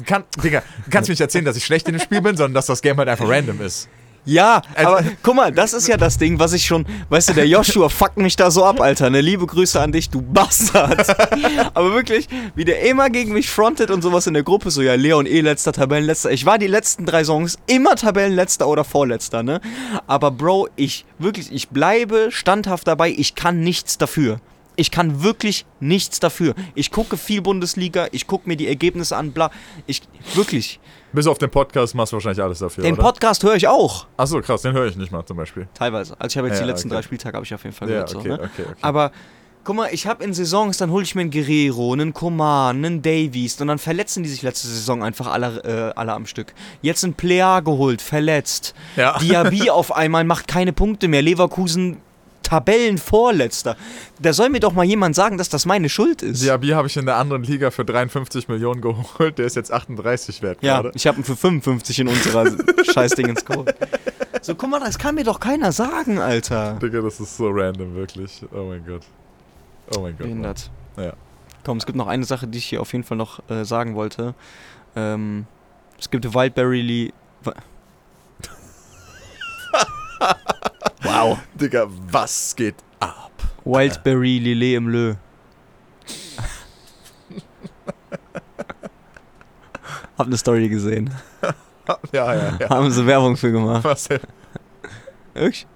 [0.05, 2.55] Kann, Digga, du kannst mir nicht erzählen, dass ich schlecht in dem Spiel bin, sondern
[2.55, 3.89] dass das Game halt einfach random ist.
[4.27, 7.33] Ja, Also- aber guck mal, das ist ja das Ding, was ich schon, weißt du,
[7.35, 9.11] der Joshua fuckt mich da so ab, Alter.
[9.11, 11.15] Ne, liebe Grüße an dich, du Bastard.
[11.75, 14.95] aber wirklich, wie der immer gegen mich frontet und sowas in der Gruppe, so ja,
[14.95, 16.31] Leon eh letzter, Tabellenletzter.
[16.31, 19.61] Ich war die letzten drei Songs immer Tabellenletzter oder Vorletzter, ne?
[20.07, 24.41] Aber Bro, ich wirklich, ich bleibe standhaft dabei, ich kann nichts dafür.
[24.77, 26.55] Ich kann wirklich nichts dafür.
[26.75, 29.51] Ich gucke viel Bundesliga, ich gucke mir die Ergebnisse an, bla.
[29.87, 30.03] Ich,
[30.35, 30.81] wirklich.
[31.13, 33.03] Bis auf den Podcast machst du wahrscheinlich alles dafür, Den oder?
[33.03, 34.07] Podcast höre ich auch.
[34.17, 35.69] Achso, krass, den höre ich nicht mal zum Beispiel.
[35.75, 36.15] Teilweise.
[36.19, 36.97] Also ich habe jetzt Ja, die letzten okay.
[36.97, 38.17] drei Spieltage habe ich auf jeden Fall Ja, gehört.
[38.17, 38.41] okay, so, ne?
[38.43, 38.79] okay, okay.
[38.83, 39.13] Aber
[39.63, 43.01] guck mal, ich habe in Saisons, dann hole ich mir einen Guerrero, einen Coman, einen
[43.01, 45.63] Davies und dann verletzen die sich letzte Saison einfach alle,
[45.93, 46.53] äh, alle am Stück.
[46.83, 48.75] Jetzt ein Plea geholt, verletzt.
[48.97, 49.17] Ja.
[49.19, 51.23] Diaby auf einmal macht keine Punkte mehr.
[51.23, 51.99] Leverkusen
[52.45, 53.77] Tabellenvorletzter.
[54.21, 56.43] Da soll mir doch mal jemand sagen, dass das meine Schuld ist.
[56.43, 59.39] Diaby habe ich in der anderen Liga für 53 Millionen geholt.
[59.39, 60.93] Der ist jetzt 38 wert Ja, gerade.
[60.95, 62.47] ich habe ihn für 55 in unserer
[62.93, 63.75] Scheißdingens geholt.
[64.43, 66.79] So, guck mal, das kann mir doch keiner sagen, Alter.
[66.81, 68.43] Digga, das ist so random, wirklich.
[68.55, 69.03] Oh mein Gott.
[69.97, 70.27] Oh mein Gott.
[70.27, 70.71] Behindert.
[70.97, 71.15] Ja.
[71.65, 73.95] Komm, es gibt noch eine Sache, die ich hier auf jeden Fall noch äh, sagen
[73.95, 74.35] wollte.
[74.95, 75.47] Ähm,
[75.99, 77.13] es gibt Wildberry Lee.
[81.03, 81.39] Wow.
[81.55, 83.31] Digga, was geht ab?
[83.65, 85.15] Wildberry Lillet im Lö.
[90.19, 91.11] Hab eine Story gesehen.
[92.13, 92.69] Ja, ja, ja.
[92.71, 93.85] Haben sie Werbung für gemacht.
[93.85, 94.21] Was denn?
[95.35, 95.67] Wirklich?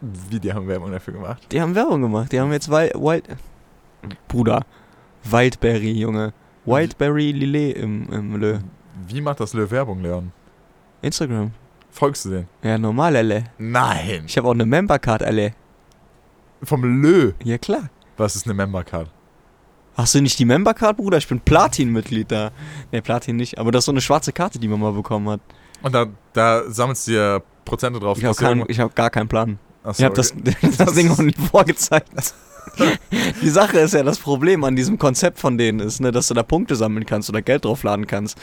[0.00, 1.46] Wie, die haben Werbung dafür gemacht?
[1.50, 2.30] Die haben Werbung gemacht.
[2.32, 2.94] Die haben jetzt Wild.
[2.94, 3.24] Wild
[4.28, 4.66] Bruder.
[5.22, 6.34] Wildberry, Junge.
[6.66, 8.58] Wildberry Lillet im, im Lö.
[9.06, 10.32] Wie macht das Lö Werbung, Leon?
[11.02, 11.52] Instagram.
[11.94, 12.48] Folgst du den?
[12.62, 13.44] Ja, normal, alle.
[13.56, 14.24] Nein.
[14.26, 15.54] Ich habe auch eine Membercard, alle.
[16.62, 17.32] Vom Lö.
[17.44, 17.88] Ja, klar.
[18.16, 19.08] Was ist eine Membercard?
[19.96, 21.18] Hast du nicht die Membercard, Bruder?
[21.18, 22.50] Ich bin Platin-Mitglied da.
[22.90, 23.58] Ne, Platin nicht.
[23.58, 25.40] Aber das ist so eine schwarze Karte, die man mal bekommen hat.
[25.82, 28.18] Und da, da sammelst du dir Prozente drauf.
[28.18, 29.58] Ich habe irgendwo- ich hab gar keinen Plan.
[29.84, 30.34] Achso, Ich habe das,
[30.78, 32.08] das Ding auch nie vorgezeigt.
[33.42, 36.34] Die Sache ist ja, das Problem an diesem Konzept von denen ist, ne, dass du
[36.34, 38.36] da Punkte sammeln kannst oder Geld draufladen kannst.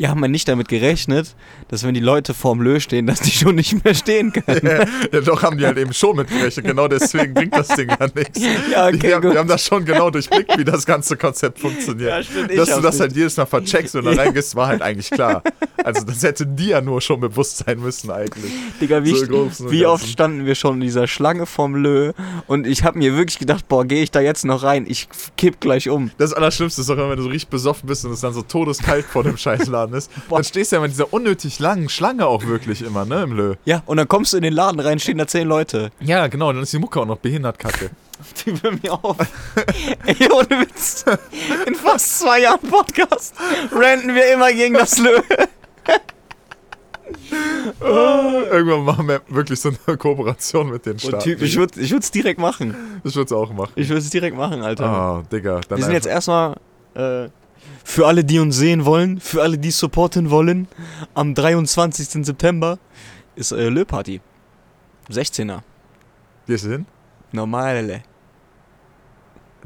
[0.00, 1.36] Die haben ja nicht damit gerechnet,
[1.68, 4.60] dass wenn die Leute vorm Lö stehen, dass die schon nicht mehr stehen können.
[4.64, 6.64] ja, ja, doch haben die halt eben schon mitgerechnet.
[6.64, 8.40] Genau deswegen bringt das Ding ja nichts.
[8.72, 9.34] Ja, okay, die, haben, gut.
[9.34, 12.08] die haben das schon genau durchblickt, wie das ganze Konzept funktioniert.
[12.08, 13.00] Ja, stimmt, Dass du das nicht.
[13.02, 15.42] halt jedes Mal vercheckst und da reingehst, war halt eigentlich klar.
[15.84, 18.52] Also das hätte dir ja nur schon bewusst sein müssen eigentlich.
[18.80, 22.12] Digga, wie, So wie oft standen wir schon in dieser Schlange vom Lö
[22.46, 24.86] und ich habe mir wirklich gedacht, boah, gehe ich da jetzt noch rein?
[24.88, 26.10] Ich kipp gleich um.
[26.16, 28.40] Das Allerschlimmste ist doch immer, wenn du so richtig besoffen bist und es dann so
[28.40, 30.10] todeskalt vor dem Scheißladen ist.
[30.28, 33.54] Dann stehst du ja mit dieser unnötig langen Schlange auch wirklich immer, ne, im Lö.
[33.64, 35.90] Ja, und dann kommst du in den Laden rein, stehen da zehn Leute.
[36.00, 37.90] Ja, genau, dann ist die Mucke auch noch behindert kacke.
[38.46, 39.16] Die will mir auf.
[40.04, 41.04] Ey, ohne Witz.
[41.66, 43.34] In fast zwei Jahren Podcast
[43.72, 45.20] ranten wir immer gegen das Lö.
[47.80, 51.20] Irgendwann machen wir wirklich so eine Kooperation mit den Staaten.
[51.20, 53.00] Typ, ich würde es direkt machen.
[53.04, 53.72] ich würde es auch machen.
[53.74, 54.84] Ich würde es direkt machen, Alter.
[54.84, 55.60] Ah, Digga.
[55.68, 56.56] Dann wir sind jetzt erstmal
[56.94, 57.28] äh,
[57.84, 60.68] für alle, die uns sehen wollen, für alle, die supporten wollen,
[61.14, 62.24] am 23.
[62.24, 62.78] September
[63.34, 64.20] ist äh, Lö-Party.
[65.10, 65.60] 16er.
[66.46, 66.86] Gehst du hin?
[67.32, 68.02] Normale.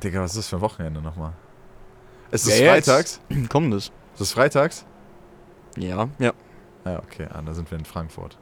[0.03, 1.33] Digga, was ist das für ein Wochenende nochmal?
[2.31, 2.87] Es ist Ja, jetzt.
[2.89, 3.21] freitags.
[3.49, 3.93] Kommendes.
[4.15, 4.85] Es ist freitags?
[5.77, 6.09] Ja.
[6.19, 6.33] Ja.
[6.85, 8.37] Ja, okay, ah, da sind wir in Frankfurt.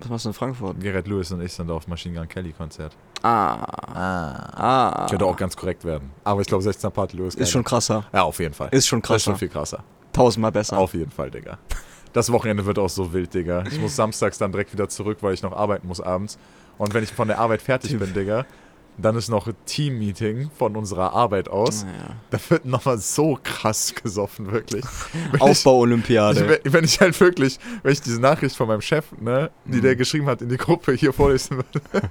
[0.00, 0.80] Was machst du in Frankfurt?
[0.80, 2.96] Gerrit Lewis und ich sind auf Machine Gun Kelly Konzert.
[3.22, 3.62] Ah.
[3.94, 5.02] Ah.
[5.04, 5.06] Ah.
[5.08, 6.10] Könnte auch ganz korrekt werden.
[6.24, 6.90] Aber ich glaube, 16.
[6.90, 7.34] Party Lewis.
[7.34, 8.04] Ist schon krasser.
[8.12, 8.68] Ja, auf jeden Fall.
[8.72, 9.38] Ist schon das ist schon krasser.
[9.38, 9.84] viel krasser.
[10.12, 10.76] Tausendmal besser.
[10.78, 11.58] Auf jeden Fall, Digga.
[12.12, 13.64] Das Wochenende wird auch so wild, Digga.
[13.70, 16.38] Ich muss samstags dann direkt wieder zurück, weil ich noch arbeiten muss abends.
[16.78, 18.44] Und wenn ich von der Arbeit fertig bin, Digga,
[18.98, 21.84] dann ist noch ein Team-Meeting von unserer Arbeit aus.
[21.84, 22.16] Naja.
[22.30, 24.84] Da wird nochmal so krass gesoffen, wirklich.
[25.38, 26.60] Aufbau-Olympiade.
[26.64, 29.82] wenn ich halt wirklich, wenn ich diese Nachricht von meinem Chef, ne, die Mhm.
[29.82, 32.10] der geschrieben hat in die Gruppe hier vorlesen würde.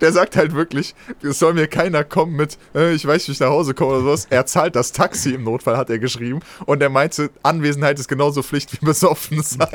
[0.00, 3.40] Der sagt halt wirklich, es soll mir keiner kommen mit, äh, ich weiß, wie ich
[3.40, 4.26] nach Hause komme oder sowas.
[4.30, 6.40] Er zahlt das Taxi im Notfall, hat er geschrieben.
[6.66, 9.68] Und er meinte, Anwesenheit ist genauso Pflicht wie besoffen sein.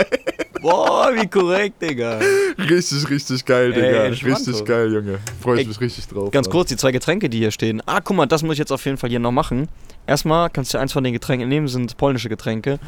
[0.61, 2.19] Boah, wie korrekt, Digga.
[2.57, 4.03] Richtig, richtig geil, Ey, Digga.
[4.05, 5.19] entspannt, richtig geil, Junge.
[5.41, 6.31] Freue ich Ey, mich richtig drauf.
[6.31, 6.51] Ganz Mann.
[6.51, 7.81] kurz, die zwei Getränke, die hier stehen.
[7.85, 9.67] Ah, guck mal, das muss ich jetzt auf jeden Fall hier noch machen.
[10.07, 12.79] Erstmal kannst du eins von den Getränken nehmen, sind polnische Getränke.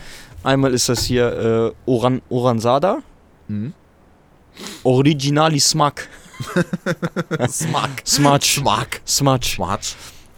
[0.44, 3.00] Einmal ist das hier äh, Oran Oransada.
[3.48, 3.74] Mhm.
[4.84, 6.08] Originali Smak.
[7.50, 7.90] Smug.
[8.06, 8.46] Smudge.
[8.56, 8.88] Smug.
[9.06, 9.48] Smudge.
[9.56, 9.96] Smudge.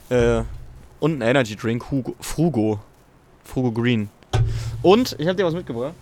[0.09, 0.43] Äh,
[0.99, 2.79] und ein Energy Drink, Hugo, Frugo.
[3.43, 4.09] Frugo Green.
[4.81, 5.93] Und, ich habe dir was mitgebracht.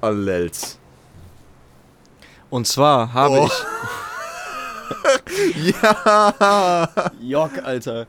[0.00, 0.78] Allels.
[2.50, 3.50] Und zwar habe Oh.
[5.56, 7.10] Ja.
[7.20, 7.28] ich.
[7.28, 8.06] Jock, Alter.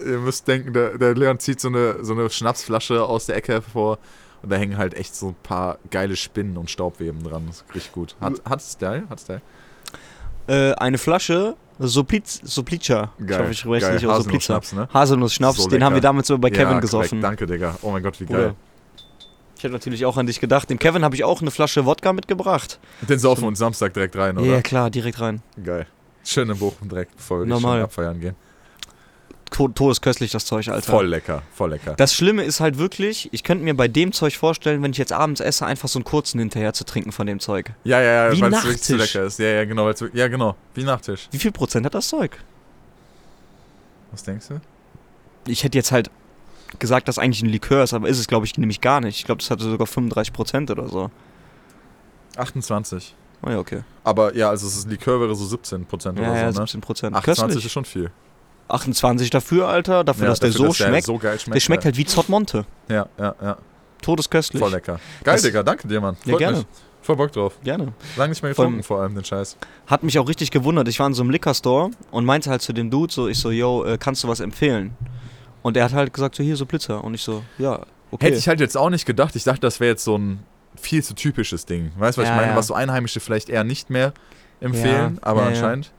[0.00, 3.52] Ihr müsst denken, der, der Leon zieht so eine, so eine Schnapsflasche aus der Ecke
[3.52, 3.98] hervor
[4.42, 7.44] und da hängen halt echt so ein paar geile Spinnen und Staubweben dran.
[7.46, 8.16] Das ist richtig gut.
[8.20, 9.04] Hat, hat Style?
[9.08, 9.40] Hat Style?
[10.48, 13.12] Äh, eine Flasche Sopliz, Soplica.
[13.18, 13.98] Ich hoffe, ich spreche Geil.
[13.98, 14.14] Soplica.
[14.18, 14.88] Haselnuss-Schnaps, ne?
[14.92, 16.08] Haselnuss-Schnaps, So den haben wir lecker.
[16.08, 17.20] damals bei Kevin ja, gesoffen.
[17.20, 17.40] Korrekt.
[17.40, 17.76] Danke, Digga.
[17.82, 18.54] Oh mein Gott, wie geil.
[19.56, 20.68] Ich hätte natürlich auch an dich gedacht.
[20.70, 22.78] Dem Kevin habe ich auch eine Flasche Wodka mitgebracht.
[23.02, 24.62] Den saufen wir uns Samstag direkt rein, Ja, oder?
[24.62, 25.40] klar, direkt rein.
[25.64, 25.86] Geil.
[26.24, 27.82] Schön in Bochum direkt, bevor wir Normal.
[27.82, 28.34] abfeiern gehen.
[29.52, 30.90] To- Todesköstlich, das Zeug, Alter.
[30.90, 31.94] Voll lecker, voll lecker.
[31.94, 35.12] Das Schlimme ist halt wirklich, ich könnte mir bei dem Zeug vorstellen, wenn ich jetzt
[35.12, 37.70] abends esse, einfach so einen kurzen hinterher zu trinken von dem Zeug.
[37.84, 39.38] Ja, ja, ja, weil es wirklich zu lecker ist.
[39.38, 39.86] Ja, ja, genau.
[39.86, 40.56] weil's Ja, genau.
[40.74, 41.28] Wie Nachtisch.
[41.30, 42.38] Wie viel Prozent hat das Zeug?
[44.10, 44.60] Was denkst du?
[45.46, 46.10] Ich hätte jetzt halt
[46.78, 49.18] gesagt, dass eigentlich ein Likör ist, aber ist es, glaube ich, nämlich gar nicht.
[49.18, 51.10] Ich glaube, das hatte sogar 35 Prozent oder so.
[52.36, 53.14] 28.
[53.44, 53.82] Oh ja, okay.
[54.04, 56.66] Aber ja, also es ist Likör wäre so 17 Prozent Ja, oder ja, so, ne?
[56.66, 57.16] 17 Prozent.
[57.16, 57.66] 28 Köstlich.
[57.66, 58.10] ist schon viel.
[58.72, 61.06] 28 dafür, Alter, dafür, dass der dafür, so schmeckt.
[61.06, 61.54] so geil schmeckt.
[61.56, 62.64] der schmeckt halt wie Zottmonte.
[62.88, 63.56] Ja, ja, ja.
[64.00, 64.60] Todesköstlich.
[64.60, 64.98] Voll lecker.
[65.22, 65.62] Geil, Das- Digga.
[65.62, 66.16] Danke dir, Mann.
[66.24, 66.58] Ja, gerne.
[66.58, 66.66] Mich.
[67.02, 67.58] Voll Bock drauf.
[67.64, 67.92] Gerne.
[68.16, 69.56] Lang nicht mehr getrunken, vor allem den Scheiß.
[69.88, 70.86] Hat mich auch richtig gewundert.
[70.88, 73.50] Ich war in so einem Liquor-Store und meinte halt zu dem Dude so, ich so,
[73.50, 74.96] yo, äh, kannst du was empfehlen?
[75.62, 77.02] Und er hat halt gesagt, so, hier, so Blitzer.
[77.02, 77.80] Und ich so, ja,
[78.12, 78.26] okay.
[78.26, 79.34] Hätte ich halt jetzt auch nicht gedacht.
[79.36, 80.44] Ich dachte, das wäre jetzt so ein
[80.76, 81.90] viel zu typisches Ding.
[81.98, 82.52] Weißt du, was Ja, ich meine?
[82.52, 82.56] ja.
[82.56, 84.12] Was so Einheimische vielleicht eher nicht mehr
[84.60, 85.54] empfehlen, Ja, aber ja, ja.
[85.54, 85.92] anscheinend.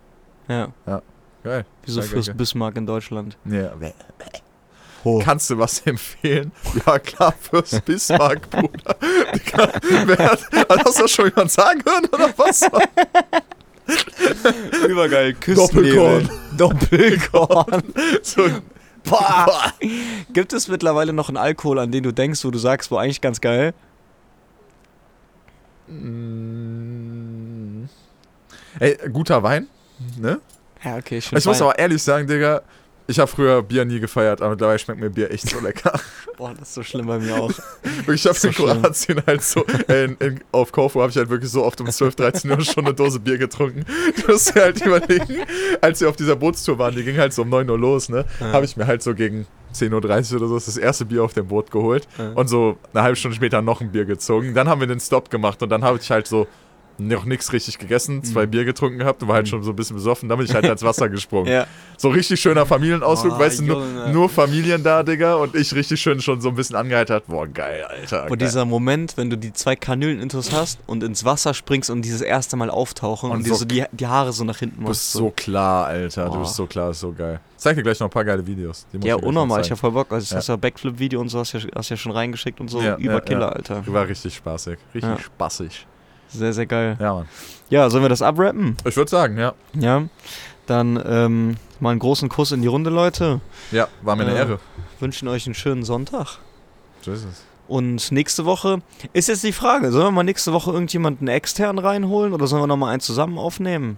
[0.47, 0.67] ja,
[1.43, 1.65] Geil.
[1.83, 3.37] wie so Geil, Fürst geil, Bismarck in Deutschland.
[3.45, 3.73] Ja.
[5.21, 6.51] Kannst du was empfehlen?
[6.85, 8.95] Ja, klar, Fürst Bismarck, Bruder.
[10.05, 12.61] Wer hat, hat das doch schon jemand sagen hören, oder was?
[14.87, 16.29] Übergeil, Doppelkorn.
[16.57, 17.83] Doppelkorn.
[18.21, 18.47] So,
[19.03, 19.73] Boah.
[20.31, 23.19] Gibt es mittlerweile noch einen Alkohol, an den du denkst, wo du sagst, wo eigentlich
[23.21, 23.73] ganz geil?
[25.87, 27.83] Mm.
[28.79, 29.67] Ey, guter Wein,
[30.17, 30.39] ne?
[30.83, 32.61] Ja, okay, ich Ich muss aber ehrlich sagen, Digga,
[33.05, 35.99] ich habe früher Bier nie gefeiert, aber mittlerweile schmeckt mir Bier echt so lecker.
[36.37, 37.51] Boah, das ist so schlimm bei mir auch.
[38.07, 38.81] Ich habe So in schlimm.
[38.81, 41.89] Kroatien halt so, äh, in, in, auf Korfu habe ich halt wirklich so oft um
[41.89, 43.85] 12, 13 Uhr schon eine Dose Bier getrunken.
[44.25, 45.37] Du musst dir halt überlegen,
[45.81, 48.25] als wir auf dieser Bootstour waren, die ging halt so um 9 Uhr los, ne?
[48.39, 48.53] Ja.
[48.53, 49.91] Habe ich mir halt so gegen 10.30
[50.33, 52.31] Uhr oder so das erste Bier auf dem Boot geholt Ja.
[52.35, 54.53] und so eine halbe Stunde später noch ein Bier gezogen.
[54.53, 56.47] Dann haben wir den Stop gemacht und dann habe ich halt so
[56.97, 58.51] noch nichts richtig gegessen, zwei Mhm.
[58.51, 59.49] Bier getrunken gehabt und war halt Mhm.
[59.49, 60.29] schon so ein bisschen besoffen.
[60.29, 61.47] Dann bin ich halt ans Wasser gesprungen.
[61.53, 61.67] Ja.
[61.97, 66.01] So richtig schöner Familienausflug, Boah, weißt du, nur, nur Familien da, Digga, und ich richtig
[66.01, 67.25] schön schon so ein bisschen angeheitert.
[67.27, 68.23] Boah, geil, Alter.
[68.23, 68.37] Und geil.
[68.39, 72.21] dieser Moment, wenn du die zwei Kanülen intus hast und ins Wasser springst und dieses
[72.21, 75.01] erste Mal auftauchen und, Und so- so die, die Haare so nach hinten Du machst.
[75.01, 76.25] bist so klar, Alter.
[76.25, 76.39] Du Boah.
[76.41, 77.39] bist so klar, ist so geil.
[77.57, 78.85] Ich zeig dir gleich noch ein paar geile Videos.
[79.03, 80.11] Ja, unnormal, ich hab voll Bock.
[80.11, 80.39] Also, Ja.
[80.39, 82.81] das ja Backflip-Video und so hast ja, hast ja schon reingeschickt und so.
[82.81, 83.49] Ja, Über ja, Killer, ja.
[83.49, 83.83] Alter.
[83.87, 84.77] War richtig spaßig.
[84.93, 85.87] Richtig spaßig.
[86.33, 86.97] Sehr, sehr geil.
[86.99, 87.25] Ja, Mann.
[87.69, 88.75] Ja, sollen wir das abrappen?
[88.85, 89.53] Ich würde sagen, ja.
[89.73, 90.03] Ja.
[90.65, 93.41] Dann ähm, mal einen großen Kuss in die Runde, Leute.
[93.71, 94.59] Ja, war mir eine Äh, Ehre.
[94.99, 96.37] Wünschen euch einen schönen Sonntag.
[97.01, 97.43] So ist es.
[97.67, 98.81] Und nächste Woche
[99.13, 102.67] ist jetzt die Frage, sollen wir mal nächste Woche irgendjemanden extern reinholen oder sollen wir
[102.67, 103.97] nochmal einen zusammen aufnehmen?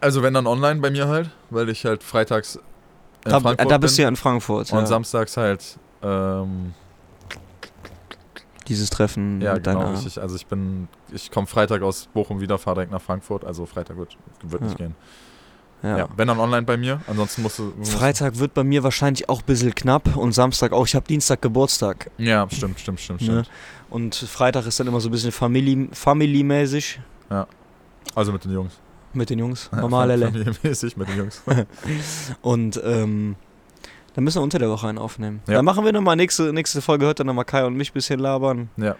[0.00, 2.56] Also wenn dann online bei mir halt, weil ich halt freitags
[3.24, 4.72] in Da, Frankfurt da bist du ja in Frankfurt.
[4.72, 4.86] und Ja.
[4.86, 6.74] samstags halt ähm,
[8.70, 9.92] Dieses Treffen Ja, mit genau, deiner...
[9.92, 10.18] richtig.
[10.20, 13.44] Also ich bin, ich komme Freitag aus Bochum wieder, fahre direkt nach Frankfurt.
[13.44, 14.86] Also Freitag wird, wird nicht Ja.
[14.86, 14.94] gehen.
[15.82, 15.96] Ja.
[15.98, 16.08] Ja.
[16.16, 17.00] wenn dann online bei mir.
[17.06, 17.72] Ansonsten musst du.
[17.76, 20.86] musst- Freitag wird bei mir wahrscheinlich auch ein bisschen knapp und Samstag auch.
[20.86, 22.10] Ich habe Dienstag Geburtstag.
[22.18, 23.26] Ja, stimmt, stimmt, stimmt, Ne?
[23.44, 23.50] stimmt.
[23.90, 27.00] Und Freitag ist dann immer so ein bisschen Family- Family-mäßig
[28.14, 28.74] Also mit den Jungs.
[29.14, 29.70] mit den Jungs.
[29.76, 30.26] Normal, Fam- Lelle.
[30.26, 31.42] Familienmäßig mit den Jungs.
[32.42, 33.36] Und ähm,
[34.14, 35.40] dann müssen wir unter der Woche einen aufnehmen.
[35.46, 35.54] Ja.
[35.54, 38.20] Dann machen wir nochmal nächste, nächste Folge, hört dann nochmal Kai und mich ein bisschen
[38.20, 38.68] labern.
[38.76, 38.96] ja.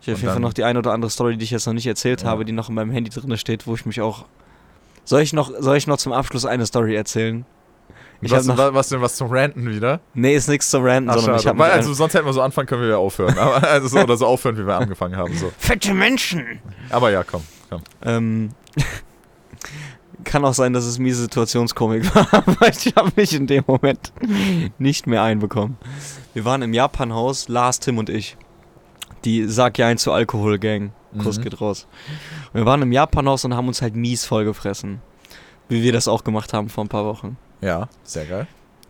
[0.00, 1.72] Ich habe auf jeden Fall noch die eine oder andere Story, die ich jetzt noch
[1.72, 2.28] nicht erzählt Ja.
[2.28, 4.26] habe, die noch in meinem Handy drin steht, wo ich mich auch.
[5.06, 7.46] Soll ich noch, soll ich noch zum Abschluss eine Story erzählen?
[8.20, 10.00] Ich was, noch, wa- was denn, was zum Ranten wieder?
[10.12, 11.58] nee, ist nichts zu ranten, Ach, sondern ich schade.
[11.58, 13.38] habe Weil, also sonst hätten wir so anfangen können, wie wir aufhören.
[13.38, 15.34] Aber, also so, oder so aufhören, wie wir angefangen haben.
[15.38, 15.50] So.
[15.56, 16.60] fette Menschen.
[16.90, 17.80] Aber ja, komm, komm.
[18.02, 18.50] Ähm,
[20.24, 24.12] kann auch sein, dass es miese Situationskomik war, aber ich habe mich in dem Moment
[24.78, 25.76] nicht mehr einbekommen.
[26.32, 28.36] Wir waren im Japanhaus, Lars, Tim und ich.
[29.24, 30.92] Die Sag ja ein zu Alkohol Gang.
[31.18, 31.42] Kuss Mhm.
[31.42, 31.86] geht raus.
[32.52, 35.00] Und wir waren im Japanhaus und haben uns halt mies vollgefressen.
[35.68, 37.36] Wie wir das auch gemacht haben vor ein paar Wochen.
[37.60, 38.46] Ja, sehr geil.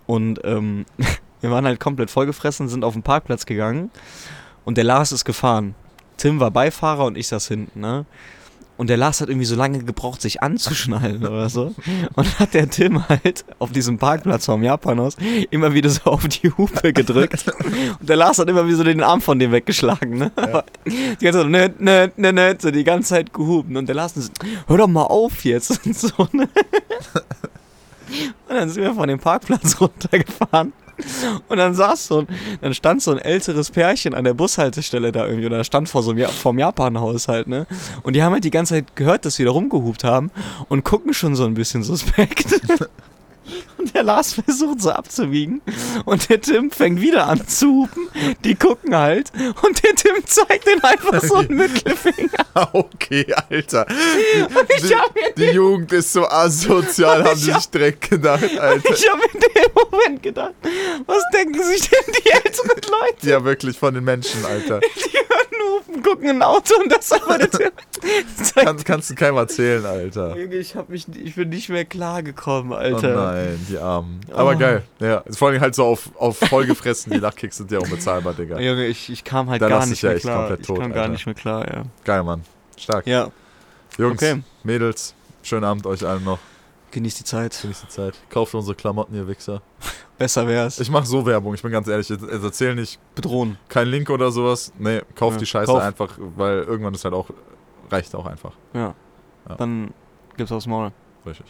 [0.06, 0.86] Und ähm,
[1.40, 3.90] wir waren halt komplett vollgefressen, sind auf den Parkplatz gegangen
[4.65, 5.74] und der Lars ist gefahren.
[6.16, 8.06] Tim war Beifahrer und ich saß hinten, ne?
[8.76, 11.74] Und der Lars hat irgendwie so lange gebraucht, sich anzuschnallen oder so.
[12.14, 15.16] Und hat der Tim halt auf diesem Parkplatz vom Japanhaus
[15.51, 17.44] immer wieder so auf die Hupe gedrückt.
[18.01, 20.32] Und der Lars hat immer wieder so den Arm von dem weggeschlagen, ne?
[20.34, 23.76] Aber Die ganze Zeit nö, nö, nö, nö, so die ganze Zeit gehupen.
[23.76, 24.28] Und der Lars so,
[24.66, 25.86] hör doch mal auf jetzt.
[25.86, 26.48] Und so, ne?
[28.48, 30.72] Und dann sind wir von dem Parkplatz runtergefahren.
[31.48, 32.28] Und dann saß so ein,
[32.60, 36.10] dann stand so ein älteres Pärchen an der Bushaltestelle da irgendwie oder stand vor so
[36.10, 37.66] einem ja vom Japanhaus halt, ne?
[38.02, 40.30] Und die haben halt die ganze Zeit gehört, dass wir da rumgehupt haben
[40.68, 42.60] und gucken schon so ein bisschen suspekt.
[43.94, 45.61] Der Lars versucht so abzubiegen
[46.05, 48.09] und der Tim fängt wieder an zu hupen.
[48.44, 49.31] Die gucken halt
[49.62, 52.31] und der Tim zeigt den einfach so einen Mittelfinger.
[52.73, 53.85] Okay, Alter.
[53.86, 58.90] Die, mir die Jugend ist so asozial, haben die Ich hab- sich direkt gedacht, Alter.
[58.94, 60.55] Ich habe in dem Moment gedacht,
[61.06, 63.28] was denken sich denn die älteren Leute?
[63.28, 64.81] Ja, wirklich von den Menschen, Alter.
[64.81, 65.43] Die hören
[65.78, 68.55] Hupen, gucken ein Auto und das aber der zeigt.
[68.55, 70.36] Kann, kannst du keinem erzählen, Alter.
[70.36, 73.14] Ich hab mich, ich bin nicht mehr klargekommen, Oh Alter.
[73.32, 74.20] nein, die Armen.
[74.32, 74.59] Aber Oh.
[74.59, 74.82] geil.
[75.01, 78.59] Ja, vor allem halt so auf, auf vollgefressen, die Lachkicks sind ja unbezahlbar, Digga.
[78.60, 80.36] Junge, ich, ich kam halt Da gar nicht ich ja mehr klar.
[80.39, 81.12] komplett ich tot, kam gar Alter.
[81.12, 81.82] nicht mehr klar, ja.
[82.05, 82.43] Geil, Mann.
[82.78, 83.06] Stark.
[83.06, 83.31] Ja,
[83.98, 84.43] Jungs, okay.
[84.64, 86.39] Mädels, schönen Abend euch allen noch.
[86.94, 87.58] Genießt die Zeit.
[87.60, 88.14] Genießt die Zeit.
[88.30, 89.60] Kauft unsere Klamotten, ihr Wichser.
[90.16, 90.80] Besser wär's.
[90.80, 92.08] Ich mache so Werbung, ich bin ganz ehrlich.
[92.08, 93.58] Ich, ich erzähle nicht Bedrohen.
[93.68, 94.72] kein Link oder sowas.
[94.78, 95.82] Nee, kauft Ja, die Scheiße kauf.
[95.82, 97.28] einfach, weil irgendwann ist halt auch,
[97.90, 98.52] reicht auch einfach.
[98.72, 98.94] Ja.
[99.48, 99.56] Ja.
[99.56, 99.92] Dann
[100.36, 100.92] gibt's aufs Maul.
[101.26, 101.46] Richtig.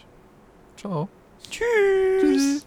[0.76, 1.08] Ciao.
[1.50, 2.64] Tschüss.